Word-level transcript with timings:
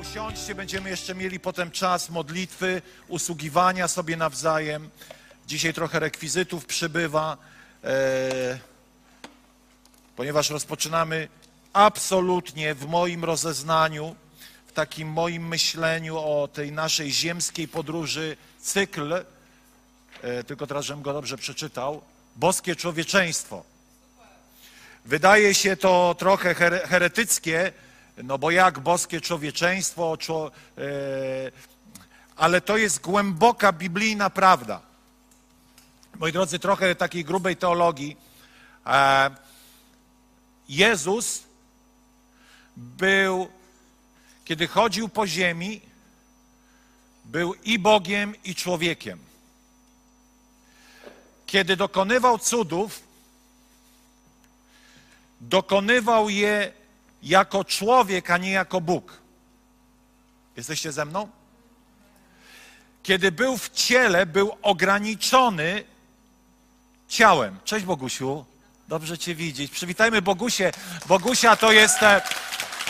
Usiądźcie, 0.00 0.54
będziemy 0.54 0.90
jeszcze 0.90 1.14
mieli 1.14 1.40
potem 1.40 1.70
czas 1.70 2.10
modlitwy, 2.10 2.82
usługiwania 3.08 3.88
sobie 3.88 4.16
nawzajem. 4.16 4.90
Dzisiaj 5.46 5.74
trochę 5.74 5.98
rekwizytów 5.98 6.66
przybywa, 6.66 7.36
e, 7.84 8.58
ponieważ 10.16 10.50
rozpoczynamy 10.50 11.28
absolutnie 11.72 12.74
w 12.74 12.86
moim 12.86 13.24
rozeznaniu, 13.24 14.16
w 14.66 14.72
takim 14.72 15.08
moim 15.08 15.48
myśleniu 15.48 16.18
o 16.18 16.48
tej 16.52 16.72
naszej 16.72 17.12
ziemskiej 17.12 17.68
podróży 17.68 18.36
cykl, 18.60 19.24
e, 20.22 20.44
tylko 20.44 20.66
teraz, 20.66 20.84
żebym 20.84 21.02
go 21.02 21.12
dobrze 21.12 21.38
przeczytał, 21.38 22.02
boskie 22.36 22.76
człowieczeństwo. 22.76 23.64
Wydaje 25.04 25.54
się 25.54 25.76
to 25.76 26.16
trochę 26.18 26.54
here- 26.54 26.86
heretyckie, 26.88 27.72
no 28.22 28.38
bo 28.38 28.50
jak 28.50 28.78
boskie 28.78 29.20
człowieczeństwo, 29.20 30.16
czło, 30.16 30.50
e, 30.78 30.82
ale 32.36 32.60
to 32.60 32.76
jest 32.76 33.00
głęboka 33.00 33.72
biblijna 33.72 34.30
prawda. 34.30 34.80
Moi 36.18 36.32
drodzy, 36.32 36.58
trochę 36.58 36.94
takiej 36.94 37.24
grubej 37.24 37.56
teologii. 37.56 38.16
E, 38.86 39.30
Jezus 40.68 41.42
był, 42.76 43.48
kiedy 44.44 44.66
chodził 44.66 45.08
po 45.08 45.26
ziemi, 45.26 45.80
był 47.24 47.54
i 47.54 47.78
Bogiem, 47.78 48.34
i 48.44 48.54
człowiekiem. 48.54 49.18
Kiedy 51.46 51.76
dokonywał 51.76 52.38
cudów, 52.38 53.02
dokonywał 55.40 56.28
je 56.30 56.77
jako 57.22 57.64
człowiek, 57.64 58.30
a 58.30 58.38
nie 58.38 58.50
jako 58.50 58.80
Bóg. 58.80 59.18
Jesteście 60.56 60.92
ze 60.92 61.04
mną? 61.04 61.28
Kiedy 63.02 63.32
był 63.32 63.58
w 63.58 63.70
ciele, 63.70 64.26
był 64.26 64.56
ograniczony 64.62 65.84
ciałem. 67.08 67.58
Cześć 67.64 67.86
Bogusiu, 67.86 68.44
dobrze 68.88 69.18
Cię 69.18 69.34
widzieć. 69.34 69.70
Przywitajmy 69.72 70.22
Bogusię. 70.22 70.72
Bogusia 71.06 71.56
to 71.56 71.72
jest, 71.72 72.02
e, 72.02 72.22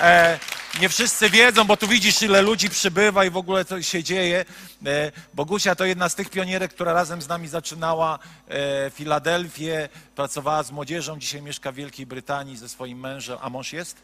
e, 0.01 0.39
nie 0.81 0.89
wszyscy 0.89 1.31
wiedzą, 1.31 1.65
bo 1.65 1.77
tu 1.77 1.89
widzisz 1.89 2.23
ile 2.23 2.43
ludzi 2.43 2.71
przybywa 2.71 3.25
i 3.25 3.31
w 3.31 3.37
ogóle 3.37 3.65
co 3.65 3.83
się 3.83 4.05
dzieje. 4.05 4.45
E, 4.87 5.13
Bogusia 5.35 5.75
to 5.75 5.85
jedna 5.85 6.09
z 6.09 6.15
tych 6.15 6.31
pionierek, 6.31 6.75
która 6.75 6.93
razem 6.93 7.23
z 7.23 7.29
nami 7.29 7.49
zaczynała 7.49 8.19
e, 8.49 8.91
Filadelfię, 8.91 9.89
pracowała 10.17 10.63
z 10.63 10.71
młodzieżą, 10.71 11.19
dzisiaj 11.19 11.43
mieszka 11.43 11.73
w 11.73 11.75
Wielkiej 11.75 12.07
Brytanii 12.07 12.57
ze 12.57 12.69
swoim 12.69 13.01
mężem. 13.01 13.39
A 13.41 13.51
mąż 13.51 13.73
jest? 13.73 13.97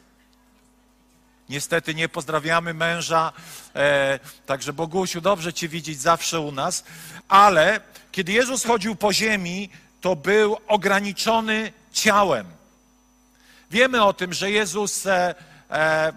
Niestety 1.48 1.95
nie 1.95 2.09
pozdrawiamy 2.09 2.75
męża, 2.75 3.33
e, 3.75 4.19
także 4.47 4.73
Bogusiu, 4.73 5.20
dobrze 5.20 5.53
Cię 5.53 5.69
widzieć 5.69 6.00
zawsze 6.00 6.41
u 6.41 6.53
nas, 6.53 6.84
ale 7.28 7.81
kiedy 8.12 8.33
Jezus 8.33 8.64
chodził 8.64 8.97
po 8.97 9.12
ziemi, 9.12 9.70
to 10.00 10.17
był 10.17 10.56
ograniczony 10.69 11.72
ciałem. 11.92 12.47
Wiemy 13.71 14.05
o 14.05 14.12
tym, 14.12 14.32
że 14.32 14.50
Jezus, 14.50 15.06
e, 15.06 15.34
e, 15.71 16.12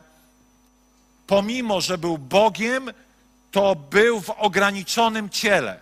pomimo 1.27 1.81
że 1.81 1.97
był 1.97 2.17
Bogiem, 2.17 2.91
to 3.51 3.75
był 3.75 4.21
w 4.21 4.29
ograniczonym 4.29 5.29
ciele. 5.29 5.79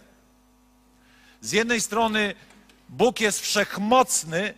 Z 1.41 1.51
jednej 1.51 1.81
strony 1.81 2.35
Bóg 2.89 3.19
jest 3.19 3.39
wszechmocny, 3.39 4.53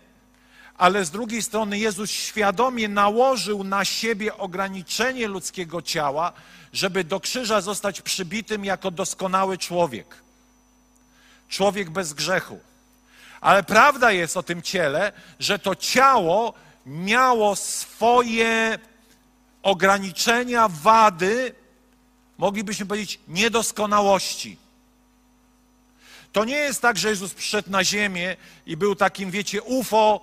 ale 0.78 1.06
z 1.06 1.12
drugiej 1.12 1.42
strony 1.44 1.80
Jezus 1.80 2.12
świadomie 2.12 2.88
nałożył 2.88 3.64
na 3.64 3.86
siebie 3.86 4.38
ograniczenie 4.38 5.28
ludzkiego 5.28 5.82
ciała, 5.82 6.34
żeby 6.74 7.04
do 7.04 7.20
krzyża 7.20 7.62
zostać 7.62 8.02
przybitym 8.02 8.66
jako 8.66 8.92
doskonały 8.92 9.58
człowiek. 9.58 10.16
Człowiek 11.50 11.90
bez 11.90 12.14
grzechu. 12.14 12.60
Ale 13.42 13.64
prawda 13.64 14.12
jest 14.12 14.38
o 14.38 14.44
tym 14.44 14.62
ciele, 14.62 15.12
że 15.40 15.60
to 15.60 15.76
ciało 15.76 16.54
miało 16.86 17.56
swoje 17.56 18.80
ograniczenia, 19.64 20.68
wady, 20.68 21.56
moglibyśmy 22.38 22.86
powiedzieć 22.86 23.20
niedoskonałości. 23.28 24.58
To 26.32 26.46
nie 26.46 26.56
jest 26.56 26.82
tak, 26.82 26.98
że 26.98 27.10
Jezus 27.10 27.34
przyszedł 27.34 27.72
na 27.72 27.84
ziemię 27.84 28.36
i 28.66 28.78
był 28.78 28.96
takim, 28.96 29.32
wiecie, 29.32 29.62
UFO, 29.64 30.22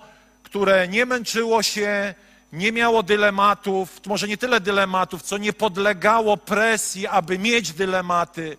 które 0.55 0.87
nie 0.87 1.05
męczyło 1.05 1.63
się, 1.63 2.13
nie 2.53 2.71
miało 2.71 3.03
dylematów, 3.03 4.01
może 4.05 4.27
nie 4.27 4.37
tyle 4.37 4.61
dylematów, 4.61 5.21
co 5.21 5.37
nie 5.37 5.53
podlegało 5.53 6.37
presji, 6.37 7.07
aby 7.07 7.39
mieć 7.39 7.73
dylematy. 7.73 8.57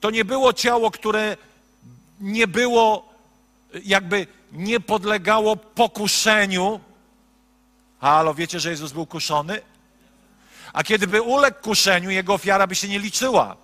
To 0.00 0.10
nie 0.10 0.24
było 0.24 0.52
ciało, 0.52 0.90
które 0.90 1.36
nie 2.20 2.46
było, 2.46 3.14
jakby 3.84 4.26
nie 4.52 4.80
podlegało 4.80 5.56
pokuszeniu. 5.56 6.80
Halo, 8.00 8.34
wiecie, 8.34 8.60
że 8.60 8.70
Jezus 8.70 8.92
był 8.92 9.06
kuszony? 9.06 9.60
A 10.72 10.84
kiedy 10.84 11.06
by 11.06 11.22
uległ 11.22 11.62
kuszeniu, 11.62 12.10
jego 12.10 12.34
ofiara 12.34 12.66
by 12.66 12.74
się 12.74 12.88
nie 12.88 12.98
liczyła. 12.98 13.56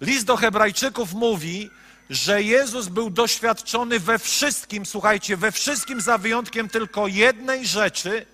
List 0.00 0.26
do 0.26 0.36
Hebrajczyków 0.36 1.12
mówi, 1.14 1.70
że 2.10 2.42
Jezus 2.42 2.88
był 2.88 3.10
doświadczony 3.10 4.00
we 4.00 4.18
wszystkim, 4.18 4.86
słuchajcie, 4.86 5.36
we 5.36 5.52
wszystkim 5.52 6.00
za 6.00 6.18
wyjątkiem 6.18 6.68
tylko 6.68 7.06
jednej 7.06 7.66
rzeczy, 7.66 8.26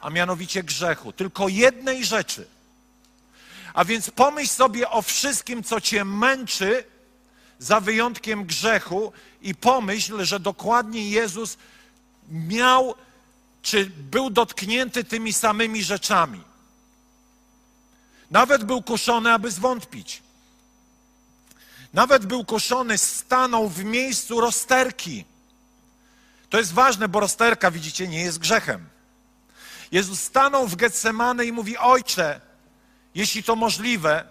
a 0.00 0.10
mianowicie 0.10 0.62
grzechu. 0.62 1.12
Tylko 1.12 1.48
jednej 1.48 2.04
rzeczy. 2.04 2.46
A 3.74 3.84
więc 3.84 4.10
pomyśl 4.10 4.50
sobie 4.52 4.90
o 4.90 5.02
wszystkim, 5.02 5.62
co 5.62 5.80
cię 5.80 6.04
męczy, 6.04 6.84
za 7.58 7.80
wyjątkiem 7.80 8.44
grzechu, 8.44 9.12
i 9.42 9.54
pomyśl, 9.54 10.24
że 10.24 10.40
dokładnie 10.40 11.10
Jezus 11.10 11.56
miał, 12.30 12.94
czy 13.62 13.86
był 13.86 14.30
dotknięty 14.30 15.04
tymi 15.04 15.32
samymi 15.32 15.84
rzeczami. 15.84 16.40
Nawet 18.30 18.64
był 18.64 18.82
kuszony, 18.82 19.32
aby 19.32 19.50
zwątpić. 19.50 20.22
Nawet 21.92 22.26
był 22.26 22.44
kuszony, 22.44 22.98
stanął 22.98 23.68
w 23.68 23.84
miejscu 23.84 24.40
rozterki. 24.40 25.24
To 26.50 26.58
jest 26.58 26.72
ważne, 26.72 27.08
bo 27.08 27.20
rozterka, 27.20 27.70
widzicie, 27.70 28.08
nie 28.08 28.22
jest 28.22 28.38
grzechem. 28.38 28.88
Jezus 29.92 30.20
stanął 30.20 30.68
w 30.68 30.76
Getsemane 30.76 31.44
i 31.44 31.52
mówi: 31.52 31.78
Ojcze, 31.78 32.40
jeśli 33.14 33.42
to 33.42 33.56
możliwe, 33.56 34.24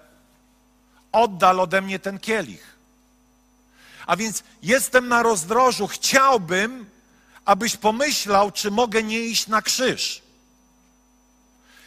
oddal 1.12 1.60
ode 1.60 1.82
mnie 1.82 2.00
ten 2.00 2.20
kielich. 2.20 2.78
A 4.06 4.16
więc 4.16 4.44
jestem 4.64 5.08
na 5.08 5.24
rozdrożu, 5.24 5.88
chciałbym, 5.88 6.90
abyś 7.46 7.78
pomyślał, 7.78 8.52
czy 8.52 8.72
mogę 8.72 9.04
nie 9.04 9.20
iść 9.20 9.48
na 9.48 9.62
krzyż. 9.62 10.22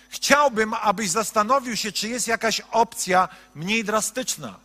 Chciałbym, 0.09 0.75
abyś 0.75 1.11
zastanowił 1.11 1.77
się, 1.77 1.93
czy 1.93 2.09
jest 2.09 2.29
jakaś 2.29 2.61
opcja 2.61 3.29
mniej 3.55 3.85
drastyczna. 3.85 4.64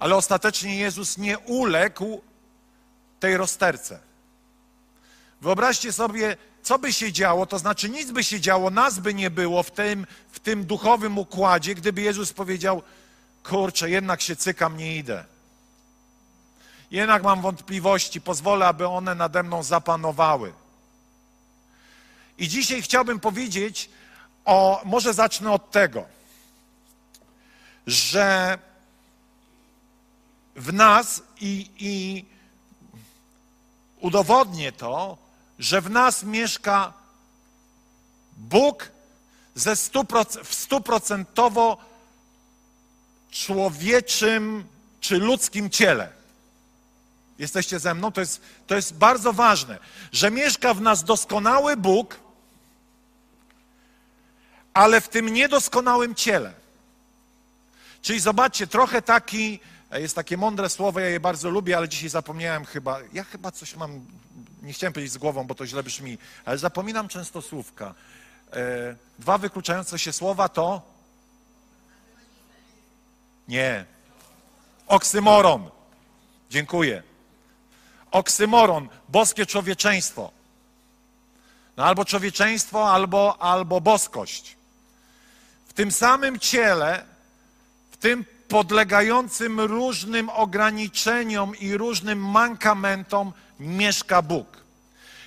Ale 0.00 0.16
ostatecznie 0.16 0.76
Jezus 0.76 1.18
nie 1.18 1.38
uległ 1.38 2.22
tej 3.20 3.36
rozterce. 3.36 4.00
Wyobraźcie 5.40 5.92
sobie, 5.92 6.36
co 6.62 6.78
by 6.78 6.92
się 6.92 7.12
działo, 7.12 7.46
to 7.46 7.58
znaczy 7.58 7.88
nic 7.88 8.10
by 8.10 8.24
się 8.24 8.40
działo, 8.40 8.70
nas 8.70 8.98
by 8.98 9.14
nie 9.14 9.30
było 9.30 9.62
w 9.62 9.70
tym, 9.70 10.06
w 10.30 10.40
tym 10.40 10.64
duchowym 10.64 11.18
układzie, 11.18 11.74
gdyby 11.74 12.02
Jezus 12.02 12.32
powiedział: 12.32 12.82
Kurczę, 13.42 13.90
jednak 13.90 14.20
się 14.20 14.36
cykam, 14.36 14.76
nie 14.76 14.96
idę. 14.96 15.24
Jednak 16.90 17.22
mam 17.22 17.40
wątpliwości, 17.40 18.20
pozwolę, 18.20 18.66
aby 18.66 18.86
one 18.86 19.14
nade 19.14 19.42
mną 19.42 19.62
zapanowały. 19.62 20.52
I 22.38 22.48
dzisiaj 22.48 22.82
chciałbym 22.82 23.20
powiedzieć 23.20 23.90
o, 24.44 24.82
może 24.84 25.14
zacznę 25.14 25.52
od 25.52 25.70
tego, 25.70 26.04
że 27.86 28.58
w 30.60 30.72
nas 30.72 31.22
i, 31.40 31.70
i 31.78 32.24
udowodnię 34.00 34.72
to, 34.72 35.18
że 35.58 35.80
w 35.80 35.90
nas 35.90 36.22
mieszka 36.22 36.92
Bóg 38.36 38.88
ze 39.54 39.72
stuproc- 39.72 40.44
w 40.44 40.54
stuprocentowo 40.54 41.78
człowieczym 43.30 44.64
czy 45.00 45.18
ludzkim 45.18 45.70
ciele. 45.70 46.12
Jesteście 47.38 47.78
ze 47.78 47.94
mną? 47.94 48.12
To 48.12 48.20
jest, 48.20 48.40
to 48.66 48.76
jest 48.76 48.94
bardzo 48.94 49.32
ważne, 49.32 49.78
że 50.12 50.30
mieszka 50.30 50.74
w 50.74 50.80
nas 50.80 51.04
doskonały 51.04 51.76
Bóg, 51.76 52.20
ale 54.74 55.00
w 55.00 55.08
tym 55.08 55.28
niedoskonałym 55.28 56.14
ciele. 56.14 56.52
Czyli 58.02 58.20
zobaczcie, 58.20 58.66
trochę 58.66 59.02
taki, 59.02 59.60
jest 59.98 60.14
takie 60.14 60.36
mądre 60.36 60.68
słowo, 60.68 61.00
ja 61.00 61.08
je 61.08 61.20
bardzo 61.20 61.50
lubię, 61.50 61.76
ale 61.76 61.88
dzisiaj 61.88 62.08
zapomniałem 62.08 62.64
chyba, 62.64 62.98
ja 63.12 63.24
chyba 63.24 63.52
coś 63.52 63.76
mam, 63.76 64.06
nie 64.62 64.72
chciałem 64.72 64.92
powiedzieć 64.92 65.12
z 65.12 65.18
głową, 65.18 65.46
bo 65.46 65.54
to 65.54 65.66
źle 65.66 65.82
brzmi, 65.82 66.18
ale 66.44 66.58
zapominam 66.58 67.08
często 67.08 67.42
słówka. 67.42 67.94
E, 68.52 68.96
dwa 69.18 69.38
wykluczające 69.38 69.98
się 69.98 70.12
słowa 70.12 70.48
to? 70.48 70.82
Nie. 73.48 73.84
Oksymoron. 74.86 75.70
Dziękuję. 76.50 77.02
Oksymoron, 78.10 78.88
boskie 79.08 79.46
człowieczeństwo. 79.46 80.30
No 81.76 81.84
albo 81.84 82.04
człowieczeństwo, 82.04 82.92
albo, 82.92 83.42
albo 83.42 83.80
boskość. 83.80 84.56
W 85.66 85.72
tym 85.72 85.92
samym 85.92 86.38
ciele, 86.38 87.04
w 87.90 87.96
tym 87.96 88.24
podlegającym 88.50 89.60
różnym 89.60 90.28
ograniczeniom 90.28 91.56
i 91.58 91.76
różnym 91.76 92.30
mankamentom 92.30 93.32
mieszka 93.60 94.22
Bóg. 94.22 94.46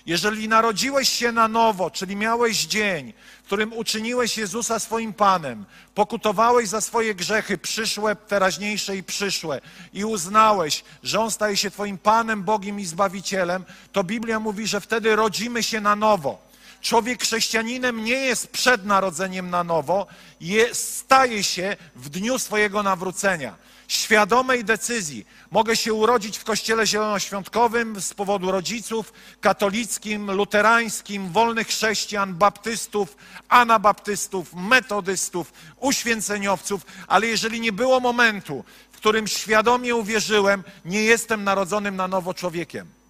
Jeżeli 0.05 0.47
narodziłeś 0.47 1.09
się 1.09 1.31
na 1.31 1.47
nowo, 1.47 1.91
czyli 1.91 2.15
miałeś 2.15 2.65
dzień, 2.65 3.13
w 3.43 3.45
którym 3.45 3.73
uczyniłeś 3.73 4.37
Jezusa 4.37 4.79
swoim 4.79 5.13
Panem, 5.13 5.65
pokutowałeś 5.95 6.69
za 6.69 6.81
swoje 6.81 7.15
grzechy, 7.15 7.57
przyszłe, 7.57 8.15
teraźniejsze 8.15 8.97
i 8.97 9.03
przyszłe, 9.03 9.61
i 9.93 10.05
uznałeś, 10.05 10.83
że 11.03 11.19
On 11.19 11.31
staje 11.31 11.57
się 11.57 11.71
Twoim 11.71 11.97
Panem, 11.97 12.43
Bogiem 12.43 12.79
i 12.79 12.85
Zbawicielem, 12.85 13.65
to 13.91 14.03
Biblia 14.03 14.39
mówi, 14.39 14.67
że 14.67 14.81
wtedy 14.81 15.15
rodzimy 15.15 15.63
się 15.63 15.81
na 15.81 15.95
nowo. 15.95 16.52
Człowiek 16.83 17.21
chrześcijaninem 17.21 18.03
nie 18.03 18.15
jest 18.15 18.47
przed 18.47 18.85
narodzeniem 18.85 19.49
na 19.49 19.63
nowo, 19.63 20.07
je, 20.41 20.75
staje 20.75 21.43
się 21.43 21.77
w 21.95 22.09
dniu 22.09 22.39
swojego 22.39 22.83
nawrócenia 22.83 23.55
świadomej 23.87 24.63
decyzji. 24.65 25.25
Mogę 25.51 25.75
się 25.75 25.93
urodzić 25.93 26.37
w 26.37 26.43
kościele 26.43 26.87
zielonoświątkowym 26.87 28.01
z 28.01 28.13
powodu 28.13 28.51
rodziców, 28.51 29.13
katolickim, 29.41 30.31
luterańskim, 30.31 31.29
wolnych 31.29 31.67
chrześcijan, 31.67 32.35
baptystów, 32.35 33.17
anabaptystów, 33.49 34.53
metodystów, 34.53 35.53
uświęceniowców, 35.79 36.81
ale 37.07 37.27
jeżeli 37.27 37.61
nie 37.61 37.71
było 37.71 37.99
momentu, 37.99 38.63
w 38.91 38.97
którym 38.97 39.27
świadomie 39.27 39.95
uwierzyłem, 39.95 40.63
nie 40.85 41.03
jestem 41.03 41.43
narodzonym 41.43 41.95
na 41.95 42.07
nowo 42.07 42.33
człowiekiem. 42.33 43.02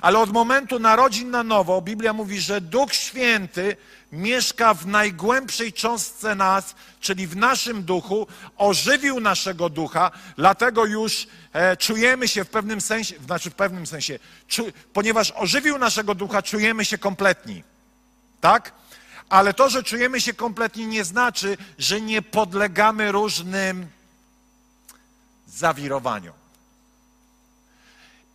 Ale 0.00 0.18
od 0.18 0.32
momentu 0.32 0.78
narodzin 0.78 1.30
na 1.30 1.42
nowo 1.42 1.82
Biblia 1.82 2.12
mówi, 2.12 2.40
że 2.40 2.60
Duch 2.60 2.94
Święty 2.94 3.76
mieszka 4.12 4.74
w 4.74 4.86
najgłębszej 4.86 5.72
cząstce 5.72 6.34
nas, 6.34 6.74
czyli 7.00 7.26
w 7.26 7.36
naszym 7.36 7.82
duchu, 7.82 8.26
ożywił 8.56 9.20
naszego 9.20 9.68
ducha, 9.68 10.10
dlatego 10.36 10.84
już 10.84 11.26
e, 11.52 11.76
czujemy 11.76 12.28
się 12.28 12.44
w 12.44 12.50
pewnym 12.50 12.80
sensie, 12.80 13.14
znaczy 13.24 13.50
w 13.50 13.54
pewnym 13.54 13.86
sensie, 13.86 14.18
czu, 14.48 14.66
ponieważ 14.92 15.32
ożywił 15.36 15.78
naszego 15.78 16.14
ducha, 16.14 16.42
czujemy 16.42 16.84
się 16.84 16.98
kompletni. 16.98 17.64
Tak? 18.40 18.72
Ale 19.28 19.54
to, 19.54 19.70
że 19.70 19.82
czujemy 19.82 20.20
się 20.20 20.34
kompletni, 20.34 20.86
nie 20.86 21.04
znaczy, 21.04 21.56
że 21.78 22.00
nie 22.00 22.22
podlegamy 22.22 23.12
różnym 23.12 23.86
zawirowaniom. 25.46 26.41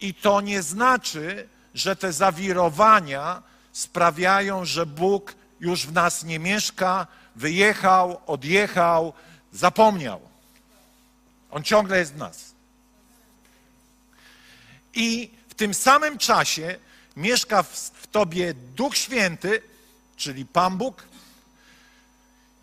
I 0.02 0.14
to 0.14 0.42
nie 0.42 0.62
znaczy, 0.62 1.50
że 1.74 1.96
te 1.96 2.14
zawirowania 2.14 3.44
sprawiają, 3.72 4.66
że 4.66 4.86
Bóg 4.86 5.36
już 5.60 5.88
w 5.88 5.92
nas 5.92 6.24
nie 6.24 6.40
mieszka, 6.40 7.08
wyjechał, 7.36 8.22
odjechał, 8.28 9.14
zapomniał. 9.52 10.22
On 11.52 11.64
ciągle 11.64 12.00
jest 12.00 12.14
w 12.14 12.18
nas. 12.18 12.54
I 14.94 15.32
w 15.50 15.54
tym 15.54 15.74
samym 15.74 16.18
czasie 16.18 16.80
mieszka 17.16 17.64
w, 17.64 17.76
w 17.76 18.08
tobie 18.08 18.54
Duch 18.54 18.98
Święty, 18.98 19.62
czyli 20.16 20.46
Pan 20.46 20.78
Bóg, 20.78 21.04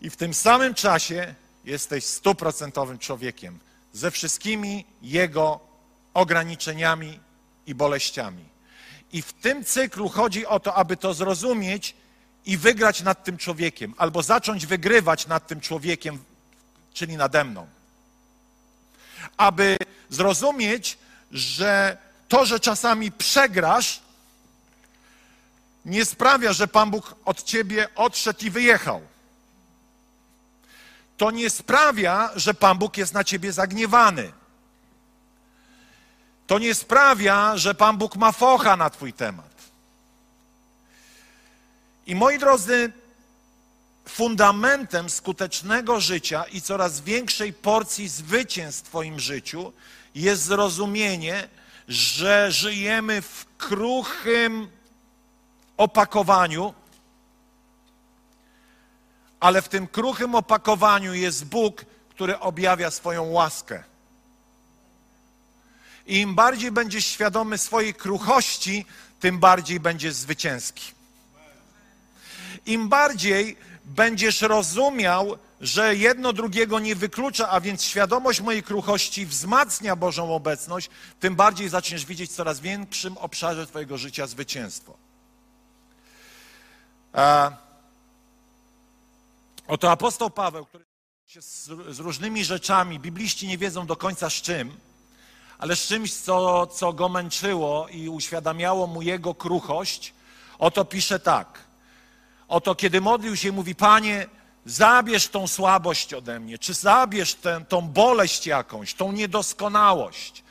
i 0.01 0.09
w 0.09 0.15
tym 0.15 0.33
samym 0.33 0.73
czasie 0.73 1.35
jesteś 1.65 2.05
stuprocentowym 2.05 2.99
człowiekiem 2.99 3.59
ze 3.93 4.11
wszystkimi 4.11 4.85
jego 5.01 5.59
ograniczeniami 6.13 7.19
i 7.67 7.75
boleściami. 7.75 8.45
I 9.11 9.21
w 9.21 9.33
tym 9.33 9.65
cyklu 9.65 10.09
chodzi 10.09 10.45
o 10.45 10.59
to, 10.59 10.75
aby 10.75 10.97
to 10.97 11.13
zrozumieć 11.13 11.95
i 12.45 12.57
wygrać 12.57 13.01
nad 13.01 13.23
tym 13.23 13.37
człowiekiem, 13.37 13.93
albo 13.97 14.23
zacząć 14.23 14.65
wygrywać 14.65 15.27
nad 15.27 15.47
tym 15.47 15.61
człowiekiem, 15.61 16.23
czyli 16.93 17.17
nade 17.17 17.43
mną. 17.43 17.67
Aby 19.37 19.77
zrozumieć, 20.09 20.97
że 21.31 21.97
to, 22.27 22.45
że 22.45 22.59
czasami 22.59 23.11
przegrasz, 23.11 24.01
nie 25.85 26.05
sprawia, 26.05 26.53
że 26.53 26.67
Pan 26.67 26.91
Bóg 26.91 27.15
od 27.25 27.43
ciebie 27.43 27.87
odszedł 27.95 28.45
i 28.45 28.49
wyjechał. 28.49 29.01
To 31.17 31.31
nie 31.31 31.49
sprawia, 31.49 32.29
że 32.35 32.53
Pan 32.53 32.77
Bóg 32.77 32.97
jest 32.97 33.13
na 33.13 33.23
ciebie 33.23 33.51
zagniewany. 33.51 34.31
To 36.47 36.59
nie 36.59 36.75
sprawia, 36.75 37.57
że 37.57 37.75
Pan 37.75 37.97
Bóg 37.97 38.15
ma 38.15 38.31
focha 38.31 38.77
na 38.77 38.89
Twój 38.89 39.13
temat. 39.13 39.55
I 42.07 42.15
moi 42.15 42.39
drodzy, 42.39 42.91
fundamentem 44.07 45.09
skutecznego 45.09 45.99
życia 45.99 46.43
i 46.43 46.61
coraz 46.61 47.01
większej 47.01 47.53
porcji 47.53 48.09
zwycięstw 48.09 48.85
w 48.85 48.89
Twoim 48.89 49.19
życiu 49.19 49.73
jest 50.15 50.43
zrozumienie, 50.43 51.47
że 51.87 52.51
żyjemy 52.51 53.21
w 53.21 53.45
kruchym 53.57 54.69
opakowaniu, 55.77 56.73
ale 59.39 59.61
w 59.61 59.69
tym 59.69 59.87
kruchym 59.87 60.35
opakowaniu 60.35 61.13
jest 61.13 61.45
Bóg, 61.45 61.85
który 62.09 62.39
objawia 62.39 62.91
swoją 62.91 63.23
łaskę. 63.23 63.83
I 66.07 66.19
im 66.19 66.35
bardziej 66.35 66.71
będziesz 66.71 67.05
świadomy 67.05 67.57
swojej 67.57 67.93
kruchości, 67.93 68.85
tym 69.19 69.39
bardziej 69.39 69.79
będziesz 69.79 70.13
zwycięski. 70.13 70.91
Im 72.65 72.89
bardziej 72.89 73.57
będziesz 73.85 74.41
rozumiał, 74.41 75.37
że 75.61 75.95
jedno 75.95 76.33
drugiego 76.33 76.79
nie 76.79 76.95
wyklucza, 76.95 77.49
a 77.49 77.61
więc 77.61 77.83
świadomość 77.83 78.41
mojej 78.41 78.63
kruchości 78.63 79.25
wzmacnia 79.25 79.95
Bożą 79.95 80.35
obecność, 80.35 80.89
tym 81.19 81.35
bardziej 81.35 81.69
zaczniesz 81.69 82.05
widzieć 82.05 82.31
w 82.31 82.35
coraz 82.35 82.59
większym 82.59 83.17
obszarze 83.17 83.67
Twojego 83.67 83.97
życia 83.97 84.27
zwycięstwo. 84.27 84.97
A, 87.13 87.51
oto 89.67 89.91
apostoł 89.91 90.29
Paweł, 90.29 90.65
który 90.65 90.85
się 91.25 91.41
z, 91.41 91.69
różnymi 91.99 92.45
rzeczami, 92.45 92.99
bibliści 92.99 93.47
nie 93.47 93.57
wiedzą 93.57 93.85
do 93.85 93.95
końca 93.95 94.29
z 94.29 94.33
czym, 94.33 94.77
ale 95.57 95.75
z 95.75 95.87
czymś, 95.87 96.13
co, 96.13 96.67
co 96.67 96.93
go 96.93 97.09
męczyło 97.09 97.87
i 97.87 98.09
uświadamiało 98.09 98.87
mu 98.87 99.01
jego 99.01 99.35
kruchość, 99.35 100.13
oto 100.59 100.85
pisze 100.85 101.19
tak. 101.19 101.59
Oto 102.47 102.75
kiedy 102.75 103.01
modlił 103.01 103.35
się, 103.35 103.51
mówi, 103.51 103.75
Panie, 103.75 104.27
zabierz 104.65 105.27
tą 105.27 105.47
słabość 105.47 106.13
ode 106.13 106.39
mnie, 106.39 106.57
czy 106.59 106.73
zabierz 106.73 107.35
tę, 107.35 107.65
tą 107.69 107.81
boleść 107.81 108.47
jakąś, 108.47 108.93
tą 108.93 109.11
niedoskonałość. 109.11 110.43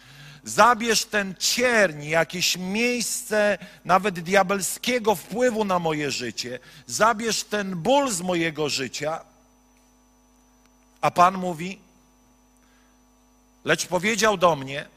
Zabierz 0.44 1.04
ten 1.04 1.34
cierń, 1.38 2.04
jakieś 2.04 2.56
miejsce 2.56 3.58
nawet 3.84 4.20
diabelskiego 4.20 5.14
wpływu 5.14 5.64
na 5.64 5.78
moje 5.78 6.10
życie. 6.10 6.58
Zabierz 6.86 7.44
ten 7.44 7.76
ból 7.76 8.10
z 8.10 8.20
mojego 8.20 8.68
życia. 8.68 9.20
A 11.00 11.10
Pan 11.10 11.34
mówi, 11.34 11.78
lecz 13.64 13.86
powiedział 13.86 14.36
do 14.36 14.56
mnie, 14.56 14.88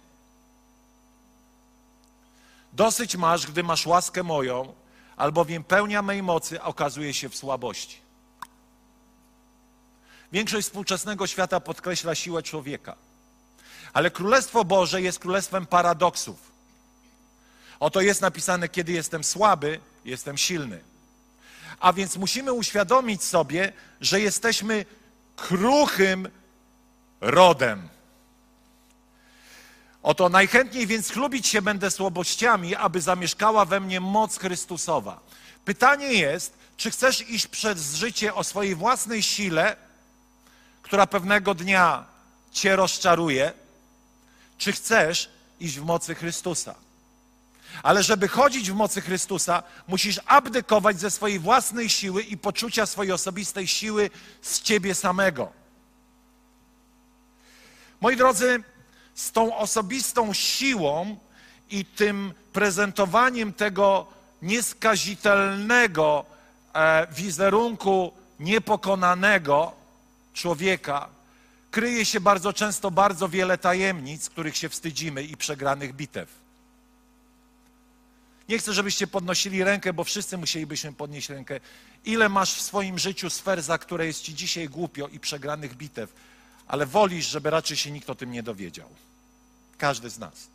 dosyć 2.77 3.15
masz, 3.15 3.47
gdy 3.47 3.63
masz 3.63 3.85
łaskę 3.85 4.23
moją, 4.23 4.73
albowiem 5.15 5.63
pełnia 5.63 6.01
mej 6.01 6.23
mocy 6.23 6.61
okazuje 6.61 7.13
się 7.13 7.29
w 7.29 7.35
słabości. 7.35 7.97
Większość 10.31 10.67
współczesnego 10.67 11.27
świata 11.27 11.59
podkreśla 11.59 12.15
siłę 12.15 12.43
człowieka. 12.43 12.95
Ale 13.93 14.11
Królestwo 14.11 14.65
Boże 14.65 15.01
jest 15.01 15.19
królestwem 15.19 15.65
paradoksów. 15.65 16.51
Oto 17.79 18.01
jest 18.01 18.21
napisane, 18.21 18.69
kiedy 18.69 18.91
jestem 18.91 19.23
słaby, 19.23 19.79
jestem 20.05 20.37
silny. 20.37 20.79
A 21.79 21.93
więc 21.93 22.17
musimy 22.17 22.53
uświadomić 22.53 23.23
sobie, 23.23 23.73
że 24.01 24.21
jesteśmy 24.21 24.85
kruchym 25.35 26.29
rodem. 27.21 27.89
Oto 30.03 30.29
najchętniej 30.29 30.87
więc 30.87 31.11
chlubić 31.11 31.47
się 31.47 31.61
będę 31.61 31.91
słabościami, 31.91 32.75
aby 32.75 33.01
zamieszkała 33.01 33.65
we 33.65 33.79
mnie 33.79 33.99
moc 33.99 34.37
Chrystusowa. 34.37 35.19
Pytanie 35.65 36.13
jest, 36.13 36.53
czy 36.77 36.91
chcesz 36.91 37.29
iść 37.29 37.47
przez 37.47 37.95
życie 37.95 38.33
o 38.33 38.43
swojej 38.43 38.75
własnej 38.75 39.23
sile, 39.23 39.75
która 40.81 41.07
pewnego 41.07 41.53
dnia 41.53 42.05
cię 42.51 42.75
rozczaruje, 42.75 43.53
czy 44.57 44.71
chcesz 44.71 45.29
iść 45.59 45.79
w 45.79 45.85
mocy 45.85 46.15
Chrystusa? 46.15 46.75
Ale 47.83 48.03
żeby 48.03 48.27
chodzić 48.27 48.71
w 48.71 48.75
mocy 48.75 49.01
Chrystusa, 49.01 49.63
musisz 49.87 50.19
abdykować 50.25 50.99
ze 50.99 51.11
swojej 51.11 51.39
własnej 51.39 51.89
siły 51.89 52.23
i 52.23 52.37
poczucia 52.37 52.85
swojej 52.85 53.11
osobistej 53.11 53.67
siły 53.67 54.09
z 54.41 54.61
ciebie 54.61 54.95
samego. 54.95 55.51
Moi 58.01 58.15
drodzy, 58.15 58.63
z 59.17 59.31
tą 59.31 59.57
osobistą 59.57 60.33
siłą 60.33 61.17
i 61.69 61.85
tym 61.85 62.33
prezentowaniem 62.53 63.53
tego 63.53 64.07
nieskazitelnego 64.41 66.25
e, 66.73 67.07
wizerunku 67.11 68.11
niepokonanego 68.39 69.71
człowieka 70.33 71.09
kryje 71.71 72.05
się 72.05 72.19
bardzo 72.19 72.53
często 72.53 72.91
bardzo 72.91 73.29
wiele 73.29 73.57
tajemnic, 73.57 74.29
których 74.29 74.57
się 74.57 74.69
wstydzimy 74.69 75.23
i 75.23 75.37
przegranych 75.37 75.95
bitew. 75.95 76.29
Nie 78.49 78.57
chcę, 78.57 78.73
żebyście 78.73 79.07
podnosili 79.07 79.63
rękę, 79.63 79.93
bo 79.93 80.03
wszyscy 80.03 80.37
musielibyśmy 80.37 80.93
podnieść 80.93 81.29
rękę. 81.29 81.59
Ile 82.05 82.29
masz 82.29 82.53
w 82.53 82.61
swoim 82.61 82.99
życiu 82.99 83.29
sfer, 83.29 83.61
za 83.61 83.77
które 83.77 84.05
jest 84.05 84.21
ci 84.21 84.35
dzisiaj 84.35 84.69
głupio 84.69 85.07
i 85.07 85.19
przegranych 85.19 85.75
bitew, 85.75 86.13
ale 86.67 86.85
wolisz, 86.85 87.27
żeby 87.27 87.49
raczej 87.49 87.77
się 87.77 87.91
nikt 87.91 88.09
o 88.09 88.15
tym 88.15 88.31
nie 88.31 88.43
dowiedział. 88.43 88.89
Każdy 89.77 90.09
z 90.09 90.19
nas. 90.19 90.47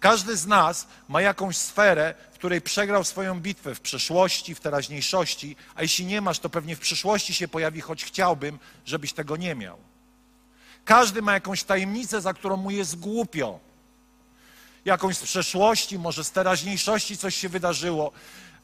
Każdy 0.00 0.36
z 0.36 0.46
nas 0.46 0.86
ma 1.08 1.22
jakąś 1.22 1.56
sferę, 1.56 2.14
w 2.32 2.34
której 2.34 2.60
przegrał 2.60 3.04
swoją 3.04 3.40
bitwę 3.40 3.74
w 3.74 3.80
przeszłości, 3.80 4.54
w 4.54 4.60
teraźniejszości, 4.60 5.56
a 5.74 5.82
jeśli 5.82 6.06
nie 6.06 6.20
masz, 6.20 6.38
to 6.38 6.50
pewnie 6.50 6.76
w 6.76 6.80
przyszłości 6.80 7.34
się 7.34 7.48
pojawi, 7.48 7.80
choć 7.80 8.04
chciałbym, 8.04 8.58
żebyś 8.86 9.12
tego 9.12 9.36
nie 9.36 9.54
miał. 9.54 9.78
Każdy 10.84 11.22
ma 11.22 11.32
jakąś 11.32 11.64
tajemnicę, 11.64 12.20
za 12.20 12.34
którą 12.34 12.56
mu 12.56 12.70
jest 12.70 12.98
głupio. 12.98 13.60
Jakąś 14.84 15.16
z 15.16 15.22
przeszłości, 15.22 15.98
może 15.98 16.24
z 16.24 16.30
teraźniejszości 16.30 17.18
coś 17.18 17.34
się 17.34 17.48
wydarzyło, 17.48 18.12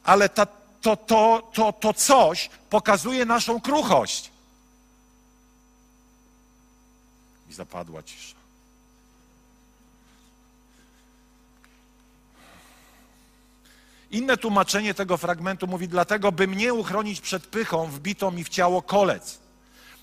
ale 0.03 0.29
ta, 0.29 0.45
to, 0.81 0.97
to, 0.97 1.51
to, 1.53 1.73
to 1.73 1.93
coś 1.93 2.49
pokazuje 2.69 3.25
naszą 3.25 3.61
kruchość. 3.61 4.31
I 7.49 7.53
zapadła 7.53 8.03
cisza. 8.03 8.44
Inne 14.15 14.37
tłumaczenie 14.37 14.93
tego 14.93 15.17
fragmentu 15.17 15.67
mówi: 15.67 15.87
Dlatego, 15.87 16.31
by 16.31 16.47
mnie 16.47 16.73
uchronić 16.73 17.21
przed 17.21 17.47
pychą, 17.47 17.87
wbito 17.87 18.31
mi 18.31 18.43
w 18.43 18.49
ciało 18.49 18.81
kolec. 18.81 19.39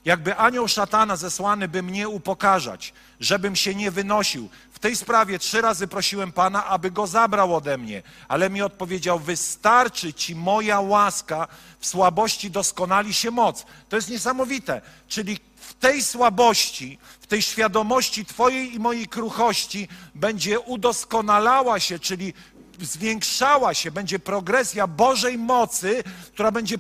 Jakby 0.05 0.37
anioł 0.37 0.69
szatana 0.69 1.17
zesłany, 1.17 1.69
by 1.69 1.83
mnie 1.83 2.09
upokarzać, 2.09 2.93
żebym 3.21 3.57
się 3.57 3.75
nie 3.75 3.91
wynosił. 3.91 4.49
W 4.73 4.79
tej 4.79 4.97
sprawie 4.97 5.39
trzy 5.39 5.61
razy 5.61 5.89
prosiłem 5.89 6.33
Pana, 6.33 6.67
aby 6.67 6.91
go 6.91 7.07
zabrał 7.07 7.57
ode 7.57 7.79
mnie, 7.79 8.03
ale 8.29 8.51
mi 8.51 8.63
odpowiedział: 8.63 9.19
Wystarczy 9.19 10.15
ci 10.15 10.37
moja 10.37 10.81
łaska, 10.81 11.49
w 11.79 11.87
słabości 11.87 12.51
doskonali 12.51 13.15
się 13.15 13.31
moc. 13.31 13.67
To 13.89 13.97
jest 13.97 14.11
niesamowite. 14.11 14.81
Czyli 15.09 15.39
w 15.57 15.75
tej 15.75 16.03
słabości, 16.03 16.99
w 17.21 17.27
tej 17.27 17.43
świadomości 17.43 18.25
Twojej 18.25 18.75
i 18.75 18.79
mojej 18.79 19.09
kruchości 19.09 19.89
będzie 20.15 20.61
udoskonalała 20.61 21.81
się, 21.81 21.99
czyli 21.99 22.35
zwiększała 22.83 23.75
się, 23.75 23.91
będzie 23.91 24.19
progresja 24.19 24.87
Bożej 24.87 25.39
mocy, 25.39 26.05
która 26.33 26.51
będzie 26.51 26.77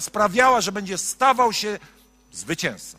sprawiała, 0.00 0.60
że 0.60 0.72
będzie 0.72 0.98
stawał 0.98 1.52
się 1.52 1.78
zwycięzcą. 2.32 2.98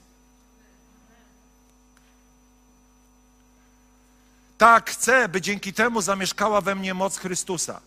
Tak 4.58 4.92
chcę, 4.92 5.30
by 5.30 5.42
dzięki 5.42 5.74
temu 5.74 6.02
zamieszkała 6.02 6.62
we 6.62 6.76
mnie 6.76 6.94
moc 6.94 7.18
Chrystusa. 7.18 7.82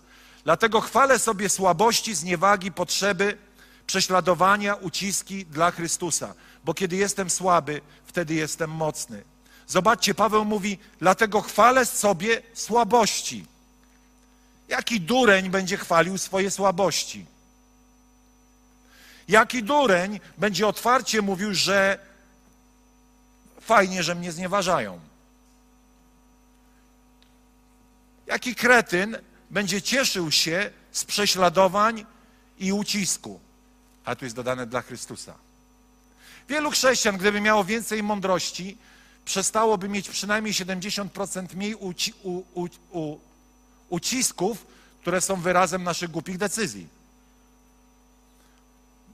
Dlatego 0.44 0.80
chwalę 0.80 1.18
sobie 1.18 1.48
słabości, 1.48 2.14
zniewagi, 2.14 2.72
potrzeby, 2.72 3.38
prześladowania, 3.86 4.74
uciski 4.74 5.46
dla 5.46 5.70
Chrystusa. 5.70 6.34
Bo 6.64 6.74
kiedy 6.74 6.96
jestem 6.96 7.30
słaby, 7.30 7.80
wtedy 8.06 8.34
jestem 8.34 8.70
mocny. 8.70 9.24
Zobaczcie, 9.66 10.14
Paweł 10.14 10.44
mówi, 10.44 10.78
dlatego 10.98 11.40
chwalę 11.40 11.86
sobie 11.86 12.42
słabości. 12.54 13.46
Jaki 14.68 15.00
dureń 15.00 15.50
będzie 15.50 15.76
chwalił 15.76 16.18
swoje 16.18 16.50
słabości? 16.50 17.26
Jaki 19.28 19.62
dureń 19.62 20.20
będzie 20.38 20.66
otwarcie 20.66 21.22
mówił, 21.22 21.54
że 21.54 21.98
fajnie, 23.60 24.02
że 24.02 24.14
mnie 24.14 24.32
znieważają? 24.32 25.00
Jaki 28.26 28.54
kretyn 28.54 29.18
będzie 29.50 29.82
cieszył 29.82 30.30
się 30.30 30.70
z 30.92 31.04
prześladowań 31.04 32.06
i 32.58 32.72
ucisku? 32.72 33.40
A 34.04 34.16
tu 34.16 34.24
jest 34.24 34.36
dodane 34.36 34.66
dla 34.66 34.82
Chrystusa. 34.82 35.34
Wielu 36.48 36.70
chrześcijan, 36.70 37.16
gdyby 37.16 37.40
miało 37.40 37.64
więcej 37.64 38.02
mądrości, 38.02 38.78
przestałoby 39.24 39.88
mieć 39.88 40.08
przynajmniej 40.08 40.54
70% 40.54 41.56
mniej 41.56 41.74
uci, 41.74 42.14
u, 42.22 42.42
u, 42.54 42.68
u, 42.90 43.18
ucisków, 43.88 44.66
które 45.00 45.20
są 45.20 45.40
wyrazem 45.40 45.82
naszych 45.82 46.10
głupich 46.10 46.38
decyzji. 46.38 46.88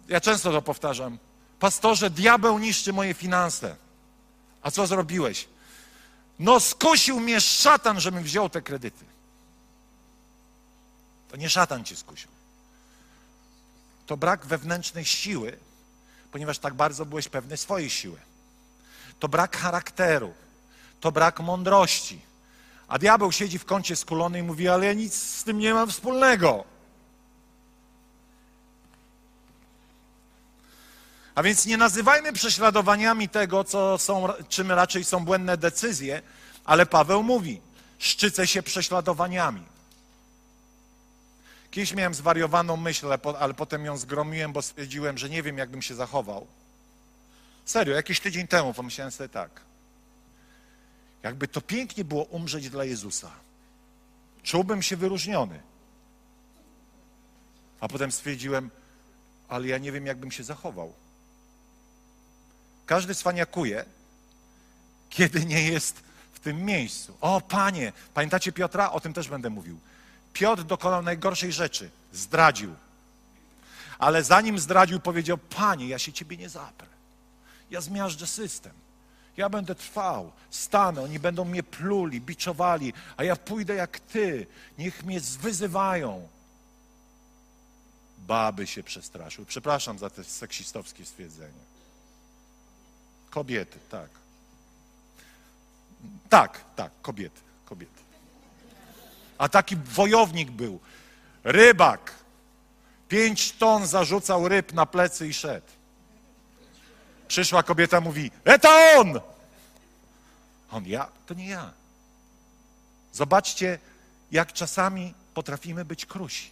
Ja 0.09 0.21
często 0.21 0.53
to 0.53 0.63
powtarzam. 0.63 1.19
Pastorze, 1.61 2.11
diabeł 2.11 2.59
niszczy 2.59 2.93
moje 2.93 3.15
finanse. 3.15 3.77
A 4.63 4.71
co 4.71 4.87
zrobiłeś? 4.87 5.49
No, 6.39 6.61
skusił 6.61 7.21
mnie 7.21 7.41
szatan, 7.41 8.01
żebym 8.01 8.23
wziął 8.23 8.49
te 8.49 8.63
kredyty. 8.63 9.05
To 11.31 11.37
nie 11.37 11.51
szatan 11.51 11.85
cię 11.85 11.97
skusił. 11.97 12.29
To 14.07 14.17
brak 14.17 14.47
wewnętrznej 14.47 15.05
siły, 15.05 15.59
ponieważ 16.33 16.59
tak 16.59 16.75
bardzo 16.75 17.07
byłeś 17.07 17.29
pewny 17.29 17.57
swojej 17.57 17.91
siły. 17.91 18.19
To 19.19 19.29
brak 19.29 19.57
charakteru, 19.57 20.35
to 21.01 21.13
brak 21.13 21.41
mądrości. 21.41 22.21
A 22.89 22.99
diabeł 22.99 23.33
siedzi 23.33 23.59
w 23.59 23.65
kącie 23.65 23.97
skulony 23.97 24.39
i 24.39 24.43
mówi, 24.43 24.69
ale 24.69 24.87
ja 24.87 24.93
nic 24.93 25.15
z 25.15 25.45
tym 25.45 25.59
nie 25.59 25.75
mam 25.75 25.91
wspólnego. 25.91 26.65
A 31.35 31.43
więc 31.43 31.67
nie 31.67 31.77
nazywajmy 31.77 32.33
prześladowaniami 32.33 33.29
tego, 33.29 33.65
co 33.65 33.99
są, 33.99 34.29
czym 34.49 34.73
raczej 34.73 35.05
są 35.05 35.25
błędne 35.25 35.57
decyzje, 35.57 36.23
ale 36.65 36.87
Paweł 36.87 37.23
mówi, 37.23 37.61
szczycę 37.99 38.47
się 38.47 38.63
prześladowaniami. 38.63 39.63
Kiedyś 41.71 41.95
miałem 41.95 42.15
zwariowaną 42.15 42.77
myśl, 42.77 43.07
ale 43.41 43.55
potem 43.55 43.85
ją 43.85 43.97
zgromiłem, 43.97 44.53
bo 44.53 44.63
stwierdziłem, 44.63 45.19
że 45.19 45.31
nie 45.31 45.43
wiem, 45.43 45.59
jakbym 45.59 45.83
się 45.83 45.95
zachował. 45.95 46.47
Serio, 47.65 47.95
jakiś 47.95 48.21
tydzień 48.21 48.49
temu 48.49 48.75
pomyślałem 48.75 49.13
sobie 49.13 49.29
tak. 49.29 49.61
Jakby 51.23 51.49
to 51.49 51.61
pięknie 51.61 52.05
było 52.05 52.25
umrzeć 52.25 52.71
dla 52.71 52.85
Jezusa. 52.85 53.31
Czułbym 54.43 54.83
się 54.83 54.97
wyróżniony. 54.97 55.61
A 57.81 57.89
potem 57.89 58.13
stwierdziłem, 58.13 58.71
ale 59.49 59.69
ja 59.69 59.79
nie 59.79 59.93
wiem, 59.93 60.07
jakbym 60.07 60.31
się 60.31 60.45
zachował. 60.45 60.93
Każdy 62.87 63.15
cwaniakuje, 63.15 63.85
kiedy 65.11 65.45
nie 65.45 65.63
jest 65.63 66.03
w 66.33 66.41
tym 66.41 66.65
miejscu. 66.65 67.17
O, 67.21 67.41
panie, 67.41 67.93
pamiętacie 68.15 68.53
Piotra? 68.53 68.93
O 68.93 69.01
tym 69.01 69.13
też 69.13 69.29
będę 69.29 69.51
mówił. 69.51 69.79
Piotr 70.33 70.63
dokonał 70.63 71.03
najgorszej 71.03 71.53
rzeczy. 71.53 71.91
Zdradził. 72.13 72.75
Ale 73.99 74.25
zanim 74.25 74.59
zdradził, 74.59 75.01
powiedział: 75.01 75.39
Panie, 75.39 75.89
ja 75.89 75.99
się 75.99 76.13
ciebie 76.13 76.37
nie 76.37 76.49
zaprę. 76.49 76.89
Ja 77.71 77.81
zmiażdżę 77.81 78.27
system. 78.27 78.73
Ja 79.37 79.49
będę 79.49 79.75
trwał, 79.75 80.33
stanę, 80.51 81.03
oni 81.03 81.19
będą 81.19 81.45
mnie 81.45 81.63
pluli, 81.63 82.21
biczowali, 82.21 82.93
a 83.17 83.25
ja 83.25 83.37
pójdę 83.37 83.75
jak 83.75 84.01
ty. 84.01 84.47
Niech 84.79 85.05
mnie 85.05 85.21
wyzywają. 85.21 86.29
Baby 88.19 88.67
się 88.67 88.83
przestraszył. 88.83 89.45
Przepraszam 89.45 89.99
za 89.99 90.11
te 90.11 90.25
seksistowskie 90.25 91.07
stwierdzenie. 91.07 91.63
Kobiety, 93.31 93.79
tak. 93.91 94.09
Tak, 96.29 96.61
tak, 96.77 96.93
kobiety, 97.03 97.41
kobiety. 97.65 98.03
A 99.39 99.49
taki 99.49 99.77
wojownik 99.77 100.51
był, 100.51 100.81
rybak. 101.45 102.15
Pięć 103.09 103.53
ton 103.53 103.87
zarzucał 103.87 104.49
ryb 104.49 104.73
na 104.73 104.87
plecy 104.87 105.29
i 105.29 105.35
szedł. 105.35 105.67
Przyszła 107.33 107.63
kobieta, 107.63 108.01
mówi, 108.01 108.31
eta 108.45 108.69
on! 108.97 109.21
On, 110.71 110.87
ja? 110.87 111.09
To 111.27 111.35
nie 111.35 111.49
ja. 111.49 111.73
Zobaczcie, 113.13 113.79
jak 114.33 114.53
czasami 114.53 115.15
potrafimy 115.35 115.85
być 115.85 116.07
krusi. 116.07 116.51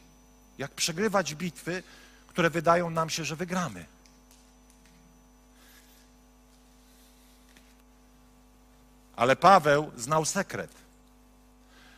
Jak 0.59 0.71
przegrywać 0.71 1.35
bitwy, 1.35 1.83
które 2.27 2.51
wydają 2.51 2.91
nam 2.91 3.11
się, 3.11 3.25
że 3.25 3.37
wygramy. 3.37 3.87
Ale 9.17 9.37
Paweł 9.37 9.91
znał 9.97 10.25
sekret. 10.25 10.71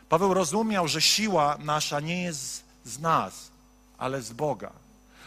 Paweł 0.08 0.34
rozumiał, 0.34 0.88
że 0.88 1.00
siła 1.00 1.56
nasza 1.58 2.00
nie 2.00 2.22
jest 2.22 2.64
z 2.84 2.98
nas, 2.98 3.50
ale 3.98 4.22
z 4.22 4.32
Boga. 4.32 4.81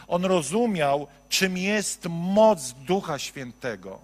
On 0.08 0.24
rozumiał, 0.24 1.06
czym 1.28 1.58
jest 1.58 2.06
moc 2.10 2.72
Ducha 2.72 3.18
Świętego, 3.18 3.98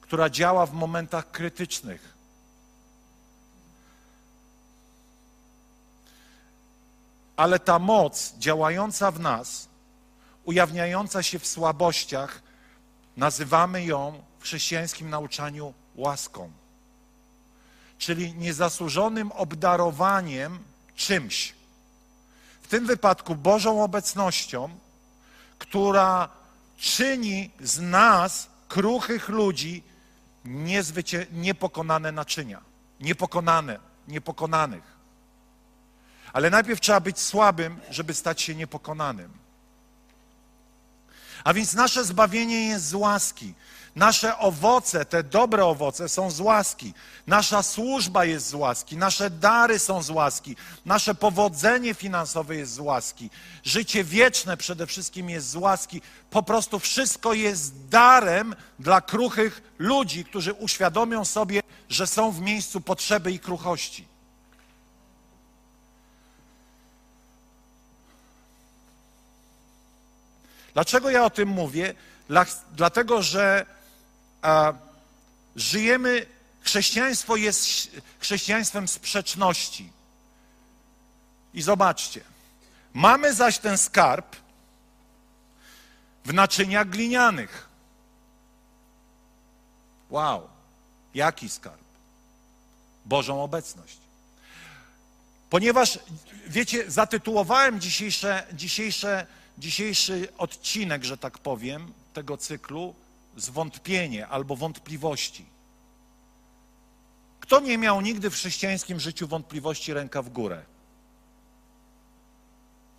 która 0.00 0.30
działa 0.30 0.66
w 0.66 0.72
momentach 0.72 1.30
krytycznych. 1.30 2.14
Ale 7.36 7.58
ta 7.58 7.78
moc 7.78 8.34
działająca 8.38 9.10
w 9.10 9.20
nas, 9.20 9.68
ujawniająca 10.44 11.22
się 11.22 11.38
w 11.38 11.46
słabościach, 11.46 12.42
nazywamy 13.16 13.84
ją 13.84 14.22
w 14.38 14.42
chrześcijańskim 14.42 15.10
nauczaniu 15.10 15.74
łaską 15.96 16.50
czyli 18.00 18.34
niezasłużonym 18.34 19.32
obdarowaniem 19.32 20.58
czymś. 20.96 21.54
Tym 22.70 22.86
wypadku 22.86 23.34
Bożą 23.34 23.82
obecnością, 23.84 24.68
która 25.58 26.28
czyni 26.76 27.50
z 27.60 27.80
nas, 27.80 28.48
kruchych 28.68 29.28
ludzi, 29.28 29.82
niezwycię- 30.44 31.26
niepokonane 31.32 32.12
naczynia. 32.12 32.60
Niepokonane, 33.00 33.78
niepokonanych. 34.08 34.82
Ale 36.32 36.50
najpierw 36.50 36.80
trzeba 36.80 37.00
być 37.00 37.18
słabym, 37.18 37.80
żeby 37.90 38.14
stać 38.14 38.42
się 38.42 38.54
niepokonanym. 38.54 39.39
A 41.44 41.54
więc 41.54 41.74
nasze 41.74 42.04
zbawienie 42.04 42.68
jest 42.68 42.88
z 42.88 42.94
łaski. 42.94 43.54
Nasze 43.96 44.38
owoce, 44.38 45.04
te 45.04 45.22
dobre 45.22 45.64
owoce 45.64 46.08
są 46.08 46.30
z 46.30 46.40
łaski. 46.40 46.94
Nasza 47.26 47.62
służba 47.62 48.24
jest 48.24 48.46
z 48.46 48.54
łaski. 48.54 48.96
Nasze 48.96 49.30
dary 49.30 49.78
są 49.78 50.02
z 50.02 50.10
łaski. 50.10 50.56
Nasze 50.84 51.14
powodzenie 51.14 51.94
finansowe 51.94 52.56
jest 52.56 52.72
z 52.72 52.78
łaski. 52.78 53.30
Życie 53.64 54.04
wieczne 54.04 54.56
przede 54.56 54.86
wszystkim 54.86 55.30
jest 55.30 55.50
z 55.50 55.56
łaski. 55.56 56.02
Po 56.30 56.42
prostu 56.42 56.78
wszystko 56.78 57.32
jest 57.32 57.88
darem 57.88 58.54
dla 58.78 59.00
kruchych 59.00 59.62
ludzi, 59.78 60.24
którzy 60.24 60.52
uświadomią 60.52 61.24
sobie, 61.24 61.60
że 61.88 62.06
są 62.06 62.32
w 62.32 62.40
miejscu 62.40 62.80
potrzeby 62.80 63.32
i 63.32 63.38
kruchości. 63.38 64.09
Dlaczego 70.74 71.10
ja 71.10 71.24
o 71.24 71.30
tym 71.30 71.48
mówię? 71.48 71.94
Dlatego, 72.72 73.22
że 73.22 73.66
a, 74.42 74.72
żyjemy, 75.56 76.26
chrześcijaństwo 76.60 77.36
jest 77.36 77.90
chrześcijaństwem 78.20 78.88
sprzeczności. 78.88 79.92
I 81.54 81.62
zobaczcie, 81.62 82.20
mamy 82.94 83.34
zaś 83.34 83.58
ten 83.58 83.78
skarb 83.78 84.36
w 86.24 86.32
naczyniach 86.32 86.88
glinianych. 86.88 87.68
Wow, 90.10 90.48
jaki 91.14 91.48
skarb? 91.48 91.80
Bożą 93.04 93.42
obecność. 93.42 93.96
Ponieważ, 95.50 95.98
wiecie, 96.46 96.90
zatytułowałem 96.90 97.80
dzisiejsze, 97.80 98.46
dzisiejsze, 98.52 99.26
dzisiejszy 99.60 100.28
odcinek, 100.38 101.04
że 101.04 101.18
tak 101.18 101.38
powiem, 101.38 101.92
tego 102.12 102.36
cyklu 102.36 102.94
zwątpienie 103.36 104.28
albo 104.28 104.56
wątpliwości. 104.56 105.44
Kto 107.40 107.60
nie 107.60 107.78
miał 107.78 108.00
nigdy 108.00 108.30
w 108.30 108.34
chrześcijańskim 108.34 109.00
życiu 109.00 109.28
wątpliwości, 109.28 109.94
ręka 109.94 110.22
w 110.22 110.28
górę? 110.28 110.62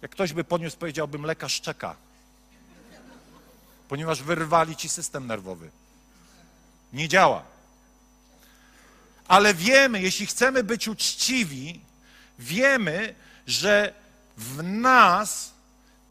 Jak 0.02 0.12
ktoś 0.12 0.34
by 0.34 0.44
podniósł, 0.44 0.78
powiedziałbym, 0.78 1.26
lekarz 1.26 1.62
czeka, 1.62 1.96
ponieważ 3.90 4.24
wyrwali 4.24 4.76
ci 4.76 4.90
system 4.90 5.28
nerwowy. 5.28 5.70
Nie 6.94 7.08
działa. 7.08 7.44
Ale 9.28 9.54
wiemy, 9.54 10.02
jeśli 10.02 10.26
chcemy 10.26 10.64
być 10.64 10.88
uczciwi, 10.88 11.82
wiemy, 12.40 13.16
że 13.48 13.94
w 14.38 14.64
nas 14.64 15.54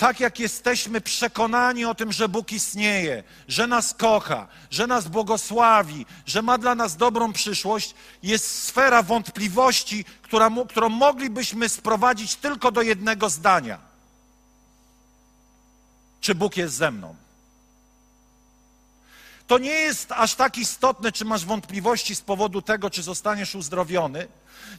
tak 0.00 0.20
jak 0.20 0.40
jesteśmy 0.40 1.00
przekonani 1.00 1.84
o 1.84 1.94
tym, 1.94 2.12
że 2.12 2.28
Bóg 2.28 2.52
istnieje, 2.52 3.22
że 3.48 3.66
nas 3.66 3.94
kocha, 3.94 4.48
że 4.70 4.86
nas 4.86 5.08
błogosławi, 5.08 6.06
że 6.26 6.42
ma 6.42 6.58
dla 6.58 6.74
nas 6.74 6.96
dobrą 6.96 7.32
przyszłość, 7.32 7.94
jest 8.22 8.64
sfera 8.64 9.02
wątpliwości, 9.02 10.04
która, 10.22 10.50
którą 10.68 10.88
moglibyśmy 10.88 11.68
sprowadzić 11.68 12.36
tylko 12.36 12.72
do 12.72 12.82
jednego 12.82 13.30
zdania. 13.30 13.78
Czy 16.20 16.34
Bóg 16.34 16.56
jest 16.56 16.74
ze 16.74 16.90
mną? 16.90 17.14
To 19.50 19.58
nie 19.58 19.70
jest 19.72 20.12
aż 20.12 20.34
tak 20.34 20.58
istotne, 20.58 21.12
czy 21.12 21.24
masz 21.24 21.44
wątpliwości 21.44 22.14
z 22.14 22.20
powodu 22.20 22.62
tego, 22.62 22.90
czy 22.90 23.02
zostaniesz 23.02 23.54
uzdrowiony. 23.54 24.28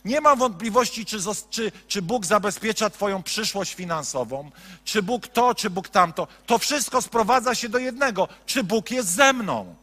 Nie 0.06 0.22
mam 0.22 0.40
wątpliwości, 0.40 1.06
czy, 1.06 1.18
czy, 1.50 1.72
czy 1.88 2.02
Bóg 2.02 2.26
zabezpiecza 2.26 2.90
Twoją 2.90 3.24
przyszłość 3.24 3.74
finansową, 3.74 4.52
czy 4.86 5.04
Bóg 5.04 5.28
to, 5.28 5.56
czy 5.56 5.70
Bóg 5.70 5.90
tamto. 5.90 6.28
To 6.46 6.58
wszystko 6.58 7.02
sprowadza 7.02 7.56
się 7.56 7.70
do 7.70 7.78
jednego: 7.78 8.28
czy 8.46 8.64
Bóg 8.64 8.92
jest 8.92 9.10
ze 9.10 9.34
mną. 9.34 9.76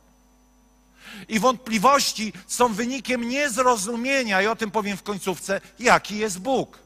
I 1.29 1.41
wątpliwości 1.41 2.33
są 2.47 2.75
wynikiem 2.75 3.29
niezrozumienia, 3.29 4.43
i 4.43 4.47
o 4.47 4.57
tym 4.57 4.71
powiem 4.71 4.97
w 4.97 5.03
końcówce, 5.03 5.61
jaki 5.79 6.19
jest 6.19 6.39
Bóg. 6.39 6.79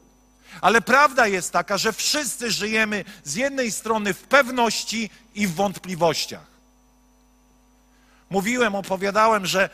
Ale 0.61 0.81
prawda 0.81 1.27
jest 1.27 1.51
taka, 1.51 1.77
że 1.77 1.93
wszyscy 1.93 2.51
żyjemy 2.51 3.05
z 3.23 3.35
jednej 3.35 3.71
strony 3.71 4.13
w 4.13 4.21
pewności 4.21 5.09
i 5.35 5.47
w 5.47 5.55
wątpliwościach. 5.55 6.52
Mówiłem, 8.33 8.75
opowiadałem, 8.75 9.45
że 9.45 9.69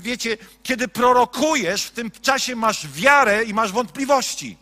wiecie, 0.00 0.36
kiedy 0.62 0.88
prorokujesz, 0.88 1.84
w 1.84 1.90
tym 1.90 2.10
czasie 2.10 2.56
masz 2.56 2.88
wiarę 2.88 3.44
i 3.44 3.54
masz 3.54 3.72
wątpliwości. 3.72 4.56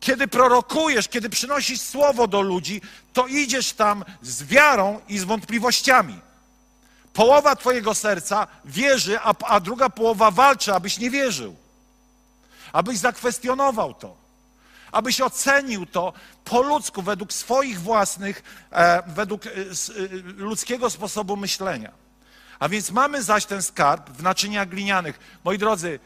Kiedy 0.00 0.28
prorokujesz, 0.28 1.08
kiedy 1.08 1.30
przynosisz 1.30 1.80
słowo 1.80 2.26
do 2.26 2.40
ludzi, 2.40 2.80
to 3.12 3.26
idziesz 3.26 3.72
tam 3.72 4.04
z 4.22 4.42
wiarą 4.42 5.00
i 5.08 5.18
z 5.18 5.24
wątpliwościami. 5.24 6.20
Połowa 7.12 7.56
Twojego 7.56 7.94
serca 7.94 8.46
wierzy, 8.64 9.20
a, 9.20 9.34
a 9.46 9.60
druga 9.60 9.88
połowa 9.88 10.30
walczy, 10.30 10.74
abyś 10.74 10.98
nie 10.98 11.10
wierzył, 11.10 11.56
abyś 12.72 12.98
zakwestionował 12.98 13.94
to 13.94 14.19
abyś 14.92 15.20
ocenił 15.20 15.86
to 15.86 16.12
po 16.44 16.62
ludzku, 16.62 17.02
według 17.02 17.32
swoich 17.32 17.80
własnych, 17.80 18.42
e, 18.72 19.02
według 19.06 19.46
e, 19.46 19.50
e, 19.50 19.52
ludzkiego 20.36 20.90
sposobu 20.90 21.36
myślenia. 21.36 21.92
A 22.58 22.68
więc 22.68 22.90
mamy 22.90 23.22
zaś 23.22 23.46
ten 23.46 23.62
skarb 23.62 24.10
w 24.10 24.22
naczyniach 24.22 24.68
glinianych. 24.68 25.18
Moi 25.44 25.58
drodzy, 25.58 26.00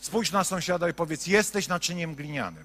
spójrz 0.00 0.32
na 0.32 0.44
sąsiada 0.44 0.88
i 0.88 0.94
powiedz, 0.94 1.26
jesteś 1.26 1.68
naczyniem 1.68 2.14
glinianym. 2.14 2.64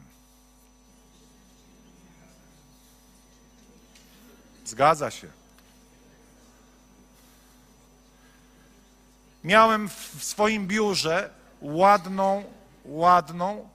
Zgadza 4.65 5.12
się. 5.12 5.28
Miałem 9.43 9.89
w 9.89 10.24
swoim 10.24 10.67
biurze 10.67 11.30
ładną, 11.62 12.43
ładną, 12.86 13.69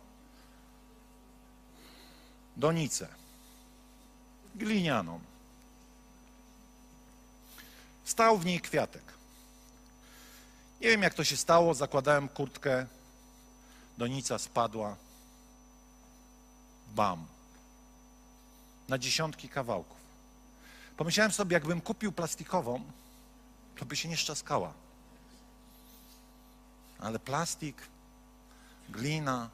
donicę 2.56 3.08
glinianą. 4.54 5.20
Stał 8.04 8.38
w 8.38 8.46
niej 8.46 8.60
kwiatek. 8.60 9.02
Nie 10.80 10.88
wiem, 10.88 11.02
jak 11.02 11.14
to 11.14 11.24
się 11.24 11.36
stało. 11.36 11.74
Zakładałem 11.74 12.28
kurtkę, 12.28 12.86
donica 13.98 14.38
spadła. 14.38 14.96
Bam. 16.94 17.26
Na 18.88 18.98
dziesiątki 18.98 19.48
kawałków. 19.48 19.96
Pomyślałem 20.96 21.32
sobie, 21.32 21.54
jakbym 21.54 21.80
kupił 21.80 22.12
plastikową, 22.12 22.80
to 23.76 23.84
by 23.84 23.96
się 23.96 24.08
nie 24.08 24.16
szczaskała. 24.16 24.72
Ale 26.98 27.18
plastik, 27.18 27.76
glina, 28.88 29.50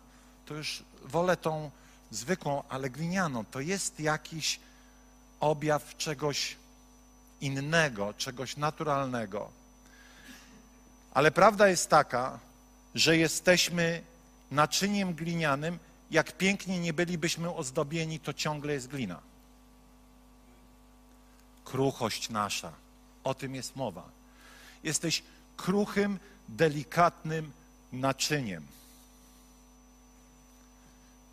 to 0.47 0.55
już 0.55 0.83
wolę 1.03 1.37
tą 1.37 1.71
zwykłą, 2.11 2.63
ale 2.69 2.91
glinianą. 2.91 3.45
To 3.45 3.61
jest 3.61 4.01
jakiś 4.01 4.61
objaw 5.41 5.97
czegoś 5.97 6.57
innego, 7.41 8.15
czegoś 8.15 8.57
naturalnego. 8.57 9.51
Ale 11.15 11.31
prawda 11.31 11.69
jest 11.69 11.89
taka, 11.89 12.39
że 12.95 13.17
jesteśmy 13.17 14.03
naczyniem 14.51 15.15
glinianym. 15.15 15.79
Jak 16.11 16.37
pięknie 16.37 16.81
nie 16.81 16.93
bylibyśmy 16.93 17.55
ozdobieni, 17.55 18.21
to 18.21 18.33
ciągle 18.33 18.73
jest 18.73 18.89
glina. 18.89 19.21
Kruchość 21.65 22.29
nasza, 22.29 22.73
o 23.25 23.35
tym 23.35 23.55
jest 23.55 23.77
mowa. 23.77 24.09
Jesteś 24.85 25.23
kruchym, 25.57 26.19
delikatnym 26.49 27.53
naczyniem. 27.93 28.67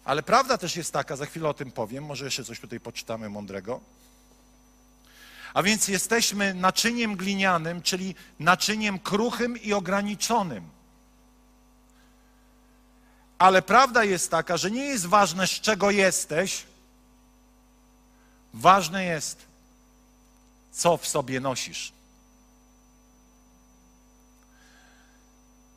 Ale 0.08 0.24
prawda 0.24 0.58
też 0.58 0.76
jest 0.76 0.94
taka, 0.94 1.16
za 1.16 1.26
chwilę 1.26 1.50
o 1.50 1.54
tym 1.54 1.72
powiem, 1.72 2.06
może 2.06 2.26
jeszcze 2.26 2.44
coś 2.44 2.60
tutaj 2.60 2.80
poczytamy 2.80 3.30
mądrego. 3.30 3.80
A 5.54 5.64
więc 5.64 5.88
jesteśmy 5.88 6.54
naczyniem 6.54 7.16
glinianym, 7.16 7.82
czyli 7.82 8.16
naczyniem 8.40 9.00
kruchym 9.00 9.58
i 9.58 9.74
ograniczonym. 9.74 10.70
Ale 13.38 13.62
prawda 13.62 14.04
jest 14.04 14.32
taka, 14.32 14.58
że 14.58 14.72
nie 14.72 14.86
jest 14.86 15.06
ważne, 15.06 15.48
z 15.48 15.50
czego 15.50 15.92
jesteś, 15.92 16.64
ważne 18.54 19.04
jest, 19.04 19.46
co 20.72 20.98
w 20.98 21.08
sobie 21.08 21.40
nosisz. 21.40 21.92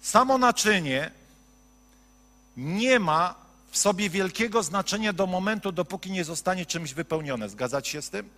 Samo 0.02 0.38
naczynie 0.38 1.10
nie 2.56 3.00
ma 3.00 3.49
w 3.70 3.78
sobie 3.78 4.10
wielkiego 4.10 4.62
znaczenia 4.62 5.12
do 5.12 5.26
momentu, 5.26 5.72
dopóki 5.72 6.10
nie 6.10 6.24
zostanie 6.24 6.66
czymś 6.66 6.94
wypełnione. 6.94 7.48
Zgadzacie 7.48 7.90
się 7.90 8.02
z 8.02 8.10
tym? 8.10 8.28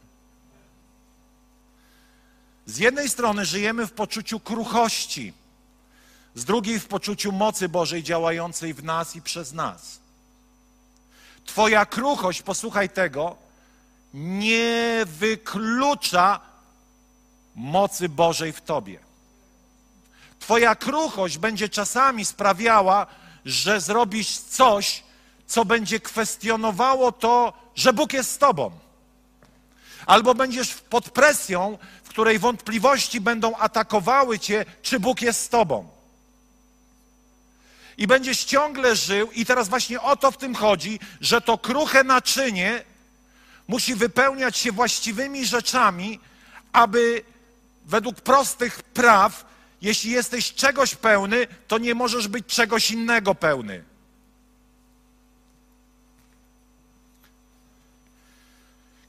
Z 2.66 2.78
jednej 2.78 3.08
strony 3.08 3.44
żyjemy 3.44 3.86
w 3.86 3.92
poczuciu 3.92 4.40
kruchości, 4.40 5.32
z 6.34 6.44
drugiej 6.44 6.80
w 6.80 6.86
poczuciu 6.86 7.32
mocy 7.32 7.68
Bożej 7.68 8.02
działającej 8.02 8.74
w 8.74 8.84
nas 8.84 9.16
i 9.16 9.22
przez 9.22 9.52
nas. 9.52 9.98
Twoja 11.44 11.86
kruchość, 11.86 12.42
posłuchaj 12.42 12.90
tego, 12.90 13.36
nie 14.14 15.02
wyklucza 15.06 16.40
mocy 17.54 18.08
Bożej 18.08 18.52
w 18.52 18.60
tobie. 18.60 18.98
Twoja 20.38 20.74
kruchość 20.74 21.38
będzie 21.38 21.68
czasami 21.68 22.24
sprawiała, 22.24 23.06
że 23.44 23.80
zrobisz 23.80 24.38
coś, 24.38 25.02
co 25.52 25.64
będzie 25.64 26.00
kwestionowało 26.00 27.12
to, 27.12 27.52
że 27.74 27.92
Bóg 27.92 28.12
jest 28.12 28.30
z 28.30 28.38
tobą. 28.38 28.70
Albo 30.06 30.34
będziesz 30.34 30.74
pod 30.74 31.10
presją, 31.10 31.78
w 32.04 32.08
której 32.08 32.38
wątpliwości 32.38 33.20
będą 33.20 33.56
atakowały 33.56 34.38
cię, 34.38 34.64
czy 34.82 35.00
Bóg 35.00 35.22
jest 35.22 35.40
z 35.40 35.48
tobą. 35.48 35.88
I 37.98 38.06
będziesz 38.06 38.44
ciągle 38.44 38.96
żył, 38.96 39.32
i 39.32 39.46
teraz 39.46 39.68
właśnie 39.68 40.00
o 40.00 40.16
to 40.16 40.30
w 40.30 40.36
tym 40.36 40.54
chodzi, 40.54 41.00
że 41.20 41.40
to 41.40 41.58
kruche 41.58 42.04
naczynie 42.04 42.84
musi 43.68 43.94
wypełniać 43.94 44.56
się 44.56 44.72
właściwymi 44.72 45.46
rzeczami, 45.46 46.20
aby 46.72 47.24
według 47.84 48.20
prostych 48.20 48.82
praw, 48.82 49.44
jeśli 49.82 50.10
jesteś 50.10 50.54
czegoś 50.54 50.94
pełny, 50.94 51.46
to 51.68 51.78
nie 51.78 51.94
możesz 51.94 52.28
być 52.28 52.46
czegoś 52.46 52.90
innego 52.90 53.34
pełny. 53.34 53.91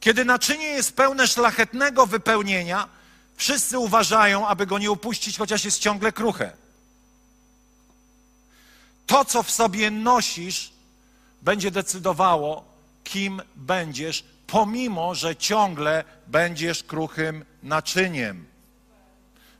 Kiedy 0.04 0.26
naczynie 0.26 0.66
jest 0.66 0.96
pełne 0.96 1.28
szlachetnego 1.28 2.08
wypełnienia, 2.08 2.88
wszyscy 3.36 3.80
uważają, 3.80 4.48
aby 4.48 4.66
go 4.66 4.80
nie 4.80 4.92
upuścić, 4.92 5.38
chociaż 5.38 5.66
jest 5.66 5.80
ciągle 5.80 6.12
kruche. 6.12 6.52
To, 9.08 9.26
co 9.26 9.44
w 9.44 9.52
sobie 9.52 9.92
nosisz, 9.92 10.72
będzie 11.42 11.72
decydowało, 11.72 12.66
kim 13.04 13.42
będziesz, 13.56 14.24
pomimo 14.48 15.16
że 15.16 15.36
ciągle 15.36 16.04
będziesz 16.28 16.84
kruchym 16.84 17.46
naczyniem. 17.64 18.46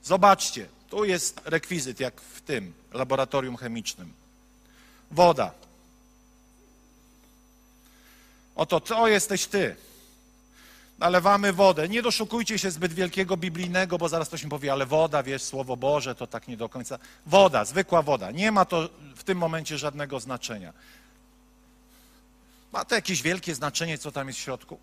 Zobaczcie, 0.04 0.68
tu 0.90 1.06
jest 1.06 1.42
rekwizyt, 1.46 2.00
jak 2.00 2.22
w 2.22 2.42
tym 2.42 2.74
laboratorium 2.94 3.58
chemicznym. 3.58 4.14
Woda. 5.12 5.52
Oto 8.56 8.80
to 8.80 9.08
jesteś 9.08 9.46
ty 9.46 9.76
nalewamy 11.00 11.54
wodę. 11.54 11.90
Nie 11.90 12.02
doszukujcie 12.02 12.60
się 12.60 12.72
zbyt 12.72 12.94
wielkiego 12.94 13.38
biblijnego, 13.38 13.98
bo 13.98 14.10
zaraz 14.10 14.28
ktoś 14.28 14.44
mi 14.44 14.50
powie, 14.50 14.72
ale 14.72 14.86
woda, 14.86 15.24
wiesz, 15.24 15.44
Słowo 15.44 15.78
Boże, 15.78 16.16
to 16.16 16.28
tak 16.28 16.48
nie 16.48 16.58
do 16.58 16.70
końca. 16.70 17.00
Woda, 17.26 17.66
zwykła 17.66 18.02
woda. 18.02 18.32
Nie 18.32 18.52
ma 18.52 18.66
to 18.66 18.90
w 19.16 19.24
tym 19.24 19.38
momencie 19.38 19.78
żadnego 19.78 20.20
znaczenia. 20.20 20.74
Ma 22.72 22.86
to 22.86 22.96
jakieś 22.96 23.22
wielkie 23.22 23.56
znaczenie, 23.56 23.98
co 23.98 24.12
tam 24.12 24.28
jest 24.28 24.40
w 24.40 24.44
środku? 24.44 24.80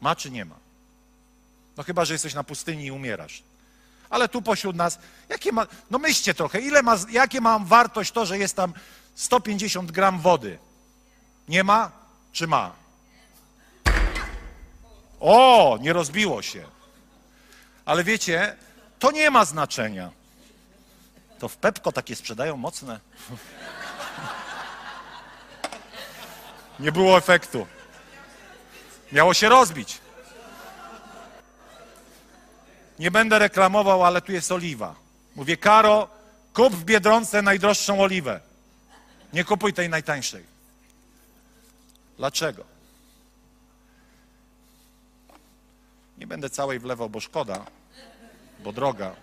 Ma 0.00 0.16
czy 0.16 0.30
nie 0.30 0.44
ma? 0.44 0.56
No 1.76 1.82
chyba, 1.82 2.04
że 2.04 2.14
jesteś 2.14 2.34
na 2.34 2.44
pustyni 2.44 2.84
i 2.84 2.90
umierasz. 2.90 3.42
Ale 4.10 4.28
tu 4.28 4.42
pośród 4.42 4.76
nas, 4.76 4.98
jakie 5.28 5.52
ma, 5.52 5.66
no 5.90 5.98
myślcie 5.98 6.34
trochę, 6.34 6.60
ile 6.60 6.82
ma, 6.82 6.96
jakie 7.10 7.40
ma 7.40 7.58
wartość 7.58 8.12
to, 8.12 8.26
że 8.26 8.38
jest 8.38 8.56
tam 8.56 8.74
150 9.14 9.92
gram 9.92 10.20
wody? 10.20 10.58
Nie 11.48 11.64
ma 11.64 11.92
czy 12.32 12.46
ma? 12.46 12.79
O, 15.20 15.78
nie 15.80 15.92
rozbiło 15.92 16.42
się. 16.42 16.64
Ale 17.84 18.04
wiecie, 18.04 18.56
to 18.98 19.10
nie 19.10 19.30
ma 19.30 19.44
znaczenia. 19.44 20.10
To 21.38 21.48
w 21.48 21.56
Pepko 21.56 21.92
takie 21.92 22.16
sprzedają 22.16 22.56
mocne. 22.56 23.00
Nie 26.80 26.92
było 26.92 27.18
efektu. 27.18 27.66
Miało 29.12 29.34
się 29.34 29.48
rozbić. 29.48 29.98
Nie 32.98 33.10
będę 33.10 33.38
reklamował, 33.38 34.04
ale 34.04 34.20
tu 34.20 34.32
jest 34.32 34.52
oliwa. 34.52 34.94
Mówię, 35.36 35.56
Karo, 35.56 36.08
kup 36.54 36.74
w 36.74 36.84
Biedronce 36.84 37.42
najdroższą 37.42 38.00
oliwę. 38.00 38.40
Nie 39.32 39.44
kupuj 39.44 39.72
tej 39.72 39.88
najtańszej. 39.88 40.44
Dlaczego? 42.18 42.64
Nie 46.20 46.26
będę 46.26 46.50
całej 46.50 46.78
wlewał, 46.78 47.10
bo 47.10 47.20
szkoda, 47.20 47.66
bo 48.64 48.72
droga. 48.72 49.16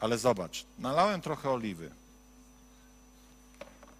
Ale 0.00 0.18
zobacz, 0.18 0.66
nalałem 0.78 1.20
trochę 1.20 1.50
oliwy. 1.50 1.90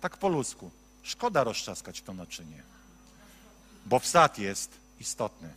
Tak 0.00 0.16
po 0.16 0.28
ludzku. 0.28 0.70
Szkoda 1.02 1.44
rozczaskać 1.44 2.02
to 2.02 2.14
naczynie, 2.14 2.62
bo 3.86 3.98
wsad 3.98 4.38
jest 4.38 4.70
istotny. 5.00 5.48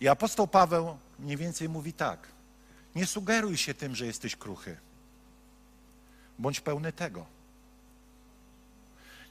I 0.00 0.08
apostoł 0.08 0.46
Paweł 0.46 0.98
mniej 1.18 1.36
więcej 1.36 1.68
mówi 1.68 1.92
tak. 1.92 2.28
Nie 2.94 3.06
sugeruj 3.06 3.56
się 3.56 3.74
tym, 3.74 3.96
że 3.96 4.06
jesteś 4.06 4.36
kruchy. 4.36 4.76
Bądź 6.38 6.60
pełny 6.60 6.92
tego. 6.92 7.26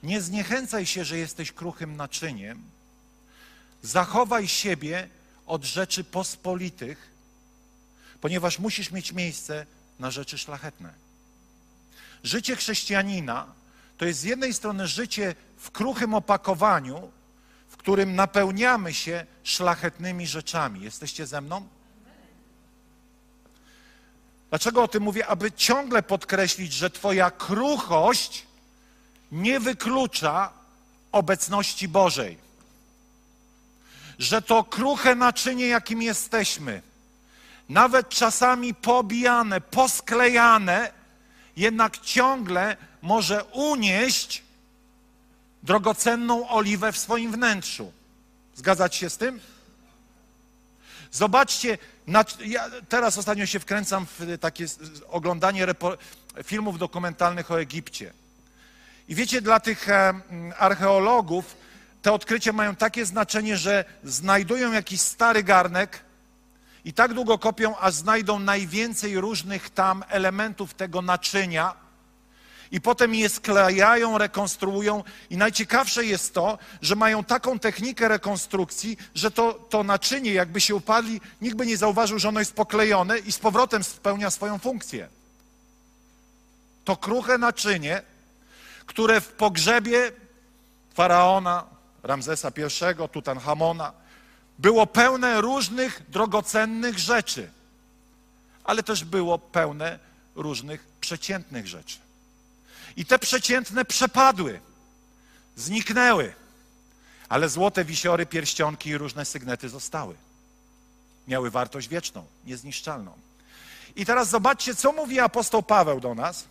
Nie 0.04 0.22
zniechęcaj 0.22 0.86
się, 0.86 1.06
że 1.06 1.18
jesteś 1.18 1.52
kruchym 1.52 1.96
naczyniem. 1.96 2.64
Zachowaj 3.82 4.48
siebie 4.48 5.08
od 5.46 5.64
rzeczy 5.64 6.04
pospolitych, 6.04 7.12
ponieważ 8.22 8.60
musisz 8.60 8.92
mieć 8.92 9.12
miejsce 9.12 9.66
na 10.00 10.12
rzeczy 10.12 10.38
szlachetne. 10.38 10.94
Życie 12.24 12.56
chrześcijanina 12.56 13.48
to 13.98 14.06
jest 14.06 14.20
z 14.20 14.24
jednej 14.24 14.54
strony 14.54 14.88
życie 14.88 15.36
w 15.58 15.72
kruchym 15.72 16.14
opakowaniu, 16.14 17.12
w 17.70 17.78
którym 17.78 18.16
napełniamy 18.16 18.94
się 18.94 19.26
szlachetnymi 19.44 20.28
rzeczami. 20.28 20.82
Jesteście 20.82 21.28
ze 21.28 21.42
mną? 21.42 21.68
Dlaczego 24.50 24.84
o 24.84 24.88
tym 24.88 25.04
mówię? 25.04 25.28
Aby 25.28 25.52
ciągle 25.52 26.04
podkreślić, 26.04 26.74
że 26.74 26.90
Twoja 26.90 27.32
kruchość 27.32 28.46
nie 29.32 29.60
wyklucza 29.60 30.54
obecności 31.12 31.88
Bożej. 31.88 32.38
Że 34.20 34.42
to 34.42 34.64
kruche 34.64 35.16
naczynie, 35.16 35.68
jakim 35.68 36.02
jesteśmy, 36.02 36.82
nawet 37.70 38.10
czasami 38.10 38.74
pobijane, 38.74 39.62
posklejane, 39.62 40.92
jednak 41.56 41.98
ciągle 41.98 42.78
może 43.02 43.44
unieść 43.44 44.44
drogocenną 45.64 46.50
oliwę 46.50 46.92
w 46.92 46.98
swoim 46.98 47.32
wnętrzu. 47.32 47.92
Zgadzać 48.56 48.96
się 48.96 49.10
z 49.10 49.18
tym? 49.18 49.40
Zobaczcie, 51.12 51.78
ja 52.46 52.70
teraz 52.90 53.18
ostatnio 53.18 53.46
się 53.46 53.60
wkręcam 53.60 54.06
w 54.06 54.38
takie 54.40 54.66
oglądanie 55.08 55.68
filmów 56.44 56.80
dokumentalnych 56.80 57.52
o 57.52 57.62
Egipcie. 57.62 58.14
I 59.12 59.16
wiecie, 59.16 59.42
dla 59.42 59.60
tych 59.60 59.90
e, 59.90 60.14
archeologów 60.58 61.58
te 62.02 62.12
odkrycia 62.12 62.54
mają 62.54 62.76
takie 62.76 63.06
znaczenie, 63.06 63.58
że 63.58 63.86
znajdują 64.04 64.72
jakiś 64.72 65.02
stary 65.02 65.44
garnek, 65.44 66.00
i 66.86 66.94
tak 66.94 67.14
długo 67.14 67.38
kopią, 67.38 67.78
aż 67.78 67.94
znajdą 67.94 68.40
najwięcej 68.40 69.20
różnych 69.20 69.70
tam 69.70 70.04
elementów 70.10 70.74
tego 70.74 71.02
naczynia, 71.02 71.74
i 72.72 72.82
potem 72.82 73.16
je 73.16 73.30
sklejają, 73.30 74.18
rekonstruują. 74.18 75.04
I 75.30 75.38
najciekawsze 75.38 76.06
jest 76.06 76.34
to, 76.34 76.58
że 76.82 76.96
mają 76.96 77.24
taką 77.24 77.60
technikę 77.60 78.08
rekonstrukcji, 78.08 78.98
że 79.16 79.32
to, 79.32 79.54
to 79.54 79.84
naczynie, 79.84 80.34
jakby 80.34 80.62
się 80.62 80.76
upadli, 80.76 81.22
nikt 81.42 81.56
by 81.56 81.66
nie 81.66 81.78
zauważył, 81.78 82.20
że 82.20 82.30
ono 82.30 82.40
jest 82.40 82.54
poklejone 82.54 83.20
i 83.20 83.32
z 83.32 83.40
powrotem 83.40 83.84
spełnia 83.84 84.30
swoją 84.30 84.60
funkcję. 84.60 85.08
To 86.84 86.98
kruche 86.98 87.38
naczynie, 87.38 88.02
które 88.92 89.22
w 89.22 89.28
pogrzebie 89.28 90.12
faraona, 90.94 91.64
Ramzesa 92.04 92.52
I, 92.58 93.10
Tutanchamona, 93.10 93.94
było 94.60 94.88
pełne 94.88 95.42
różnych 95.42 96.10
drogocennych 96.10 97.00
rzeczy, 97.00 97.52
ale 98.64 98.84
też 98.84 99.04
było 99.04 99.40
pełne 99.40 100.00
różnych 100.36 100.88
przeciętnych 101.02 101.68
rzeczy. 101.68 101.98
I 102.96 103.06
te 103.06 103.20
przeciętne 103.20 103.86
przepadły, 103.86 104.60
zniknęły, 105.56 106.34
ale 107.30 107.50
złote 107.50 107.86
wisiory, 107.86 108.26
pierścionki 108.26 108.90
i 108.90 108.98
różne 108.98 109.26
sygnety 109.26 109.70
zostały. 109.70 110.16
Miały 111.28 111.52
wartość 111.52 111.88
wieczną, 111.88 112.26
niezniszczalną. 112.46 113.14
I 113.96 114.06
teraz 114.06 114.30
zobaczcie, 114.30 114.76
co 114.76 114.92
mówi 114.92 115.20
apostoł 115.20 115.64
Paweł 115.64 116.00
do 116.00 116.16
nas. 116.16 116.44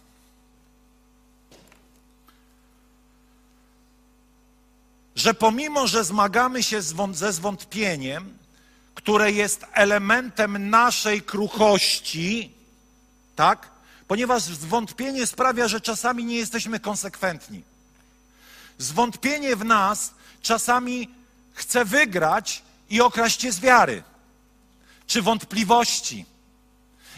Że 5.20 5.35
pomimo, 5.35 5.87
że 5.87 6.04
zmagamy 6.04 6.62
się 6.62 6.83
ze 7.12 7.33
zwątpieniem, 7.33 8.38
które 8.94 9.33
jest 9.33 9.66
elementem 9.72 10.70
naszej 10.70 11.22
kruchości, 11.22 12.52
tak? 13.37 13.70
ponieważ 14.09 14.42
zwątpienie 14.42 15.26
sprawia, 15.26 15.68
że 15.68 15.80
czasami 15.80 16.24
nie 16.24 16.37
jesteśmy 16.37 16.80
konsekwentni. 16.80 17.62
Zwątpienie 18.78 19.56
w 19.56 19.64
nas 19.64 20.14
czasami 20.42 21.09
chce 21.52 21.85
wygrać 21.85 22.62
i 22.90 23.00
okraść 23.00 23.40
cię 23.40 23.52
z 23.52 23.61
wiary. 23.61 24.02
Czy 25.06 25.22
wątpliwości? 25.22 26.24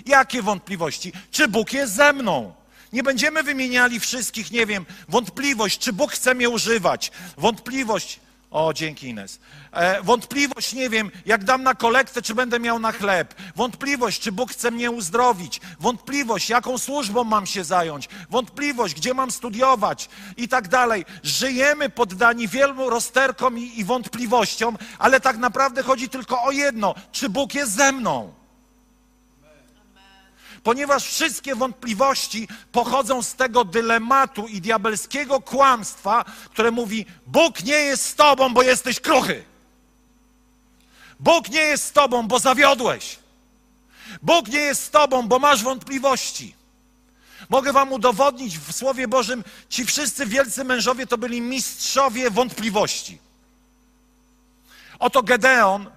Jakie 0.06 0.42
wątpliwości? 0.42 1.12
Czy 1.30 1.48
Bóg 1.48 1.72
jest 1.72 1.94
ze 1.94 2.12
mną? 2.12 2.54
Nie 2.92 3.02
będziemy 3.02 3.42
wymieniali 3.42 4.00
wszystkich, 4.00 4.50
nie 4.50 4.66
wiem, 4.66 4.87
wątpliwość, 5.09 5.78
czy 5.78 5.92
Bóg 5.92 6.12
chce 6.12 6.35
mnie 6.35 6.48
używać, 6.50 7.11
wątpliwość, 7.37 8.20
o, 8.50 8.72
dzięki 8.72 9.09
Ines. 9.09 9.40
E, 9.72 10.02
wątpliwość, 10.02 10.72
nie 10.72 10.90
wiem, 10.90 11.11
jak 11.26 11.44
dam 11.44 11.62
na 11.62 11.74
kolektę, 11.74 12.22
czy 12.22 12.35
będę 12.35 12.61
miał 12.61 12.78
na 12.78 12.92
chleb. 12.92 13.35
Wątpliwość, 13.57 14.20
czy 14.20 14.33
Bóg 14.33 14.50
chce 14.52 14.70
mnie 14.70 14.90
uzdrowić. 14.90 15.61
Wątpliwość, 15.81 16.50
jaką 16.50 16.78
służbą 16.78 17.24
mam 17.24 17.46
się 17.46 17.64
zająć. 17.64 18.09
Wątpliwość, 18.31 18.94
gdzie 18.94 19.14
mam 19.14 19.31
studiować 19.31 20.09
i 20.37 20.48
tak 20.48 20.68
dalej. 20.68 21.05
Żyjemy 21.22 21.88
poddani 21.88 22.48
wielu 22.48 22.90
rozterkom 22.90 23.59
i, 23.59 23.81
i 23.81 23.85
wątpliwościom, 23.85 24.78
ale 24.98 25.20
tak 25.20 25.37
naprawdę 25.37 25.83
chodzi 25.83 26.09
tylko 26.09 26.42
o 26.42 26.50
jedno. 26.50 26.94
Czy 27.12 27.28
Bóg 27.28 27.55
jest 27.55 27.72
ze 27.72 27.92
mną? 27.92 28.41
Ponieważ 30.62 31.05
wszystkie 31.05 31.55
wątpliwości 31.55 32.48
pochodzą 32.72 33.22
z 33.22 33.35
tego 33.35 33.64
dylematu 33.64 34.46
i 34.48 34.61
diabelskiego 34.61 35.40
kłamstwa, 35.40 36.25
które 36.51 36.70
mówi: 36.70 37.07
Bóg 37.27 37.64
nie 37.64 37.75
jest 37.75 38.05
z 38.07 38.14
tobą, 38.14 38.55
bo 38.55 38.62
jesteś 38.62 39.01
kruchy. 39.01 39.44
Bóg 41.20 41.48
nie 41.48 41.61
jest 41.61 41.85
z 41.85 41.92
tobą, 41.92 42.29
bo 42.29 42.38
zawiodłeś. 42.38 43.18
Bóg 44.22 44.48
nie 44.48 44.59
jest 44.61 44.85
z 44.85 44.90
tobą, 44.90 45.29
bo 45.29 45.38
masz 45.38 45.62
wątpliwości. 45.62 46.55
Mogę 47.48 47.72
wam 47.72 47.92
udowodnić 47.92 48.59
w 48.59 48.72
Słowie 48.72 49.09
Bożym, 49.09 49.44
ci 49.68 49.85
wszyscy 49.85 50.27
wielcy 50.27 50.64
mężowie 50.64 51.07
to 51.07 51.18
byli 51.18 51.40
mistrzowie 51.40 52.31
wątpliwości. 52.31 53.18
Oto 54.98 55.22
Gedeon. 55.22 55.90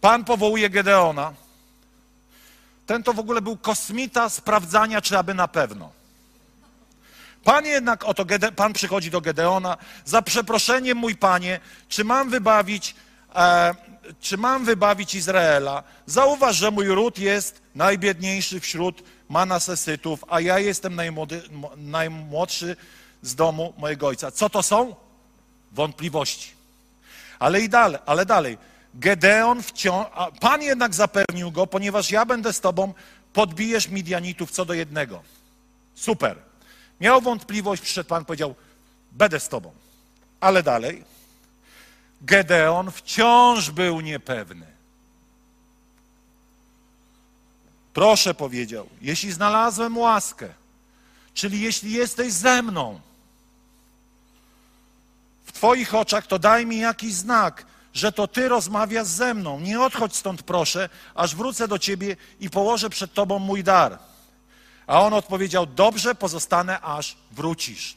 Pan 0.00 0.24
powołuje 0.24 0.70
Gedeona. 0.70 1.45
Ten 2.86 3.02
to 3.02 3.12
w 3.12 3.18
ogóle 3.18 3.42
był 3.42 3.56
kosmita 3.56 4.28
sprawdzania, 4.28 5.00
czy 5.00 5.18
aby 5.18 5.34
na 5.34 5.48
pewno. 5.48 5.90
Pan 7.44 7.66
jednak, 7.66 8.04
oto 8.04 8.24
Gede, 8.24 8.52
Pan 8.52 8.72
przychodzi 8.72 9.10
do 9.10 9.20
Gedeona, 9.20 9.76
za 10.04 10.22
przeproszeniem 10.22 10.98
mój 10.98 11.16
Panie, 11.16 11.60
czy 11.88 12.04
mam 12.04 12.30
wybawić, 12.30 12.94
e, 13.34 13.74
czy 14.20 14.38
mam 14.38 14.64
wybawić 14.64 15.14
Izraela? 15.14 15.82
Zauważ, 16.06 16.56
że 16.56 16.70
mój 16.70 16.88
ród 16.88 17.18
jest 17.18 17.62
najbiedniejszy 17.74 18.60
wśród 18.60 19.02
Manasesytów, 19.28 20.24
a 20.28 20.40
ja 20.40 20.58
jestem 20.58 20.94
najmłody, 20.94 21.42
najmłodszy 21.76 22.76
z 23.22 23.34
domu 23.34 23.74
mojego 23.78 24.06
ojca. 24.06 24.30
Co 24.30 24.50
to 24.50 24.62
są? 24.62 24.94
Wątpliwości. 25.72 26.50
Ale 27.38 27.60
i 27.60 27.68
dalej, 27.68 28.00
ale 28.06 28.26
dalej. 28.26 28.58
Gedeon 28.96 29.62
wciąż, 29.62 30.06
Pan 30.40 30.62
jednak 30.62 30.94
zapewnił 30.94 31.52
go, 31.52 31.66
ponieważ 31.66 32.10
ja 32.10 32.26
będę 32.26 32.52
z 32.52 32.60
tobą, 32.60 32.94
podbijesz 33.32 33.88
Midianitów 33.88 34.50
co 34.50 34.64
do 34.64 34.74
jednego. 34.74 35.22
Super. 35.94 36.38
Miał 37.00 37.20
wątpliwość, 37.20 37.82
przyszedł 37.82 38.08
Pan, 38.08 38.24
powiedział, 38.24 38.54
będę 39.12 39.40
z 39.40 39.48
tobą. 39.48 39.72
Ale 40.40 40.62
dalej, 40.62 41.04
Gedeon 42.22 42.90
wciąż 42.90 43.70
był 43.70 44.00
niepewny. 44.00 44.66
Proszę, 47.94 48.34
powiedział, 48.34 48.88
jeśli 49.00 49.32
znalazłem 49.32 49.98
łaskę, 49.98 50.48
czyli 51.34 51.60
jeśli 51.60 51.92
jesteś 51.92 52.32
ze 52.32 52.62
mną, 52.62 53.00
w 55.44 55.52
Twoich 55.52 55.94
oczach, 55.94 56.26
to 56.26 56.38
daj 56.38 56.66
mi 56.66 56.78
jakiś 56.78 57.14
znak, 57.14 57.66
że 57.96 58.12
to 58.12 58.28
Ty 58.28 58.48
rozmawiasz 58.48 59.06
ze 59.06 59.34
mną. 59.34 59.60
Nie 59.60 59.80
odchodź 59.80 60.16
stąd, 60.16 60.42
proszę, 60.42 60.88
aż 61.14 61.36
wrócę 61.36 61.68
do 61.68 61.78
Ciebie 61.78 62.16
i 62.40 62.50
położę 62.50 62.90
przed 62.90 63.14
Tobą 63.14 63.38
mój 63.38 63.64
dar. 63.64 63.98
A 64.86 65.00
on 65.00 65.14
odpowiedział: 65.14 65.66
Dobrze, 65.66 66.14
pozostanę, 66.14 66.80
aż 66.80 67.16
wrócisz. 67.32 67.96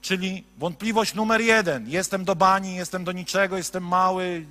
Czyli 0.00 0.44
wątpliwość 0.58 1.14
numer 1.14 1.40
jeden: 1.40 1.88
jestem 1.88 2.24
do 2.24 2.36
bani, 2.36 2.76
jestem 2.76 3.04
do 3.04 3.12
niczego, 3.12 3.56
jestem 3.56 3.86
mały, 3.86 4.46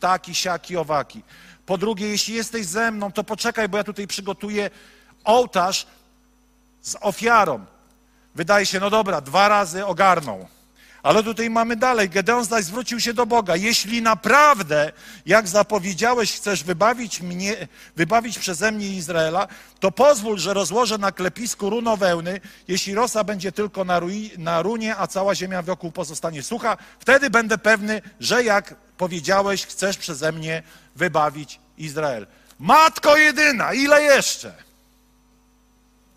taki, 0.00 0.34
siaki, 0.34 0.76
owaki. 0.76 1.22
Po 1.66 1.78
drugie, 1.78 2.08
jeśli 2.08 2.34
jesteś 2.34 2.66
ze 2.66 2.90
mną, 2.90 3.12
to 3.12 3.24
poczekaj, 3.24 3.68
bo 3.68 3.76
ja 3.76 3.84
tutaj 3.84 4.06
przygotuję 4.06 4.70
ołtarz 5.24 5.86
z 6.82 6.96
ofiarą. 7.00 7.64
Wydaje 8.34 8.66
się, 8.66 8.80
no 8.80 8.90
dobra, 8.90 9.20
dwa 9.20 9.48
razy 9.48 9.86
ogarnął. 9.86 10.48
Ale 11.06 11.22
tutaj 11.22 11.50
mamy 11.50 11.76
dalej. 11.76 12.08
Gedeon 12.08 12.44
zaś 12.44 12.64
zwrócił 12.64 13.00
się 13.00 13.14
do 13.14 13.26
Boga. 13.26 13.56
Jeśli 13.56 14.02
naprawdę, 14.02 14.92
jak 15.26 15.48
zapowiedziałeś, 15.48 16.32
chcesz 16.32 16.64
wybawić 16.64 17.20
mnie, 17.20 17.68
wybawić 17.96 18.38
przeze 18.38 18.72
mnie 18.72 18.88
Izraela, 18.88 19.48
to 19.80 19.92
pozwól, 19.92 20.38
że 20.38 20.54
rozłożę 20.54 20.98
na 20.98 21.12
klepisku 21.12 21.70
runo 21.70 21.96
wełny, 21.96 22.40
jeśli 22.68 22.94
rosa 22.94 23.24
będzie 23.24 23.52
tylko 23.52 23.84
na, 23.84 24.00
na 24.38 24.62
runie, 24.62 24.96
a 24.96 25.06
cała 25.06 25.34
ziemia 25.34 25.62
wokół 25.62 25.92
pozostanie 25.92 26.42
sucha, 26.42 26.76
wtedy 26.98 27.30
będę 27.30 27.58
pewny, 27.58 28.02
że 28.20 28.44
jak 28.44 28.74
powiedziałeś, 28.96 29.66
chcesz 29.66 29.96
przeze 29.96 30.32
mnie 30.32 30.62
wybawić 30.96 31.60
Izrael. 31.78 32.26
Matko 32.58 33.16
jedyna, 33.16 33.72
ile 33.72 34.02
jeszcze? 34.02 34.54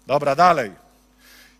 Dobra, 0.07 0.35
dalej. 0.35 0.88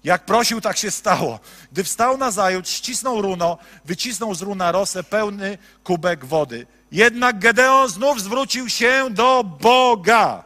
Jak 0.03 0.25
prosił, 0.25 0.61
tak 0.61 0.77
się 0.77 0.91
stało. 0.91 1.39
Gdy 1.71 1.83
wstał 1.83 2.17
na 2.17 2.31
zajutrz, 2.31 2.71
ścisnął 2.71 3.21
runo, 3.21 3.57
wycisnął 3.85 4.35
z 4.35 4.41
runa 4.41 4.71
rosę 4.71 5.03
pełny 5.03 5.57
kubek 5.83 6.25
wody. 6.25 6.67
Jednak 6.91 7.39
Gedeon 7.39 7.89
znów 7.89 8.21
zwrócił 8.21 8.69
się 8.69 9.09
do 9.11 9.43
Boga. 9.43 10.43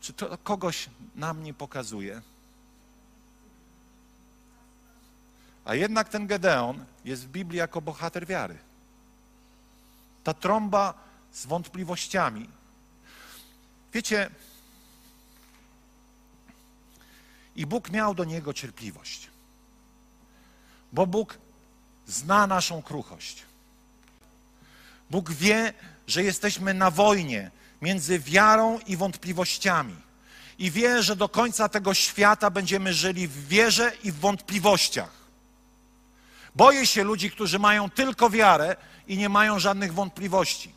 Czy 0.00 0.12
to 0.12 0.38
kogoś 0.38 0.88
nam 1.14 1.42
nie 1.42 1.54
pokazuje? 1.54 2.22
A 5.64 5.74
jednak 5.74 6.08
ten 6.08 6.26
Gedeon 6.26 6.84
jest 7.04 7.24
w 7.24 7.28
Biblii 7.28 7.58
jako 7.58 7.80
bohater 7.80 8.26
wiary. 8.26 8.58
Ta 10.24 10.34
trąba 10.34 10.94
z 11.32 11.46
wątpliwościami. 11.46 12.48
Wiecie, 13.92 14.30
I 17.56 17.66
Bóg 17.66 17.90
miał 17.90 18.14
do 18.14 18.24
niego 18.24 18.52
cierpliwość, 18.52 19.28
bo 20.92 21.06
Bóg 21.06 21.38
zna 22.06 22.46
naszą 22.46 22.82
kruchość. 22.82 23.42
Bóg 25.10 25.30
wie, 25.30 25.72
że 26.06 26.22
jesteśmy 26.22 26.74
na 26.74 26.90
wojnie 26.90 27.50
między 27.82 28.18
wiarą 28.18 28.78
i 28.86 28.96
wątpliwościami. 28.96 29.96
I 30.58 30.70
wie, 30.70 31.02
że 31.02 31.16
do 31.16 31.28
końca 31.28 31.68
tego 31.68 31.94
świata 31.94 32.50
będziemy 32.50 32.94
żyli 32.94 33.28
w 33.28 33.48
wierze 33.48 33.92
i 34.02 34.12
w 34.12 34.18
wątpliwościach. 34.18 35.10
Boję 36.54 36.86
się 36.86 37.04
ludzi, 37.04 37.30
którzy 37.30 37.58
mają 37.58 37.90
tylko 37.90 38.30
wiarę 38.30 38.76
i 39.08 39.18
nie 39.18 39.28
mają 39.28 39.58
żadnych 39.58 39.94
wątpliwości. 39.94 40.72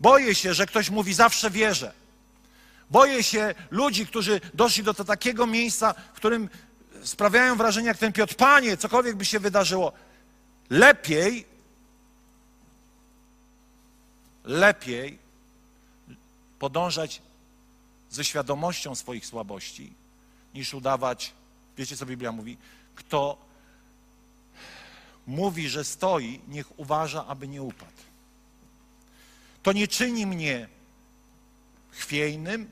Boję 0.00 0.34
się, 0.34 0.54
że 0.54 0.66
ktoś 0.66 0.90
mówi 0.90 1.14
zawsze 1.14 1.50
wierzę. 1.50 1.92
Boję 2.90 3.22
się 3.22 3.54
ludzi, 3.70 4.06
którzy 4.06 4.40
doszli 4.54 4.82
do 4.82 4.94
takiego 4.94 5.46
miejsca, 5.46 5.92
w 5.92 6.16
którym 6.16 6.48
sprawiają 7.02 7.56
wrażenie 7.56 7.88
jak 7.88 7.98
ten 7.98 8.12
Piotr. 8.12 8.34
Panie, 8.34 8.76
cokolwiek 8.76 9.16
by 9.16 9.24
się 9.24 9.40
wydarzyło, 9.40 9.92
lepiej, 10.70 11.46
lepiej 14.44 15.18
podążać 16.58 17.22
ze 18.10 18.24
świadomością 18.24 18.94
swoich 18.94 19.26
słabości, 19.26 19.92
niż 20.54 20.74
udawać, 20.74 21.32
wiecie 21.76 21.96
co 21.96 22.06
Biblia 22.06 22.32
mówi, 22.32 22.56
kto 22.94 23.38
mówi, 25.26 25.68
że 25.68 25.84
stoi, 25.84 26.40
niech 26.48 26.78
uważa, 26.78 27.26
aby 27.26 27.48
nie 27.48 27.62
upadł. 27.62 27.92
To 29.62 29.72
nie 29.72 29.88
czyni 29.88 30.26
mnie 30.26 30.68
chwiejnym, 31.90 32.70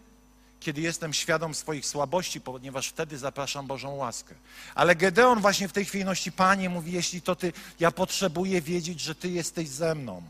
kiedy 0.60 0.80
jestem 0.80 1.12
świadom 1.12 1.54
swoich 1.54 1.86
słabości, 1.86 2.40
ponieważ 2.40 2.88
wtedy 2.88 3.18
zapraszam 3.18 3.66
Bożą 3.66 3.94
łaskę. 3.94 4.34
Ale 4.74 4.96
Gedeon 4.96 5.40
właśnie 5.40 5.68
w 5.68 5.72
tej 5.72 5.84
chwiejności, 5.84 6.32
Panie, 6.32 6.68
mówi, 6.68 6.92
jeśli 6.92 7.22
to 7.22 7.36
Ty, 7.36 7.52
ja 7.80 7.90
potrzebuję 7.90 8.60
wiedzieć, 8.60 9.00
że 9.00 9.14
Ty 9.14 9.28
jesteś 9.28 9.68
ze 9.68 9.94
mną. 9.94 10.22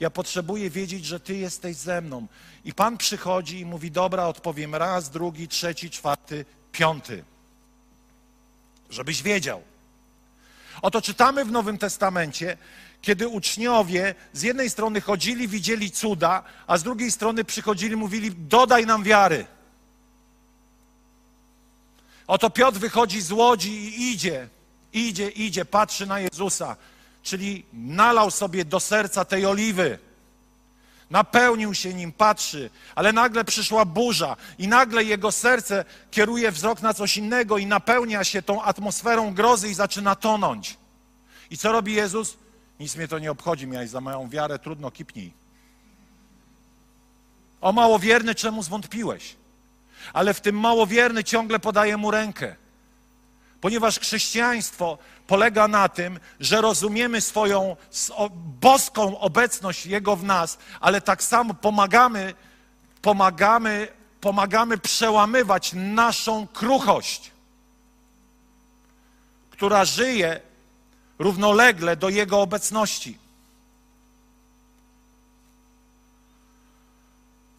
Ja 0.00 0.10
potrzebuję 0.10 0.70
wiedzieć, 0.70 1.04
że 1.04 1.20
Ty 1.20 1.36
jesteś 1.36 1.76
ze 1.76 2.00
mną. 2.00 2.26
I 2.64 2.74
Pan 2.74 2.98
przychodzi 2.98 3.60
i 3.60 3.64
mówi, 3.64 3.90
dobra, 3.90 4.26
odpowiem 4.26 4.74
raz, 4.74 5.10
drugi, 5.10 5.48
trzeci, 5.48 5.90
czwarty, 5.90 6.44
piąty. 6.72 7.24
Żebyś 8.90 9.22
wiedział. 9.22 9.62
Oto 10.82 11.02
czytamy 11.02 11.44
w 11.44 11.50
Nowym 11.50 11.78
Testamencie, 11.78 12.56
kiedy 13.02 13.28
uczniowie 13.28 14.14
z 14.32 14.42
jednej 14.42 14.70
strony 14.70 15.00
chodzili, 15.00 15.48
widzieli 15.48 15.90
cuda, 15.90 16.42
a 16.66 16.78
z 16.78 16.82
drugiej 16.82 17.10
strony 17.10 17.44
przychodzili, 17.44 17.96
mówili: 17.96 18.32
Dodaj 18.36 18.86
nam 18.86 19.02
wiary. 19.02 19.46
Oto 22.26 22.50
Piotr 22.50 22.78
wychodzi 22.78 23.20
z 23.20 23.32
łodzi 23.32 23.72
i 23.72 24.12
idzie, 24.12 24.48
idzie, 24.92 25.28
idzie, 25.28 25.64
patrzy 25.64 26.06
na 26.06 26.20
Jezusa, 26.20 26.76
czyli 27.22 27.64
nalał 27.72 28.30
sobie 28.30 28.64
do 28.64 28.80
serca 28.80 29.24
tej 29.24 29.46
oliwy. 29.46 29.98
Napełnił 31.10 31.74
się 31.74 31.94
nim, 31.94 32.12
patrzy, 32.12 32.70
ale 32.94 33.12
nagle 33.12 33.44
przyszła 33.44 33.84
burza 33.84 34.36
i 34.58 34.68
nagle 34.68 35.04
jego 35.04 35.32
serce 35.32 35.84
kieruje 36.10 36.52
wzrok 36.52 36.82
na 36.82 36.94
coś 36.94 37.16
innego 37.16 37.58
i 37.58 37.66
napełnia 37.66 38.24
się 38.24 38.42
tą 38.42 38.62
atmosferą 38.62 39.34
grozy 39.34 39.68
i 39.68 39.74
zaczyna 39.74 40.14
tonąć. 40.14 40.76
I 41.50 41.58
co 41.58 41.72
robi 41.72 41.94
Jezus? 41.94 42.36
Nic 42.80 42.96
mnie 42.96 43.08
to 43.08 43.18
nie 43.18 43.30
obchodzi, 43.30 43.66
miałeś 43.66 43.90
za 43.90 44.00
moją 44.00 44.28
wiarę, 44.28 44.58
trudno, 44.58 44.90
kipnij. 44.90 45.32
O 47.60 47.72
małowierny, 47.72 48.34
czemu 48.34 48.62
zwątpiłeś? 48.62 49.36
Ale 50.12 50.34
w 50.34 50.40
tym 50.40 50.60
małowierny 50.60 51.24
ciągle 51.24 51.58
podaje 51.58 51.96
mu 51.96 52.10
rękę. 52.10 52.56
Ponieważ 53.60 53.98
chrześcijaństwo 53.98 54.98
polega 55.26 55.68
na 55.68 55.88
tym, 55.88 56.20
że 56.40 56.60
rozumiemy 56.60 57.20
swoją 57.20 57.76
boską 58.60 59.18
obecność 59.18 59.86
Jego 59.86 60.16
w 60.16 60.24
nas, 60.24 60.58
ale 60.80 61.00
tak 61.00 61.22
samo 61.22 61.54
pomagamy, 61.54 62.34
pomagamy, 63.02 63.88
pomagamy 64.20 64.78
przełamywać 64.78 65.72
naszą 65.74 66.46
kruchość, 66.46 67.30
która 69.50 69.84
żyje 69.84 70.40
równolegle 71.18 71.96
do 71.96 72.08
Jego 72.08 72.40
obecności. 72.40 73.18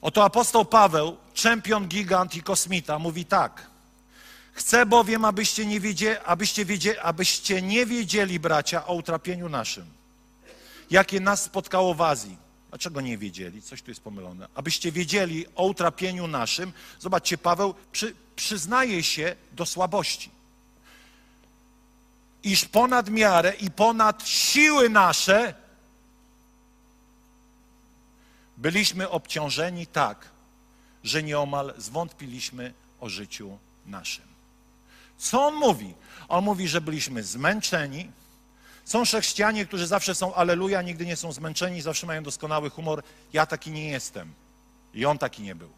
Oto 0.01 0.23
apostoł 0.23 0.65
Paweł, 0.65 1.17
czempion, 1.33 1.87
gigant 1.87 2.35
i 2.35 2.43
kosmita, 2.43 2.99
mówi 2.99 3.25
tak. 3.25 3.67
Chcę 4.53 4.85
bowiem, 4.85 5.25
abyście 5.25 5.65
nie, 5.65 5.79
wiedzieli, 5.79 6.17
abyście, 6.25 6.65
wiedzieli, 6.65 6.99
abyście 6.99 7.61
nie 7.61 7.85
wiedzieli, 7.85 8.39
bracia, 8.39 8.85
o 8.85 8.93
utrapieniu 8.93 9.49
naszym, 9.49 9.85
jakie 10.91 11.19
nas 11.19 11.43
spotkało 11.43 11.93
w 11.93 12.01
Azji. 12.01 12.37
Dlaczego 12.69 13.01
nie 13.01 13.17
wiedzieli? 13.17 13.61
Coś 13.61 13.81
tu 13.81 13.91
jest 13.91 14.01
pomylone. 14.01 14.47
Abyście 14.55 14.91
wiedzieli 14.91 15.45
o 15.55 15.65
utrapieniu 15.65 16.27
naszym. 16.27 16.73
Zobaczcie, 16.99 17.37
Paweł 17.37 17.73
przy, 17.91 18.15
przyznaje 18.35 19.03
się 19.03 19.35
do 19.51 19.65
słabości 19.65 20.36
iż 22.51 22.65
ponad 22.65 23.09
miarę 23.09 23.53
i 23.53 23.71
ponad 23.71 24.27
siły 24.27 24.89
nasze 24.89 25.53
byliśmy 28.57 29.09
obciążeni 29.09 29.87
tak, 29.87 30.29
że 31.03 31.23
nieomal 31.23 31.73
zwątpiliśmy 31.77 32.73
o 32.99 33.09
życiu 33.09 33.57
naszym. 33.85 34.25
Co 35.17 35.47
on 35.47 35.53
mówi? 35.53 35.93
On 36.27 36.43
mówi, 36.43 36.67
że 36.67 36.81
byliśmy 36.81 37.23
zmęczeni. 37.23 38.11
Są 38.85 39.03
chrześcijanie, 39.03 39.65
którzy 39.65 39.87
zawsze 39.87 40.15
są 40.15 40.33
aleluja, 40.33 40.81
nigdy 40.81 41.05
nie 41.05 41.15
są 41.15 41.31
zmęczeni, 41.31 41.81
zawsze 41.81 42.07
mają 42.07 42.23
doskonały 42.23 42.69
humor. 42.69 43.03
Ja 43.33 43.45
taki 43.45 43.71
nie 43.71 43.89
jestem. 43.89 44.33
I 44.93 45.05
on 45.05 45.17
taki 45.17 45.43
nie 45.43 45.55
był. 45.55 45.69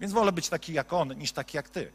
Więc 0.00 0.12
wolę 0.12 0.32
być 0.32 0.48
taki 0.48 0.72
jak 0.72 0.92
on, 0.92 1.18
niż 1.18 1.32
taki 1.32 1.56
jak 1.56 1.68
ty. 1.68 1.92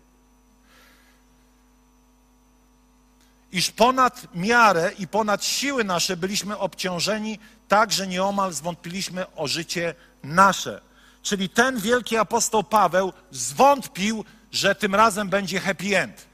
Iż 3.51 3.71
ponad 3.71 4.27
miarę 4.35 4.91
i 4.99 5.07
ponad 5.07 5.45
siły 5.45 5.83
nasze 5.83 6.17
byliśmy 6.17 6.57
obciążeni 6.57 7.39
tak, 7.67 7.91
że 7.91 8.07
nieomal 8.07 8.53
zwątpiliśmy 8.53 9.35
o 9.35 9.47
życie 9.47 9.95
nasze. 10.23 10.81
Czyli 11.21 11.49
ten 11.49 11.79
wielki 11.79 12.17
apostoł 12.17 12.63
Paweł 12.63 13.13
zwątpił, 13.31 14.25
że 14.51 14.75
tym 14.75 14.95
razem 14.95 15.29
będzie 15.29 15.59
happy 15.59 15.99
end. 15.99 16.25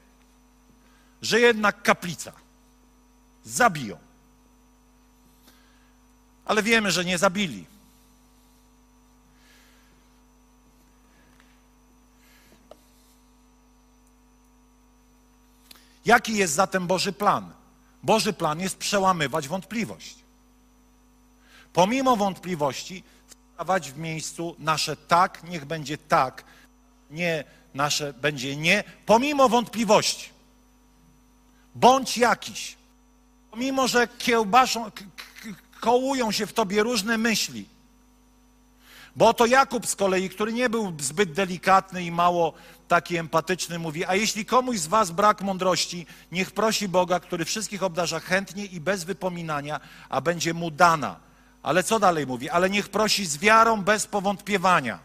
Że 1.22 1.40
jednak 1.40 1.82
kaplica. 1.82 2.32
Zabiją. 3.44 3.98
Ale 6.44 6.62
wiemy, 6.62 6.90
że 6.90 7.04
nie 7.04 7.18
zabili. 7.18 7.73
Jaki 16.04 16.36
jest 16.36 16.54
zatem 16.54 16.86
Boży 16.86 17.12
plan? 17.12 17.52
Boży 18.02 18.32
plan 18.32 18.60
jest 18.60 18.78
przełamywać 18.78 19.48
wątpliwość. 19.48 20.14
Pomimo 21.72 22.16
wątpliwości, 22.16 23.04
stawać 23.54 23.92
w 23.92 23.98
miejscu 23.98 24.56
nasze 24.58 24.96
tak, 24.96 25.42
niech 25.44 25.64
będzie 25.64 25.98
tak, 25.98 26.44
nie 27.10 27.44
nasze 27.74 28.12
będzie 28.12 28.56
nie, 28.56 28.84
pomimo 29.06 29.48
wątpliwości. 29.48 30.30
Bądź 31.74 32.18
jakiś. 32.18 32.76
Pomimo, 33.50 33.88
że 33.88 34.08
kiełbaszą, 34.18 34.90
kołują 35.80 36.32
się 36.32 36.46
w 36.46 36.52
tobie 36.52 36.82
różne 36.82 37.18
myśli. 37.18 37.73
Bo 39.16 39.28
oto 39.28 39.46
Jakub 39.46 39.86
z 39.86 39.96
kolei, 39.96 40.30
który 40.30 40.52
nie 40.52 40.70
był 40.70 40.92
zbyt 41.00 41.32
delikatny 41.32 42.04
i 42.04 42.10
mało 42.10 42.52
taki 42.88 43.16
empatyczny, 43.16 43.78
mówi: 43.78 44.04
A 44.04 44.14
jeśli 44.14 44.44
komuś 44.44 44.78
z 44.78 44.86
Was 44.86 45.10
brak 45.10 45.42
mądrości, 45.42 46.06
niech 46.32 46.50
prosi 46.50 46.88
Boga, 46.88 47.20
który 47.20 47.44
wszystkich 47.44 47.82
obdarza 47.82 48.20
chętnie 48.20 48.64
i 48.64 48.80
bez 48.80 49.04
wypominania, 49.04 49.80
a 50.08 50.20
będzie 50.20 50.54
mu 50.54 50.70
dana. 50.70 51.16
Ale 51.62 51.82
co 51.82 51.98
dalej 51.98 52.26
mówi? 52.26 52.50
Ale 52.50 52.70
niech 52.70 52.88
prosi 52.88 53.26
z 53.26 53.38
wiarą, 53.38 53.82
bez 53.82 54.06
powątpiewania. 54.06 54.98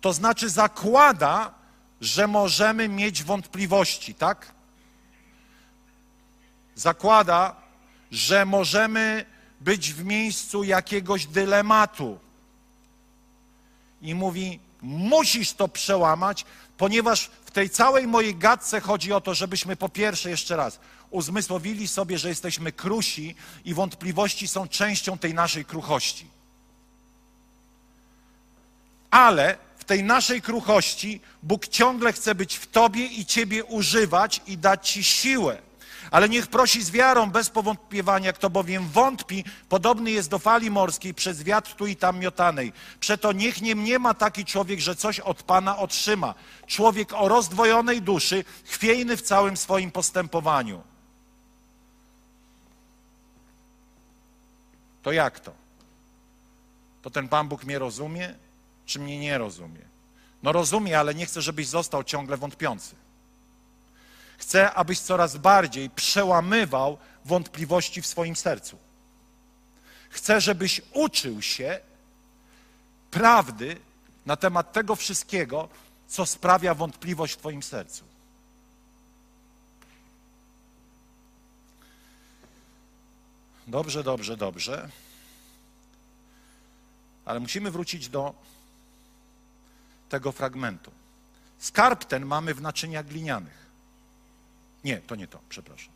To 0.00 0.12
znaczy 0.12 0.48
zakłada, 0.48 1.54
że 2.00 2.26
możemy 2.26 2.88
mieć 2.88 3.22
wątpliwości, 3.22 4.14
tak? 4.14 4.52
Zakłada, 6.74 7.56
że 8.10 8.44
możemy 8.44 9.24
być 9.60 9.92
w 9.92 10.04
miejscu 10.04 10.64
jakiegoś 10.64 11.26
dylematu. 11.26 12.18
I 14.02 14.14
mówi: 14.14 14.60
Musisz 14.82 15.52
to 15.52 15.68
przełamać, 15.68 16.44
ponieważ 16.78 17.30
w 17.44 17.50
tej 17.50 17.70
całej 17.70 18.06
mojej 18.06 18.34
gadce 18.34 18.80
chodzi 18.80 19.12
o 19.12 19.20
to, 19.20 19.34
żebyśmy 19.34 19.76
po 19.76 19.88
pierwsze, 19.88 20.30
jeszcze 20.30 20.56
raz, 20.56 20.80
uzmysłowili 21.10 21.88
sobie, 21.88 22.18
że 22.18 22.28
jesteśmy 22.28 22.72
krusi 22.72 23.34
i 23.64 23.74
wątpliwości 23.74 24.48
są 24.48 24.68
częścią 24.68 25.18
tej 25.18 25.34
naszej 25.34 25.64
kruchości. 25.64 26.26
Ale 29.10 29.56
w 29.76 29.84
tej 29.84 30.04
naszej 30.04 30.42
kruchości 30.42 31.20
Bóg 31.42 31.68
ciągle 31.68 32.12
chce 32.12 32.34
być 32.34 32.56
w 32.56 32.66
Tobie 32.66 33.06
i 33.06 33.26
Ciebie 33.26 33.64
używać 33.64 34.40
i 34.46 34.58
dać 34.58 34.90
Ci 34.90 35.04
siłę. 35.04 35.58
Ale 36.12 36.28
niech 36.28 36.46
prosi 36.46 36.82
z 36.82 36.90
wiarą, 36.90 37.30
bez 37.30 37.50
powątpiewania, 37.50 38.32
kto 38.32 38.50
bowiem 38.50 38.88
wątpi, 38.88 39.44
podobny 39.68 40.10
jest 40.10 40.30
do 40.30 40.38
fali 40.38 40.70
morskiej, 40.70 41.14
przez 41.14 41.42
wiatr 41.42 41.74
tu 41.74 41.86
i 41.86 41.96
tam 41.96 42.18
miotanej. 42.18 42.72
Przeto 43.00 43.32
niech 43.32 43.62
nie 43.62 43.74
mniema 43.74 44.14
taki 44.14 44.44
człowiek, 44.44 44.80
że 44.80 44.96
coś 44.96 45.20
od 45.20 45.42
Pana 45.42 45.78
otrzyma. 45.78 46.34
Człowiek 46.66 47.12
o 47.12 47.28
rozdwojonej 47.28 48.02
duszy, 48.02 48.44
chwiejny 48.64 49.16
w 49.16 49.22
całym 49.22 49.56
swoim 49.56 49.90
postępowaniu. 49.90 50.82
To 55.02 55.12
jak 55.12 55.40
to? 55.40 55.52
To 57.02 57.10
ten 57.10 57.28
Pan 57.28 57.48
Bóg 57.48 57.64
mnie 57.64 57.78
rozumie, 57.78 58.34
czy 58.86 59.00
mnie 59.00 59.18
nie 59.18 59.38
rozumie? 59.38 59.80
No 60.42 60.52
rozumie, 60.52 60.98
ale 60.98 61.14
nie 61.14 61.26
chcę, 61.26 61.42
żebyś 61.42 61.68
został 61.68 62.04
ciągle 62.04 62.36
wątpiący. 62.36 63.01
Chcę, 64.42 64.74
abyś 64.74 65.00
coraz 65.00 65.36
bardziej 65.36 65.90
przełamywał 65.90 66.98
wątpliwości 67.24 68.02
w 68.02 68.06
swoim 68.06 68.36
sercu. 68.36 68.78
Chcę, 70.10 70.40
żebyś 70.40 70.80
uczył 70.92 71.42
się 71.42 71.80
prawdy 73.10 73.76
na 74.26 74.36
temat 74.36 74.72
tego 74.72 74.96
wszystkiego, 74.96 75.68
co 76.08 76.26
sprawia 76.26 76.74
wątpliwość 76.74 77.34
w 77.34 77.36
Twoim 77.36 77.62
sercu. 77.62 78.04
Dobrze, 83.66 84.04
dobrze, 84.04 84.36
dobrze. 84.36 84.88
Ale 87.24 87.40
musimy 87.40 87.70
wrócić 87.70 88.08
do 88.08 88.34
tego 90.08 90.32
fragmentu. 90.32 90.92
Skarb 91.58 92.04
ten 92.04 92.26
mamy 92.26 92.54
w 92.54 92.62
naczyniach 92.62 93.06
glinianych. 93.06 93.61
Nie, 94.84 95.00
to 95.00 95.14
nie 95.14 95.26
to, 95.26 95.40
przepraszam. 95.48 95.92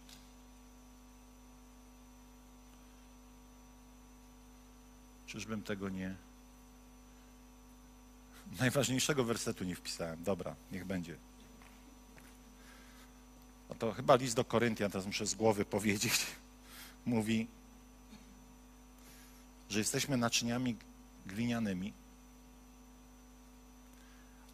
Czyżbym 5.26 5.62
tego 5.62 5.88
nie. 5.88 6.14
Najważniejszego 8.60 9.24
wersetu 9.24 9.64
nie 9.64 9.76
wpisałem. 9.76 10.24
Dobra, 10.24 10.54
niech 10.72 10.84
będzie. 10.84 11.16
No 13.68 13.74
to 13.74 13.92
chyba 13.92 14.16
list 14.16 14.36
do 14.36 14.44
Koryntian, 14.44 14.90
teraz 14.90 15.06
muszę 15.06 15.26
z 15.26 15.34
głowy 15.34 15.64
powiedzieć. 15.76 16.26
Mówi, 17.06 17.46
że 19.70 19.78
jesteśmy 19.78 20.16
naczyniami 20.16 20.76
glinianymi. 21.26 21.92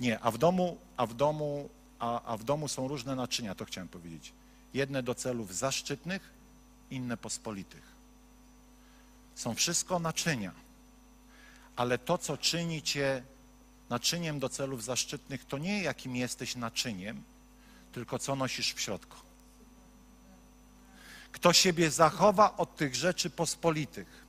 Nie, 0.01 0.21
a 0.21 0.31
w 0.31 0.39
domu, 0.39 0.79
a 0.97 1.07
w 1.07 1.15
domu, 1.15 1.69
a, 2.03 2.23
a 2.23 2.37
w 2.37 2.45
domu 2.45 2.69
są 2.69 2.89
różne 2.89 3.17
naczynia, 3.17 3.55
to 3.55 3.65
chciałem 3.65 3.89
powiedzieć. 3.89 4.33
Jedne 4.75 5.03
do 5.03 5.15
celów 5.15 5.55
zaszczytnych, 5.55 6.31
inne 6.91 7.17
pospolitych. 7.17 7.83
Są 9.35 9.55
wszystko 9.55 9.99
naczynia, 9.99 10.53
ale 11.77 11.99
to, 11.99 12.19
co 12.19 12.37
czyni 12.37 12.83
cię 12.83 13.23
naczyniem 13.91 14.39
do 14.39 14.49
celów 14.49 14.85
zaszczytnych, 14.85 15.45
to 15.45 15.59
nie 15.59 15.83
jakim 15.83 16.17
jesteś 16.17 16.57
naczyniem, 16.57 17.23
tylko 17.93 18.19
co 18.19 18.37
nosisz 18.37 18.75
w 18.75 18.81
środku. 18.81 19.17
Kto 21.33 21.53
siebie 21.53 21.91
zachowa 21.91 22.57
od 22.57 22.77
tych 22.77 22.95
rzeczy 22.95 23.31
pospolitych, 23.31 24.23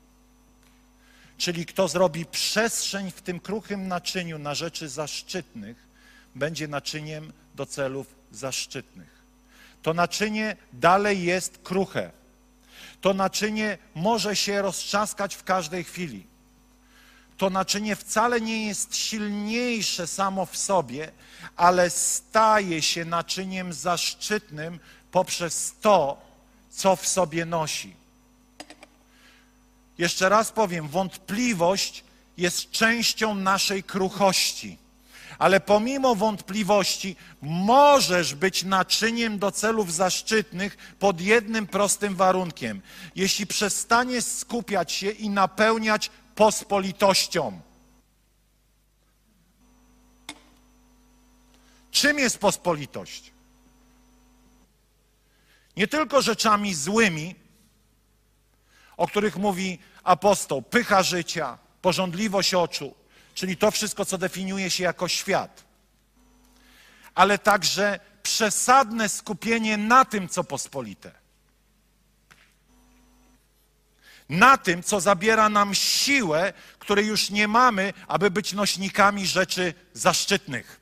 Czyli 1.38 1.66
kto 1.66 1.88
zrobi 1.88 2.26
przestrzeń 2.26 3.12
w 3.12 3.22
tym 3.22 3.40
kruchym 3.40 3.88
naczyniu 3.88 4.40
na 4.40 4.56
rzeczy 4.56 4.90
zaszczytnych, 4.90 5.93
będzie 6.36 6.68
naczyniem 6.68 7.34
do 7.56 7.66
celów 7.66 8.16
zaszczytnych. 8.32 9.24
To 9.82 9.94
naczynie 9.94 10.56
dalej 10.74 11.24
jest 11.24 11.58
kruche. 11.64 12.12
To 13.02 13.14
naczynie 13.14 13.78
może 13.96 14.36
się 14.36 14.62
roztrzaskać 14.62 15.36
w 15.36 15.44
każdej 15.44 15.84
chwili. 15.84 16.28
To 17.38 17.50
naczynie 17.50 17.96
wcale 17.96 18.42
nie 18.42 18.68
jest 18.68 18.96
silniejsze 18.96 20.08
samo 20.08 20.46
w 20.46 20.58
sobie, 20.58 21.12
ale 21.56 21.90
staje 21.90 22.82
się 22.82 23.06
naczyniem 23.06 23.74
zaszczytnym 23.74 24.80
poprzez 25.12 25.76
to, 25.82 26.22
co 26.70 26.96
w 26.96 27.08
sobie 27.08 27.46
nosi. 27.46 27.96
Jeszcze 29.98 30.30
raz 30.30 30.52
powiem, 30.52 30.88
wątpliwość 30.88 32.04
jest 32.38 32.72
częścią 32.72 33.36
naszej 33.36 33.84
kruchości. 33.84 34.78
Ale 35.40 35.60
pomimo 35.60 36.16
wątpliwości 36.16 37.16
możesz 37.42 38.36
być 38.36 38.64
naczyniem 38.64 39.40
do 39.40 39.52
celów 39.52 39.94
zaszczytnych 39.94 40.96
pod 41.00 41.22
jednym 41.22 41.68
prostym 41.68 42.16
warunkiem. 42.16 42.82
Jeśli 43.16 43.48
przestaniesz 43.48 44.26
skupiać 44.26 44.92
się 44.92 45.10
i 45.10 45.30
napełniać 45.30 46.12
pospolitością. 46.36 47.62
Czym 51.92 52.20
jest 52.20 52.38
pospolitość? 52.38 53.32
Nie 55.78 55.88
tylko 55.88 56.22
rzeczami 56.22 56.74
złymi, 56.74 57.36
o 58.98 59.08
których 59.08 59.38
mówi 59.38 59.80
apostoł, 60.04 60.62
pycha 60.62 61.04
życia, 61.04 61.58
porządliwość 61.82 62.54
oczu, 62.54 62.96
czyli 63.34 63.58
to 63.58 63.72
wszystko, 63.72 64.06
co 64.06 64.18
definiuje 64.18 64.70
się 64.70 64.84
jako 64.84 65.08
świat, 65.08 65.64
ale 67.16 67.38
także 67.38 68.00
przesadne 68.24 69.10
skupienie 69.10 69.78
na 69.78 70.06
tym, 70.06 70.30
co 70.30 70.44
pospolite. 70.44 71.12
Na 74.30 74.58
tym, 74.58 74.84
co 74.84 75.00
zabiera 75.00 75.50
nam 75.50 75.76
siłę, 75.76 76.54
której 76.80 77.08
już 77.08 77.30
nie 77.30 77.48
mamy, 77.48 77.94
aby 78.08 78.32
być 78.32 78.54
nośnikami 78.54 79.28
rzeczy 79.28 79.74
zaszczytnych. 79.94 80.80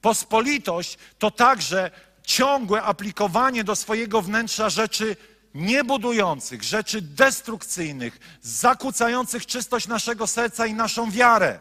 Pospolitość 0.00 0.98
to 1.18 1.30
także 1.30 1.90
ciągłe 2.22 2.82
aplikowanie 2.82 3.64
do 3.64 3.76
swojego 3.76 4.22
wnętrza 4.22 4.70
rzeczy 4.70 5.16
niebudujących, 5.56 6.62
rzeczy 6.62 7.02
destrukcyjnych, 7.02 8.38
zakłócających 8.42 9.46
czystość 9.46 9.88
naszego 9.88 10.26
serca 10.26 10.66
i 10.66 10.74
naszą 10.74 11.10
wiarę. 11.10 11.58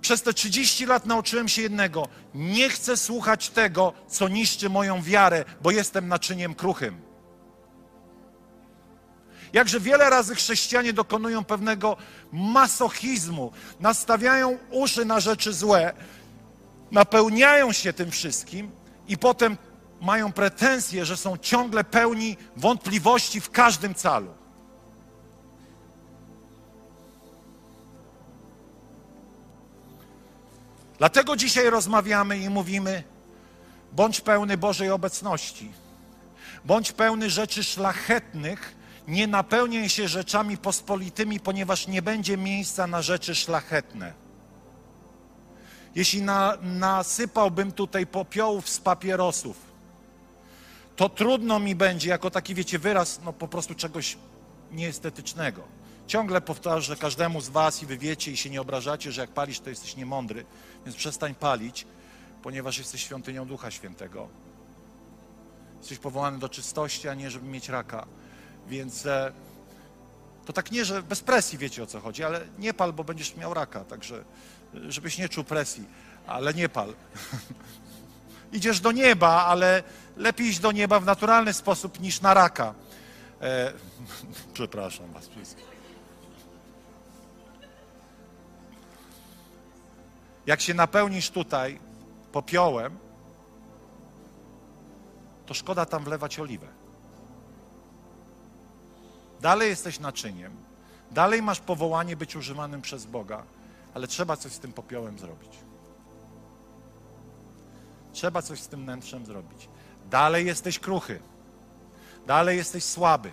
Przez 0.00 0.22
te 0.22 0.34
30 0.34 0.86
lat 0.86 1.06
nauczyłem 1.06 1.48
się 1.48 1.62
jednego: 1.62 2.08
nie 2.34 2.68
chcę 2.68 2.96
słuchać 2.96 3.50
tego, 3.50 3.92
co 4.08 4.28
niszczy 4.28 4.70
moją 4.70 5.02
wiarę, 5.02 5.44
bo 5.62 5.70
jestem 5.70 6.08
naczyniem 6.08 6.54
kruchym. 6.54 7.00
Jakże 9.52 9.80
wiele 9.80 10.10
razy 10.10 10.34
chrześcijanie 10.34 10.92
dokonują 10.92 11.44
pewnego 11.44 11.96
masochizmu, 12.32 13.52
nastawiają 13.80 14.58
uszy 14.70 15.04
na 15.04 15.20
rzeczy 15.20 15.52
złe, 15.52 15.92
napełniają 16.90 17.72
się 17.72 17.92
tym 17.92 18.10
wszystkim 18.10 18.70
i 19.08 19.18
potem 19.18 19.56
mają 20.00 20.32
pretensje, 20.32 21.04
że 21.04 21.16
są 21.16 21.36
ciągle 21.36 21.84
pełni 21.84 22.36
wątpliwości 22.56 23.40
w 23.40 23.50
każdym 23.50 23.94
calu. 23.94 24.34
Dlatego 30.98 31.36
dzisiaj 31.36 31.70
rozmawiamy 31.70 32.38
i 32.38 32.48
mówimy: 32.48 33.02
bądź 33.92 34.20
pełny 34.20 34.56
Bożej 34.56 34.90
obecności, 34.90 35.72
bądź 36.64 36.92
pełny 36.92 37.30
rzeczy 37.30 37.64
szlachetnych, 37.64 38.74
nie 39.08 39.26
napełniaj 39.26 39.88
się 39.88 40.08
rzeczami 40.08 40.56
pospolitymi, 40.56 41.40
ponieważ 41.40 41.86
nie 41.86 42.02
będzie 42.02 42.36
miejsca 42.36 42.86
na 42.86 43.02
rzeczy 43.02 43.34
szlachetne. 43.34 44.12
Jeśli 45.94 46.22
na, 46.22 46.58
nasypałbym 46.62 47.72
tutaj 47.72 48.06
popiołów 48.06 48.68
z 48.68 48.80
papierosów, 48.80 49.67
to 50.98 51.08
trudno 51.08 51.58
mi 51.58 51.74
będzie, 51.74 52.10
jako 52.10 52.30
taki, 52.30 52.54
wiecie, 52.54 52.78
wyraz, 52.78 53.20
no 53.24 53.32
po 53.32 53.48
prostu 53.48 53.74
czegoś 53.74 54.16
nieestetycznego. 54.72 55.62
Ciągle 56.06 56.40
powtarzę 56.40 56.96
każdemu 56.96 57.40
z 57.40 57.48
was 57.48 57.82
i 57.82 57.86
wy 57.86 57.98
wiecie 57.98 58.32
i 58.32 58.36
się 58.36 58.50
nie 58.50 58.60
obrażacie, 58.60 59.12
że 59.12 59.20
jak 59.20 59.30
palisz, 59.30 59.60
to 59.60 59.70
jesteś 59.70 59.96
niemądry, 59.96 60.44
więc 60.84 60.96
przestań 60.96 61.34
palić, 61.34 61.86
ponieważ 62.42 62.78
jesteś 62.78 63.02
świątynią 63.02 63.46
Ducha 63.46 63.70
Świętego. 63.70 64.28
Jesteś 65.78 65.98
powołany 65.98 66.38
do 66.38 66.48
czystości, 66.48 67.08
a 67.08 67.14
nie 67.14 67.30
żeby 67.30 67.46
mieć 67.46 67.68
raka. 67.68 68.06
Więc 68.68 69.06
e, 69.06 69.32
to 70.44 70.52
tak 70.52 70.70
nie, 70.70 70.84
że 70.84 71.02
bez 71.02 71.20
presji 71.20 71.58
wiecie 71.58 71.82
o 71.82 71.86
co 71.86 72.00
chodzi, 72.00 72.24
ale 72.24 72.40
nie 72.58 72.74
pal, 72.74 72.92
bo 72.92 73.04
będziesz 73.04 73.36
miał 73.36 73.54
raka, 73.54 73.84
także 73.84 74.24
e, 74.74 74.92
żebyś 74.92 75.18
nie 75.18 75.28
czuł 75.28 75.44
presji, 75.44 75.84
ale 76.26 76.54
nie 76.54 76.68
pal. 76.68 76.94
Idziesz 78.52 78.80
do 78.80 78.92
nieba, 78.92 79.44
ale 79.44 79.82
lepiej 80.16 80.46
iść 80.46 80.58
do 80.58 80.72
nieba 80.72 81.00
w 81.00 81.04
naturalny 81.04 81.52
sposób 81.52 82.00
niż 82.00 82.20
na 82.20 82.34
raka. 82.34 82.74
E, 83.40 83.72
przepraszam 84.54 85.12
Was 85.12 85.28
wszystkich. 85.28 85.78
Jak 90.46 90.60
się 90.60 90.74
napełnisz 90.74 91.30
tutaj, 91.30 91.80
popiołem, 92.32 92.98
to 95.46 95.54
szkoda 95.54 95.86
tam 95.86 96.04
wlewać 96.04 96.38
oliwę. 96.38 96.66
Dalej 99.40 99.68
jesteś 99.68 100.00
naczyniem, 100.00 100.56
dalej 101.10 101.42
masz 101.42 101.60
powołanie 101.60 102.16
być 102.16 102.36
używanym 102.36 102.82
przez 102.82 103.06
Boga, 103.06 103.42
ale 103.94 104.06
trzeba 104.06 104.36
coś 104.36 104.52
z 104.52 104.58
tym 104.58 104.72
popiołem 104.72 105.18
zrobić. 105.18 105.67
Trzeba 108.18 108.42
coś 108.42 108.60
z 108.60 108.68
tym 108.68 108.82
wnętrzem 108.82 109.26
zrobić. 109.26 109.68
Dalej 110.10 110.46
jesteś 110.46 110.78
kruchy, 110.78 111.20
dalej 112.26 112.56
jesteś 112.56 112.84
słaby. 112.84 113.32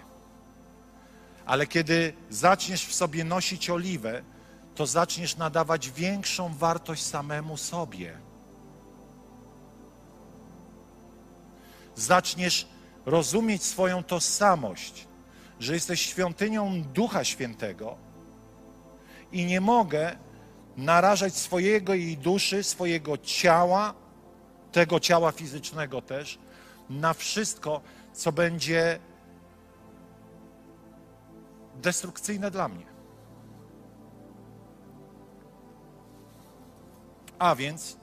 Ale 1.46 1.68
kiedy 1.68 2.14
zaczniesz 2.30 2.86
w 2.86 2.94
sobie 2.94 3.24
nosić 3.24 3.70
oliwę, 3.70 4.24
to 4.76 4.86
zaczniesz 4.86 5.38
nadawać 5.38 5.92
większą 5.92 6.54
wartość 6.54 7.04
samemu 7.04 7.58
sobie. 7.58 8.18
Zaczniesz 11.96 12.68
rozumieć 13.06 13.64
swoją 13.64 14.04
tożsamość, 14.04 15.08
że 15.60 15.74
jesteś 15.74 16.02
świątynią 16.02 16.84
Ducha 16.84 17.24
Świętego 17.24 17.98
i 19.32 19.46
nie 19.46 19.62
mogę 19.62 20.18
narażać 20.78 21.36
swojego 21.36 21.94
i 21.94 22.18
duszy, 22.18 22.64
swojego 22.64 23.18
ciała, 23.18 24.05
tego 24.76 25.00
ciała 25.00 25.32
fizycznego 25.32 26.02
też, 26.02 26.40
na 26.90 27.14
wszystko, 27.14 27.82
co 28.14 28.32
będzie 28.32 29.00
destrukcyjne 31.76 32.52
dla 32.52 32.68
mnie. 32.68 32.86
A 37.40 37.56
więc, 37.56 37.98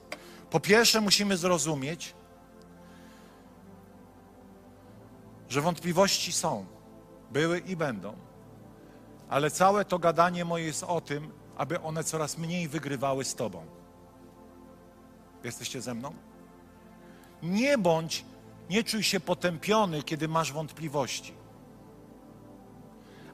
po 0.51 0.61
pierwsze, 0.61 1.01
musimy 1.01 1.37
zrozumieć, 1.37 2.15
że 5.49 5.61
wątpliwości 5.61 6.33
są, 6.33 6.67
były 7.31 7.59
i 7.59 7.77
będą, 7.77 8.17
ale 9.29 9.51
całe 9.51 9.85
to 9.85 9.99
gadanie 9.99 10.45
moje 10.45 10.65
jest 10.65 10.85
o 10.85 11.01
tym, 11.01 11.33
aby 11.57 11.81
one 11.81 12.05
coraz 12.05 12.39
mniej 12.39 12.69
wygrywały 12.69 13.25
z 13.25 13.35
Tobą. 13.35 13.67
Jesteście 15.45 15.81
ze 15.81 15.95
mną? 15.95 16.32
Nie 17.43 17.79
bądź, 17.79 18.25
nie 18.71 18.85
czuj 18.85 19.03
się 19.03 19.21
potępiony, 19.21 20.03
kiedy 20.03 20.29
masz 20.29 20.53
wątpliwości, 20.53 21.35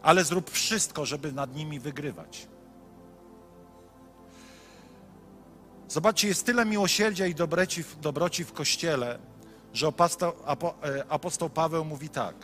ale 0.02 0.24
zrób 0.24 0.50
wszystko, 0.50 1.06
żeby 1.06 1.32
nad 1.32 1.56
nimi 1.56 1.80
wygrywać. 1.80 2.48
Zobaczcie, 5.88 6.28
jest 6.28 6.46
tyle 6.46 6.64
miłosierdzia 6.64 7.26
i 7.26 7.34
dobroci, 7.34 7.84
dobroci 8.00 8.44
w 8.44 8.52
Kościele, 8.52 9.18
że 9.72 9.86
apostoł, 9.86 10.32
apostoł 11.08 11.50
Paweł 11.50 11.84
mówi 11.84 12.08
tak. 12.08 12.34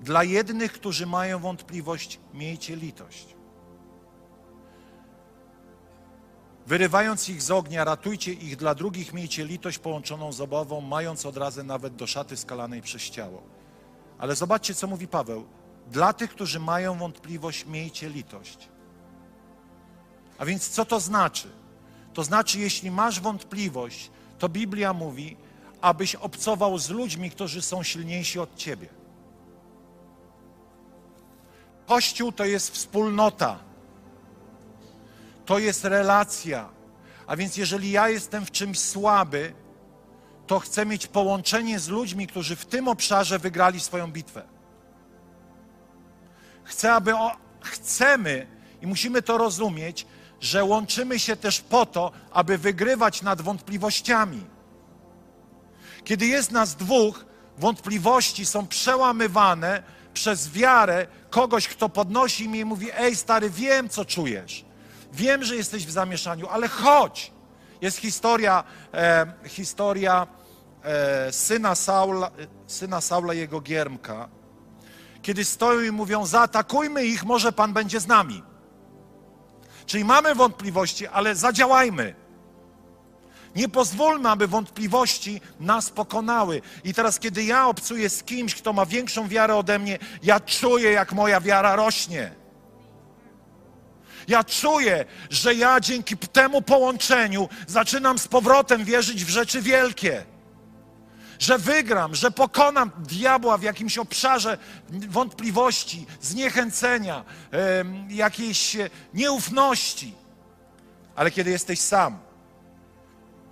Dla 0.00 0.24
jednych, 0.24 0.72
którzy 0.72 1.06
mają 1.06 1.38
wątpliwość, 1.38 2.20
miejcie 2.34 2.76
litość. 2.76 3.36
Wyrywając 6.66 7.28
ich 7.28 7.42
z 7.42 7.50
ognia, 7.50 7.84
ratujcie 7.84 8.32
ich, 8.32 8.56
dla 8.56 8.74
drugich 8.74 9.12
miejcie 9.12 9.44
litość 9.44 9.78
połączoną 9.78 10.32
z 10.32 10.40
obową, 10.40 10.80
mając 10.80 11.26
odrazę 11.26 11.62
nawet 11.62 11.96
do 11.96 12.06
szaty 12.06 12.36
skalanej 12.36 12.82
przez 12.82 13.02
ciało. 13.02 13.42
Ale 14.18 14.36
zobaczcie, 14.36 14.74
co 14.74 14.86
mówi 14.86 15.08
Paweł. 15.08 15.46
Dla 15.90 16.12
tych, 16.12 16.30
którzy 16.30 16.60
mają 16.60 16.98
wątpliwość, 16.98 17.66
miejcie 17.66 18.08
litość. 18.08 18.68
A 20.38 20.44
więc 20.44 20.68
co 20.68 20.84
to 20.84 21.00
znaczy? 21.00 21.48
To 22.14 22.24
znaczy, 22.24 22.58
jeśli 22.58 22.90
masz 22.90 23.20
wątpliwość, 23.20 24.10
to 24.38 24.48
Biblia 24.48 24.92
mówi, 24.92 25.36
abyś 25.80 26.14
obcował 26.14 26.78
z 26.78 26.90
ludźmi, 26.90 27.30
którzy 27.30 27.62
są 27.62 27.82
silniejsi 27.82 28.38
od 28.38 28.56
ciebie. 28.56 28.88
Kościół 31.86 32.32
to 32.32 32.44
jest 32.44 32.70
wspólnota, 32.70 33.58
to 35.46 35.58
jest 35.58 35.84
relacja. 35.84 36.68
A 37.26 37.36
więc, 37.36 37.56
jeżeli 37.56 37.90
ja 37.90 38.08
jestem 38.08 38.46
w 38.46 38.50
czymś 38.50 38.78
słaby, 38.78 39.54
to 40.46 40.60
chcę 40.60 40.86
mieć 40.86 41.06
połączenie 41.06 41.78
z 41.78 41.88
ludźmi, 41.88 42.26
którzy 42.26 42.56
w 42.56 42.66
tym 42.66 42.88
obszarze 42.88 43.38
wygrali 43.38 43.80
swoją 43.80 44.12
bitwę. 44.12 44.42
Chcę, 46.64 46.92
aby 46.92 47.14
o, 47.14 47.36
chcemy 47.60 48.46
i 48.82 48.86
musimy 48.86 49.22
to 49.22 49.38
rozumieć, 49.38 50.06
że 50.40 50.64
łączymy 50.64 51.18
się 51.18 51.36
też 51.36 51.60
po 51.60 51.86
to, 51.86 52.12
aby 52.32 52.58
wygrywać 52.58 53.22
nad 53.22 53.40
wątpliwościami. 53.40 54.44
Kiedy 56.04 56.26
jest 56.26 56.50
nas 56.50 56.74
dwóch, 56.74 57.24
wątpliwości 57.58 58.46
są 58.46 58.66
przełamywane 58.66 59.82
przez 60.14 60.50
wiarę 60.50 61.06
kogoś, 61.30 61.68
kto 61.68 61.88
podnosi 61.88 62.48
mnie 62.48 62.60
i 62.60 62.64
mówi: 62.64 62.88
Ej, 62.96 63.16
stary, 63.16 63.50
wiem, 63.50 63.88
co 63.88 64.04
czujesz. 64.04 64.64
Wiem, 65.14 65.44
że 65.44 65.56
jesteś 65.56 65.86
w 65.86 65.90
zamieszaniu, 65.90 66.48
ale 66.48 66.68
chodź. 66.68 67.32
Jest 67.80 67.98
historia, 67.98 68.64
e, 68.94 69.26
historia 69.44 70.26
e, 70.82 71.32
syna, 71.32 71.74
Saula, 71.74 72.30
syna 72.66 73.00
Saula, 73.00 73.34
jego 73.34 73.60
giermka, 73.60 74.28
kiedy 75.22 75.44
stoją 75.44 75.80
i 75.80 75.90
mówią: 75.90 76.26
Zaatakujmy 76.26 77.04
ich, 77.04 77.24
może 77.24 77.52
Pan 77.52 77.72
będzie 77.72 78.00
z 78.00 78.06
nami. 78.06 78.42
Czyli 79.86 80.04
mamy 80.04 80.34
wątpliwości, 80.34 81.06
ale 81.06 81.34
zadziałajmy. 81.34 82.14
Nie 83.56 83.68
pozwólmy, 83.68 84.30
aby 84.30 84.46
wątpliwości 84.48 85.40
nas 85.60 85.90
pokonały. 85.90 86.62
I 86.84 86.94
teraz, 86.94 87.18
kiedy 87.18 87.44
ja 87.44 87.66
obcuję 87.66 88.10
z 88.10 88.22
kimś, 88.22 88.54
kto 88.54 88.72
ma 88.72 88.86
większą 88.86 89.28
wiarę 89.28 89.56
ode 89.56 89.78
mnie, 89.78 89.98
ja 90.22 90.40
czuję, 90.40 90.90
jak 90.90 91.12
moja 91.12 91.40
wiara 91.40 91.76
rośnie. 91.76 92.43
Ja 94.28 94.44
czuję, 94.44 95.04
że 95.30 95.54
ja 95.54 95.80
dzięki 95.80 96.16
temu 96.16 96.62
połączeniu 96.62 97.48
zaczynam 97.66 98.18
z 98.18 98.28
powrotem 98.28 98.84
wierzyć 98.84 99.24
w 99.24 99.28
rzeczy 99.28 99.62
wielkie. 99.62 100.24
Że 101.38 101.58
wygram, 101.58 102.14
że 102.14 102.30
pokonam 102.30 102.90
diabła 102.98 103.58
w 103.58 103.62
jakimś 103.62 103.98
obszarze 103.98 104.58
wątpliwości, 104.88 106.06
zniechęcenia, 106.20 107.24
jakiejś 108.08 108.76
nieufności. 109.14 110.14
Ale 111.16 111.30
kiedy 111.30 111.50
jesteś 111.50 111.80
sam, 111.80 112.18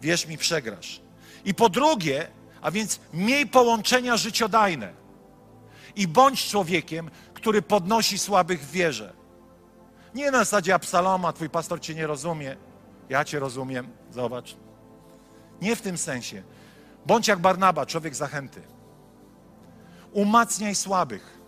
wierz 0.02 0.26
mi, 0.26 0.38
przegrasz. 0.38 1.00
I 1.44 1.54
po 1.54 1.68
drugie, 1.68 2.28
a 2.62 2.70
więc 2.70 3.00
miej 3.12 3.46
połączenia 3.46 4.16
życiodajne 4.16 4.92
i 5.96 6.08
bądź 6.08 6.48
człowiekiem, 6.48 7.10
który 7.34 7.62
podnosi 7.62 8.18
słabych 8.18 8.60
w 8.60 8.70
wierze. 8.70 9.21
Nie 10.14 10.30
na 10.30 10.38
zasadzie 10.38 10.74
Absaloma, 10.74 11.32
twój 11.32 11.50
pastor 11.50 11.80
cię 11.80 11.94
nie 11.94 12.06
rozumie, 12.06 12.56
ja 13.08 13.24
cię 13.24 13.38
rozumiem, 13.38 13.88
zobacz. 14.10 14.56
Nie 15.62 15.76
w 15.76 15.82
tym 15.82 15.98
sensie. 15.98 16.42
Bądź 17.06 17.28
jak 17.28 17.38
Barnaba, 17.38 17.86
człowiek 17.86 18.14
zachęty. 18.14 18.62
Umacniaj 20.12 20.74
słabych. 20.74 21.38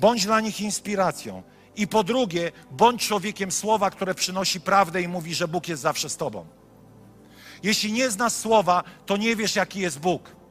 Bądź 0.00 0.24
dla 0.26 0.40
nich 0.40 0.60
inspiracją. 0.60 1.42
I 1.76 1.88
po 1.88 2.04
drugie, 2.04 2.52
bądź 2.70 3.06
człowiekiem 3.08 3.52
słowa, 3.52 3.90
które 3.90 4.14
przynosi 4.14 4.60
prawdę 4.60 5.02
i 5.02 5.08
mówi, 5.08 5.34
że 5.34 5.48
Bóg 5.48 5.68
jest 5.68 5.82
zawsze 5.82 6.08
z 6.08 6.16
tobą. 6.16 6.46
Jeśli 7.62 7.92
nie 7.92 8.10
znasz 8.10 8.32
słowa, 8.32 8.84
to 9.06 9.16
nie 9.16 9.36
wiesz, 9.36 9.56
jaki 9.56 9.80
jest 9.80 9.98
Bóg. 9.98 10.41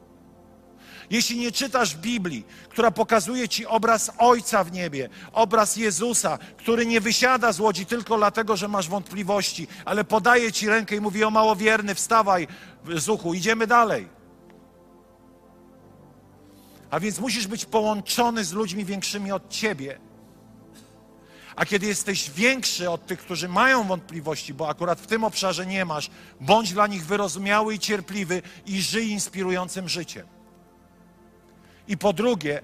Jeśli 1.12 1.40
nie 1.40 1.52
czytasz 1.52 1.96
Biblii, 1.96 2.46
która 2.70 2.92
pokazuje 2.92 3.50
ci 3.50 3.66
obraz 3.66 4.12
Ojca 4.18 4.64
w 4.64 4.72
niebie, 4.72 5.10
obraz 5.34 5.76
Jezusa, 5.76 6.38
który 6.58 6.86
nie 6.86 7.02
wysiada 7.02 7.52
z 7.52 7.60
łodzi 7.60 7.86
tylko 7.86 8.18
dlatego, 8.18 8.58
że 8.58 8.68
masz 8.68 8.90
wątpliwości, 8.90 9.68
ale 9.86 10.04
podaje 10.04 10.52
ci 10.52 10.70
rękę 10.70 10.96
i 10.96 11.02
mówi 11.02 11.24
o 11.24 11.32
małowierny, 11.32 11.96
wstawaj, 11.96 12.48
zuchu, 12.96 13.34
idziemy 13.34 13.68
dalej. 13.68 14.08
A 16.92 17.00
więc 17.00 17.20
musisz 17.20 17.48
być 17.48 17.66
połączony 17.66 18.46
z 18.46 18.54
ludźmi 18.54 18.86
większymi 18.86 19.32
od 19.32 19.50
ciebie. 19.50 20.00
A 21.56 21.66
kiedy 21.66 21.88
jesteś 21.88 22.30
większy 22.30 22.90
od 22.90 23.06
tych, 23.06 23.20
którzy 23.20 23.50
mają 23.50 23.84
wątpliwości, 23.84 24.54
bo 24.54 24.70
akurat 24.70 25.02
w 25.02 25.08
tym 25.08 25.24
obszarze 25.24 25.66
nie 25.66 25.86
masz, 25.86 26.10
bądź 26.42 26.74
dla 26.74 26.88
nich 26.88 27.06
wyrozumiały 27.06 27.76
i 27.76 27.80
cierpliwy 27.80 28.42
i 28.66 28.82
żyj 28.82 29.10
inspirującym 29.10 29.90
życiem. 29.90 30.41
I 31.92 31.98
po 31.98 32.14
drugie, 32.14 32.62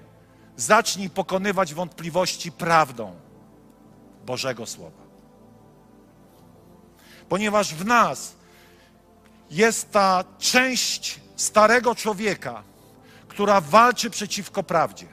zacznij 0.56 1.10
pokonywać 1.10 1.74
wątpliwości 1.74 2.52
prawdą 2.52 3.14
Bożego 4.26 4.66
Słowa. 4.66 5.02
Ponieważ 7.28 7.74
w 7.74 7.84
nas 7.84 8.34
jest 9.50 9.92
ta 9.92 10.24
część 10.38 11.20
starego 11.36 11.94
człowieka, 11.94 12.62
która 13.28 13.60
walczy 13.60 14.10
przeciwko 14.10 14.62
prawdzie, 14.62 15.06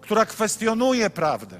która 0.00 0.26
kwestionuje 0.26 1.10
prawdę. 1.10 1.58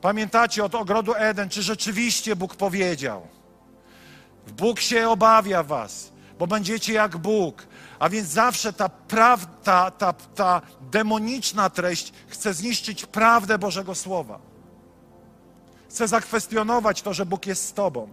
Pamiętacie 0.00 0.64
od 0.64 0.74
ogrodu 0.74 1.14
Eden, 1.14 1.48
czy 1.48 1.62
rzeczywiście 1.62 2.36
Bóg 2.36 2.56
powiedział? 2.56 3.26
Bóg 4.56 4.80
się 4.80 5.08
obawia 5.08 5.62
was 5.62 6.12
bo 6.42 6.46
będziecie 6.46 6.92
jak 6.92 7.16
Bóg. 7.16 7.66
A 8.02 8.08
więc 8.08 8.28
zawsze 8.28 8.72
ta, 8.72 8.88
praw, 8.88 9.46
ta, 9.62 9.90
ta, 9.90 10.12
ta 10.12 10.62
demoniczna 10.80 11.70
treść 11.70 12.12
chce 12.28 12.54
zniszczyć 12.54 13.06
prawdę 13.06 13.58
Bożego 13.58 13.94
Słowa. 13.94 14.38
Chce 15.88 16.08
zakwestionować 16.08 17.02
to, 17.02 17.14
że 17.14 17.26
Bóg 17.26 17.46
jest 17.46 17.64
z 17.64 17.72
Tobą. 17.72 18.08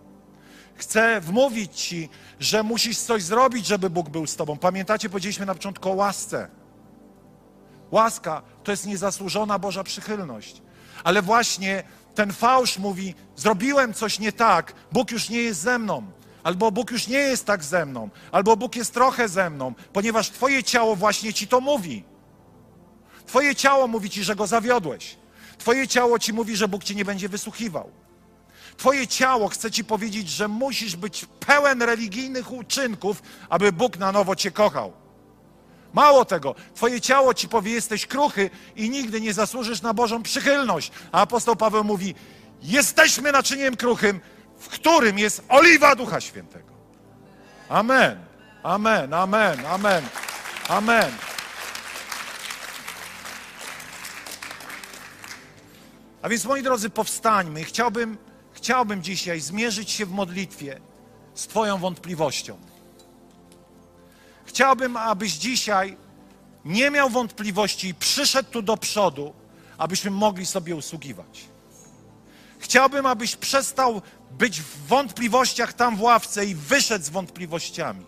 Chce 0.75 1.21
wmówić 1.21 1.81
Ci, 1.81 2.09
że 2.39 2.63
musisz 2.63 2.97
coś 2.97 3.23
zrobić, 3.23 3.65
żeby 3.65 3.89
Bóg 3.89 4.09
był 4.09 4.27
z 4.27 4.35
Tobą. 4.35 4.57
Pamiętacie, 4.57 5.09
powiedzieliśmy 5.09 5.45
na 5.45 5.53
początku 5.53 5.91
o 5.91 5.93
łasce. 5.93 6.47
Łaska 7.91 8.41
to 8.63 8.71
jest 8.71 8.85
niezasłużona 8.85 9.59
Boża 9.59 9.83
przychylność. 9.83 10.61
Ale 11.03 11.21
właśnie 11.21 11.83
ten 12.15 12.33
fałsz 12.33 12.77
mówi: 12.77 13.15
Zrobiłem 13.35 13.93
coś 13.93 14.19
nie 14.19 14.31
tak, 14.31 14.73
Bóg 14.91 15.11
już 15.11 15.29
nie 15.29 15.41
jest 15.41 15.61
ze 15.61 15.79
mną, 15.79 16.11
albo 16.49 16.71
Bóg 16.71 16.91
już 16.91 17.07
nie 17.07 17.17
jest 17.17 17.45
tak 17.45 17.63
ze 17.63 17.85
mną, 17.85 18.09
albo 18.31 18.57
Bóg 18.57 18.75
jest 18.75 18.93
trochę 18.93 19.29
ze 19.29 19.49
mną, 19.49 19.73
ponieważ 19.93 20.29
Twoje 20.29 20.63
ciało 20.63 20.95
właśnie 20.95 21.33
ci 21.33 21.47
to 21.47 21.61
mówi. 21.61 22.03
Twoje 23.25 23.55
ciało 23.55 23.87
mówi 23.87 24.09
ci, 24.09 24.23
że 24.23 24.35
go 24.35 24.47
zawiodłeś. 24.47 25.15
Twoje 25.57 25.87
ciało 25.87 26.19
ci 26.19 26.33
mówi, 26.33 26.55
że 26.55 26.67
Bóg 26.67 26.83
ci 26.83 26.95
nie 26.95 27.05
będzie 27.05 27.29
wysłuchiwał. 27.29 27.91
Twoje 28.77 29.07
ciało 29.07 29.47
chce 29.47 29.71
ci 29.71 29.83
powiedzieć, 29.85 30.29
że 30.29 30.47
musisz 30.47 30.95
być 30.95 31.25
pełen 31.39 31.81
religijnych 31.81 32.51
uczynków, 32.51 33.21
aby 33.49 33.71
Bóg 33.71 33.97
na 33.97 34.11
nowo 34.11 34.35
cię 34.35 34.51
kochał. 34.51 34.93
Mało 35.93 36.25
tego, 36.25 36.55
twoje 36.75 37.01
ciało 37.01 37.33
ci 37.33 37.47
powie, 37.47 37.71
jesteś 37.71 38.05
kruchy 38.05 38.49
i 38.75 38.89
nigdy 38.89 39.21
nie 39.21 39.33
zasłużysz 39.33 39.81
na 39.81 39.93
Bożą 39.93 40.23
przychylność. 40.23 40.91
A 41.11 41.21
apostoł 41.21 41.55
Paweł 41.55 41.83
mówi, 41.83 42.15
jesteśmy 42.61 43.31
naczyniem 43.31 43.75
kruchym, 43.75 44.19
w 44.59 44.67
którym 44.67 45.19
jest 45.19 45.43
oliwa 45.49 45.95
Ducha 45.95 46.21
Świętego. 46.21 46.73
Amen, 47.69 48.19
amen, 48.63 49.13
amen, 49.13 49.65
amen, 49.65 50.03
amen. 50.69 51.11
A 56.21 56.29
więc, 56.29 56.45
moi 56.45 56.63
drodzy, 56.63 56.89
powstańmy. 56.89 57.63
Chciałbym, 57.63 58.17
chciałbym 58.53 59.03
dzisiaj 59.03 59.39
zmierzyć 59.39 59.91
się 59.91 60.05
w 60.05 60.11
modlitwie 60.11 60.79
z 61.33 61.47
Twoją 61.47 61.77
wątpliwością. 61.77 62.57
Chciałbym, 64.45 64.97
abyś 64.97 65.33
dzisiaj 65.33 65.97
nie 66.65 66.91
miał 66.91 67.09
wątpliwości 67.09 67.87
i 67.87 67.93
przyszedł 67.93 68.49
tu 68.49 68.61
do 68.61 68.77
przodu, 68.77 69.33
abyśmy 69.77 70.11
mogli 70.11 70.45
sobie 70.45 70.75
usługiwać. 70.75 71.45
Chciałbym, 72.59 73.05
abyś 73.05 73.35
przestał 73.35 74.01
być 74.31 74.61
w 74.61 74.87
wątpliwościach 74.87 75.73
tam 75.73 75.95
w 75.95 76.01
ławce 76.01 76.45
i 76.45 76.55
wyszedł 76.55 77.05
z 77.05 77.09
wątpliwościami. 77.09 78.05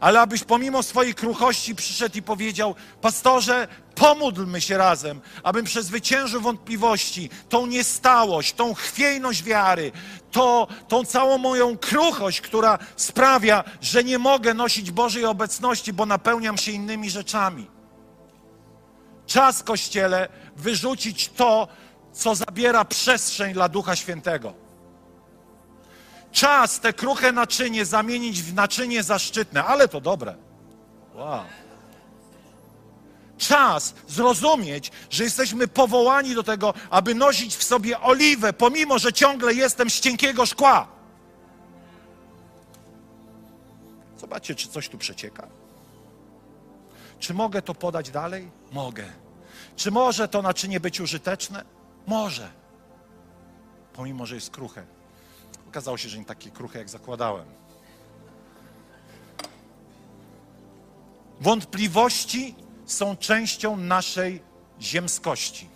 Ale 0.00 0.20
abyś 0.20 0.44
pomimo 0.44 0.82
swojej 0.82 1.14
kruchości 1.14 1.74
przyszedł 1.74 2.18
i 2.18 2.22
powiedział: 2.22 2.74
Pastorze, 3.00 3.68
pomódlmy 3.94 4.60
się 4.60 4.78
razem, 4.78 5.20
abym 5.42 5.64
przezwyciężył 5.64 6.40
wątpliwości, 6.40 7.30
tą 7.48 7.66
niestałość, 7.66 8.52
tą 8.52 8.74
chwiejność 8.74 9.42
wiary, 9.42 9.92
to, 10.30 10.66
tą 10.88 11.04
całą 11.04 11.38
moją 11.38 11.78
kruchość, 11.78 12.40
która 12.40 12.78
sprawia, 12.96 13.64
że 13.80 14.04
nie 14.04 14.18
mogę 14.18 14.54
nosić 14.54 14.90
Bożej 14.90 15.24
obecności, 15.24 15.92
bo 15.92 16.06
napełniam 16.06 16.58
się 16.58 16.72
innymi 16.72 17.10
rzeczami. 17.10 17.66
Czas, 19.26 19.62
Kościele, 19.62 20.28
wyrzucić 20.56 21.28
to, 21.28 21.68
co 22.12 22.34
zabiera 22.34 22.84
przestrzeń 22.84 23.52
dla 23.52 23.68
Ducha 23.68 23.96
Świętego. 23.96 24.63
Czas 26.34 26.80
te 26.80 26.92
kruche 26.92 27.32
naczynie 27.32 27.84
zamienić 27.84 28.42
w 28.42 28.54
naczynie 28.54 29.02
zaszczytne, 29.02 29.64
ale 29.64 29.88
to 29.88 30.00
dobre. 30.00 30.34
Wow. 31.14 31.44
Czas 33.38 33.94
zrozumieć, 34.08 34.92
że 35.10 35.24
jesteśmy 35.24 35.68
powołani 35.68 36.34
do 36.34 36.42
tego, 36.42 36.74
aby 36.90 37.14
nosić 37.14 37.56
w 37.56 37.64
sobie 37.64 38.00
oliwę, 38.00 38.52
pomimo 38.52 38.98
że 38.98 39.12
ciągle 39.12 39.54
jestem 39.54 39.90
z 39.90 40.00
cienkiego 40.00 40.46
szkła. 40.46 40.88
Zobaczcie, 44.18 44.54
czy 44.54 44.68
coś 44.68 44.88
tu 44.88 44.98
przecieka. 44.98 45.48
Czy 47.18 47.34
mogę 47.34 47.62
to 47.62 47.74
podać 47.74 48.10
dalej? 48.10 48.50
Mogę. 48.72 49.04
Czy 49.76 49.90
może 49.90 50.28
to 50.28 50.42
naczynie 50.42 50.80
być 50.80 51.00
użyteczne? 51.00 51.64
Może. 52.06 52.50
Pomimo, 53.92 54.26
że 54.26 54.34
jest 54.34 54.50
kruche. 54.50 54.93
Okazało 55.74 55.98
się, 55.98 56.08
że 56.08 56.18
nie 56.18 56.24
takie 56.24 56.50
kruche, 56.50 56.78
jak 56.78 56.88
zakładałem. 56.88 57.46
Wątpliwości 61.40 62.54
są 62.86 63.16
częścią 63.16 63.76
naszej 63.76 64.42
ziemskości. 64.80 65.68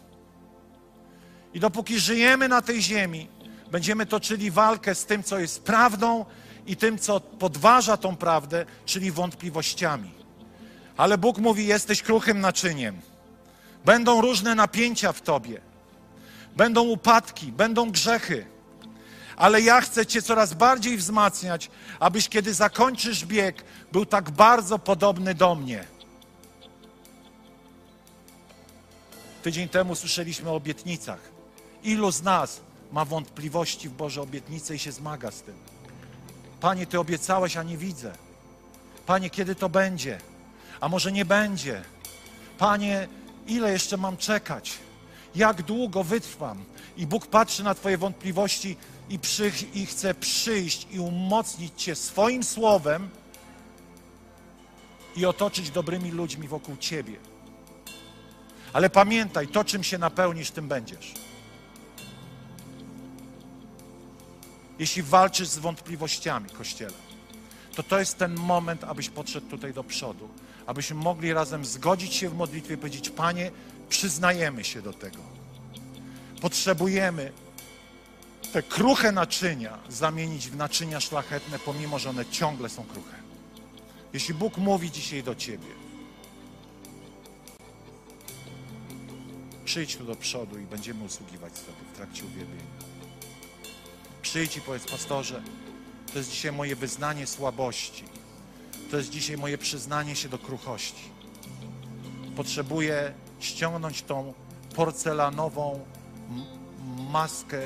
I 1.54 1.60
dopóki 1.60 2.00
żyjemy 2.00 2.48
na 2.48 2.62
tej 2.62 2.82
ziemi, 2.82 3.28
będziemy 3.70 4.06
toczyli 4.06 4.50
walkę 4.50 4.94
z 4.94 5.06
tym, 5.06 5.22
co 5.22 5.38
jest 5.38 5.62
prawdą 5.62 6.24
i 6.66 6.76
tym, 6.76 6.98
co 6.98 7.20
podważa 7.20 7.96
tą 7.96 8.16
prawdę, 8.16 8.66
czyli 8.84 9.10
wątpliwościami. 9.10 10.10
Ale 10.96 11.18
Bóg 11.18 11.38
mówi: 11.38 11.66
Jesteś 11.66 12.02
kruchym 12.02 12.40
naczyniem. 12.40 13.00
Będą 13.84 14.20
różne 14.20 14.54
napięcia 14.54 15.12
w 15.12 15.20
tobie, 15.20 15.60
będą 16.56 16.82
upadki, 16.82 17.52
będą 17.52 17.90
grzechy 17.90 18.57
ale 19.38 19.60
ja 19.62 19.80
chcę 19.80 20.06
Cię 20.06 20.22
coraz 20.22 20.54
bardziej 20.54 20.96
wzmacniać, 20.96 21.70
abyś 22.00 22.28
kiedy 22.28 22.54
zakończysz 22.54 23.26
bieg, 23.26 23.64
był 23.92 24.06
tak 24.06 24.30
bardzo 24.30 24.78
podobny 24.78 25.34
do 25.34 25.54
mnie. 25.54 25.84
Tydzień 29.42 29.68
temu 29.68 29.94
słyszeliśmy 29.94 30.50
o 30.50 30.54
obietnicach. 30.54 31.20
Ilu 31.82 32.10
z 32.10 32.22
nas 32.22 32.60
ma 32.92 33.04
wątpliwości 33.04 33.88
w 33.88 33.92
Boże 33.92 34.22
obietnice 34.22 34.74
i 34.74 34.78
się 34.78 34.92
zmaga 34.92 35.30
z 35.30 35.42
tym? 35.42 35.54
Panie, 36.60 36.86
Ty 36.86 37.00
obiecałeś, 37.00 37.56
a 37.56 37.62
nie 37.62 37.76
widzę. 37.76 38.12
Panie, 39.06 39.30
kiedy 39.30 39.54
to 39.54 39.68
będzie? 39.68 40.18
A 40.80 40.88
może 40.88 41.12
nie 41.12 41.24
będzie? 41.24 41.82
Panie, 42.58 43.08
ile 43.46 43.72
jeszcze 43.72 43.96
mam 43.96 44.16
czekać? 44.16 44.78
Jak 45.34 45.62
długo 45.62 46.04
wytrwam? 46.04 46.64
I 46.96 47.06
Bóg 47.06 47.26
patrzy 47.26 47.64
na 47.64 47.74
Twoje 47.74 47.98
wątpliwości 47.98 48.76
i, 49.10 49.18
przy, 49.18 49.52
i 49.74 49.86
chce 49.86 50.14
przyjść 50.14 50.86
i 50.90 51.00
umocnić 51.00 51.82
Cię 51.82 51.94
swoim 51.94 52.44
słowem 52.44 53.08
i 55.16 55.26
otoczyć 55.26 55.70
dobrymi 55.70 56.10
ludźmi 56.10 56.48
wokół 56.48 56.76
Ciebie. 56.76 57.16
Ale 58.72 58.90
pamiętaj, 58.90 59.48
to 59.48 59.64
czym 59.64 59.84
się 59.84 59.98
napełnisz, 59.98 60.50
tym 60.50 60.68
będziesz. 60.68 61.14
Jeśli 64.78 65.02
walczysz 65.02 65.48
z 65.48 65.58
wątpliwościami, 65.58 66.50
Kościele, 66.50 66.92
to 67.74 67.82
to 67.82 67.98
jest 67.98 68.18
ten 68.18 68.34
moment, 68.34 68.84
abyś 68.84 69.08
podszedł 69.08 69.46
tutaj 69.48 69.72
do 69.72 69.84
przodu, 69.84 70.28
abyśmy 70.66 70.96
mogli 70.96 71.32
razem 71.32 71.64
zgodzić 71.64 72.14
się 72.14 72.28
w 72.28 72.34
modlitwie 72.34 72.74
i 72.74 72.76
powiedzieć, 72.76 73.10
Panie, 73.10 73.50
przyznajemy 73.88 74.64
się 74.64 74.82
do 74.82 74.92
tego. 74.92 75.18
Potrzebujemy 76.40 77.32
te 78.52 78.62
kruche 78.62 79.12
naczynia 79.12 79.78
zamienić 79.88 80.48
w 80.48 80.56
naczynia 80.56 81.00
szlachetne, 81.00 81.58
pomimo 81.58 81.98
że 81.98 82.10
one 82.10 82.26
ciągle 82.26 82.68
są 82.68 82.84
kruche. 82.84 83.16
Jeśli 84.12 84.34
Bóg 84.34 84.56
mówi 84.56 84.90
dzisiaj 84.90 85.22
do 85.22 85.34
Ciebie, 85.34 85.68
przyjdź 89.64 89.96
tu 89.96 90.04
do 90.04 90.16
przodu 90.16 90.58
i 90.58 90.62
będziemy 90.62 91.04
usługiwać 91.04 91.56
sobie 91.56 91.76
w 91.92 91.96
trakcie 91.96 92.24
uwielbienia. 92.24 92.78
Przyjdź 94.22 94.56
i 94.56 94.60
powiedz, 94.60 94.90
pastorze, 94.90 95.42
to 96.12 96.18
jest 96.18 96.30
dzisiaj 96.30 96.52
moje 96.52 96.76
wyznanie 96.76 97.26
słabości. 97.26 98.04
To 98.90 98.96
jest 98.96 99.10
dzisiaj 99.10 99.36
moje 99.36 99.58
przyznanie 99.58 100.16
się 100.16 100.28
do 100.28 100.38
kruchości. 100.38 101.10
Potrzebuję 102.36 103.14
ściągnąć 103.40 104.02
tą 104.02 104.34
porcelanową 104.74 105.84
maskę 107.10 107.60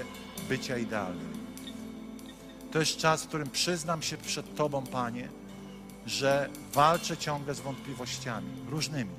bycia 0.49 0.79
idealnym. 0.79 1.47
To 2.73 2.79
jest 2.79 2.97
czas, 2.97 3.25
w 3.25 3.29
którym 3.29 3.51
przyznam 3.51 4.03
się 4.03 4.17
przed 4.17 4.57
Tobą, 4.57 4.87
Panie, 4.87 5.29
że 6.07 6.49
walczę 6.73 7.17
ciągle 7.17 7.55
z 7.55 7.61
wątpliwościami 7.61 8.51
różnymi, 8.69 9.15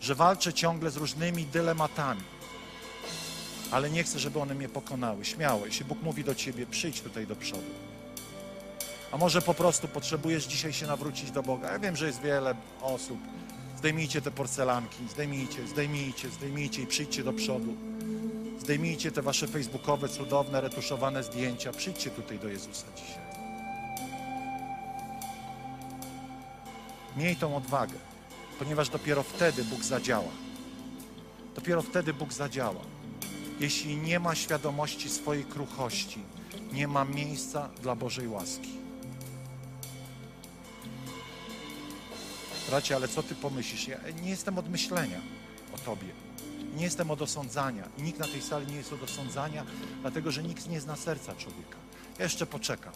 że 0.00 0.14
walczę 0.14 0.52
ciągle 0.52 0.90
z 0.90 0.96
różnymi 0.96 1.46
dylematami, 1.46 2.22
ale 3.70 3.90
nie 3.90 4.04
chcę, 4.04 4.18
żeby 4.18 4.40
one 4.40 4.54
mnie 4.54 4.68
pokonały. 4.68 5.24
Śmiało, 5.24 5.66
jeśli 5.66 5.84
Bóg 5.84 6.02
mówi 6.02 6.24
do 6.24 6.34
Ciebie, 6.34 6.66
przyjdź 6.66 7.00
tutaj 7.00 7.26
do 7.26 7.36
przodu. 7.36 7.70
A 9.12 9.16
może 9.16 9.42
po 9.42 9.54
prostu 9.54 9.88
potrzebujesz 9.88 10.46
dzisiaj 10.46 10.72
się 10.72 10.86
nawrócić 10.86 11.30
do 11.30 11.42
Boga. 11.42 11.72
Ja 11.72 11.78
wiem, 11.78 11.96
że 11.96 12.06
jest 12.06 12.20
wiele 12.20 12.54
osób. 12.82 13.18
Zdejmijcie 13.78 14.20
te 14.20 14.30
porcelanki, 14.30 15.08
zdejmijcie, 15.10 15.66
zdejmijcie, 15.66 16.30
zdejmijcie 16.30 16.82
i 16.82 16.86
przyjdźcie 16.86 17.24
do 17.24 17.32
przodu. 17.32 17.76
Zdejmijcie 18.64 19.12
te 19.12 19.22
wasze 19.22 19.48
facebookowe, 19.48 20.08
cudowne, 20.08 20.60
retuszowane 20.60 21.22
zdjęcia. 21.22 21.72
Przyjdźcie 21.72 22.10
tutaj 22.10 22.38
do 22.38 22.48
Jezusa 22.48 22.86
dzisiaj. 22.96 23.24
Miej 27.16 27.36
tą 27.36 27.56
odwagę, 27.56 27.94
ponieważ 28.58 28.88
dopiero 28.88 29.22
wtedy 29.22 29.64
Bóg 29.64 29.82
zadziała. 29.82 30.30
Dopiero 31.54 31.82
wtedy 31.82 32.14
Bóg 32.14 32.32
zadziała. 32.32 32.80
Jeśli 33.60 33.96
nie 33.96 34.20
ma 34.20 34.34
świadomości 34.34 35.10
swojej 35.10 35.44
kruchości, 35.44 36.20
nie 36.72 36.88
ma 36.88 37.04
miejsca 37.04 37.68
dla 37.82 37.94
Bożej 37.96 38.28
łaski. 38.28 38.70
Bracie, 42.68 42.96
ale 42.96 43.08
co 43.08 43.22
ty 43.22 43.34
pomyślisz? 43.34 43.88
Ja 43.88 43.98
nie 44.22 44.30
jestem 44.30 44.58
od 44.58 44.68
myślenia 44.68 45.20
o 45.74 45.78
tobie. 45.78 46.08
Nie 46.76 46.84
jestem 46.84 47.10
od 47.10 47.22
osądzania. 47.22 47.88
I 47.98 48.02
nikt 48.02 48.18
na 48.18 48.26
tej 48.26 48.42
sali 48.42 48.66
nie 48.66 48.76
jest 48.76 48.92
od 48.92 49.02
osądzania, 49.02 49.64
dlatego 50.00 50.30
że 50.30 50.42
nikt 50.42 50.68
nie 50.68 50.80
zna 50.80 50.96
serca 50.96 51.34
człowieka. 51.34 51.76
Ja 52.18 52.24
jeszcze 52.24 52.46
poczekam. 52.46 52.92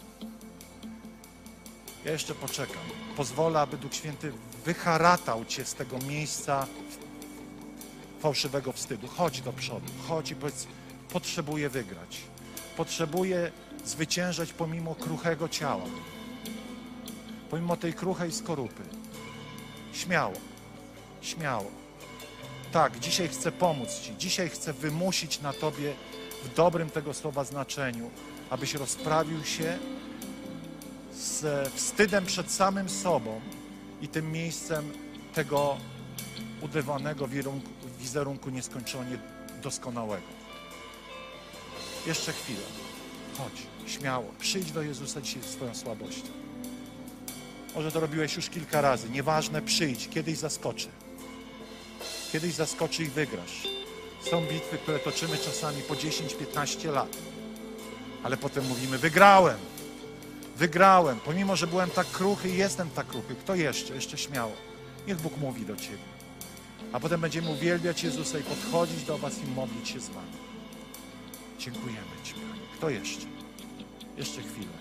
Ja 2.05 2.11
jeszcze 2.11 2.35
poczekam. 2.35 2.83
Pozwolę, 3.17 3.59
aby 3.59 3.77
Duch 3.77 3.93
Święty 3.93 4.33
wyharatał 4.65 5.45
cię 5.45 5.65
z 5.65 5.73
tego 5.73 5.97
miejsca 5.99 6.67
fałszywego 8.19 8.71
wstydu. 8.71 9.07
Chodź 9.07 9.41
do 9.41 9.53
przodu, 9.53 9.91
chodź 10.07 10.31
i 10.31 10.35
powiedz, 10.35 10.67
potrzebuję 11.09 11.69
wygrać. 11.69 12.17
Potrzebuję 12.77 13.51
zwyciężać 13.85 14.53
pomimo 14.53 14.95
kruchego 14.95 15.49
ciała. 15.49 15.85
Pomimo 17.49 17.77
tej 17.77 17.93
kruchej 17.93 18.31
skorupy. 18.31 18.83
Śmiało, 19.93 20.35
śmiało. 21.21 21.78
Tak, 22.71 22.99
dzisiaj 22.99 23.27
chcę 23.27 23.51
pomóc 23.51 23.99
Ci. 23.99 24.15
Dzisiaj 24.17 24.49
chcę 24.49 24.73
wymusić 24.73 25.41
na 25.41 25.53
Tobie 25.53 25.93
w 26.43 26.53
dobrym 26.55 26.89
tego 26.89 27.13
słowa 27.13 27.43
znaczeniu, 27.43 28.11
abyś 28.49 28.73
rozprawił 28.73 29.45
się 29.45 29.77
z 31.13 31.69
wstydem 31.73 32.25
przed 32.25 32.51
samym 32.51 32.89
sobą 32.89 33.41
i 34.01 34.07
tym 34.07 34.31
miejscem 34.31 34.91
tego 35.33 35.77
udawanego 36.61 37.27
wizerunku, 37.27 37.69
wizerunku 37.99 38.51
doskonałego. 39.61 40.27
Jeszcze 42.07 42.33
chwilę. 42.33 42.65
Chodź, 43.37 43.91
śmiało. 43.91 44.31
Przyjdź 44.39 44.71
do 44.71 44.81
Jezusa 44.81 45.21
dzisiaj 45.21 45.43
z 45.43 45.55
Twoją 45.55 45.75
słabością. 45.75 46.27
Może 47.75 47.91
to 47.91 47.99
robiłeś 47.99 48.35
już 48.35 48.49
kilka 48.49 48.81
razy. 48.81 49.09
Nieważne, 49.09 49.61
przyjdź. 49.61 50.09
Kiedyś 50.09 50.37
zaskoczy. 50.37 50.87
Kiedyś 52.31 52.53
zaskoczy 52.53 53.03
i 53.03 53.07
wygrasz. 53.07 53.67
Są 54.31 54.41
bitwy, 54.41 54.77
które 54.77 54.99
toczymy 54.99 55.37
czasami 55.37 55.81
po 55.81 55.93
10-15 55.93 56.91
lat. 56.93 57.17
Ale 58.23 58.37
potem 58.37 58.67
mówimy, 58.67 58.97
wygrałem. 58.97 59.57
Wygrałem. 60.57 61.19
Pomimo, 61.19 61.55
że 61.55 61.67
byłem 61.67 61.89
tak 61.89 62.07
kruchy 62.07 62.49
i 62.49 62.57
jestem 62.57 62.89
tak 62.89 63.07
kruchy. 63.07 63.35
Kto 63.35 63.55
jeszcze? 63.55 63.95
Jeszcze 63.95 64.17
śmiało. 64.17 64.51
Niech 65.07 65.17
Bóg 65.17 65.37
mówi 65.37 65.65
do 65.65 65.75
Ciebie. 65.75 66.09
A 66.93 66.99
potem 66.99 67.21
będziemy 67.21 67.49
uwielbiać 67.49 68.03
Jezusa 68.03 68.39
i 68.39 68.43
podchodzić 68.43 69.03
do 69.03 69.17
Was 69.17 69.33
i 69.43 69.47
modlić 69.47 69.89
się 69.89 69.99
z 69.99 70.09
Wami. 70.09 70.37
Dziękujemy 71.59 72.15
Ci, 72.23 72.33
Panie. 72.33 72.61
Kto 72.77 72.89
jeszcze? 72.89 73.25
Jeszcze 74.17 74.41
chwilę. 74.41 74.73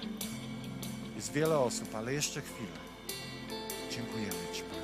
Jest 1.17 1.33
wiele 1.33 1.59
osób, 1.59 1.95
ale 1.95 2.15
jeszcze 2.15 2.41
chwilę. 2.41 2.79
Dziękujemy 3.91 4.55
Ci. 4.55 4.78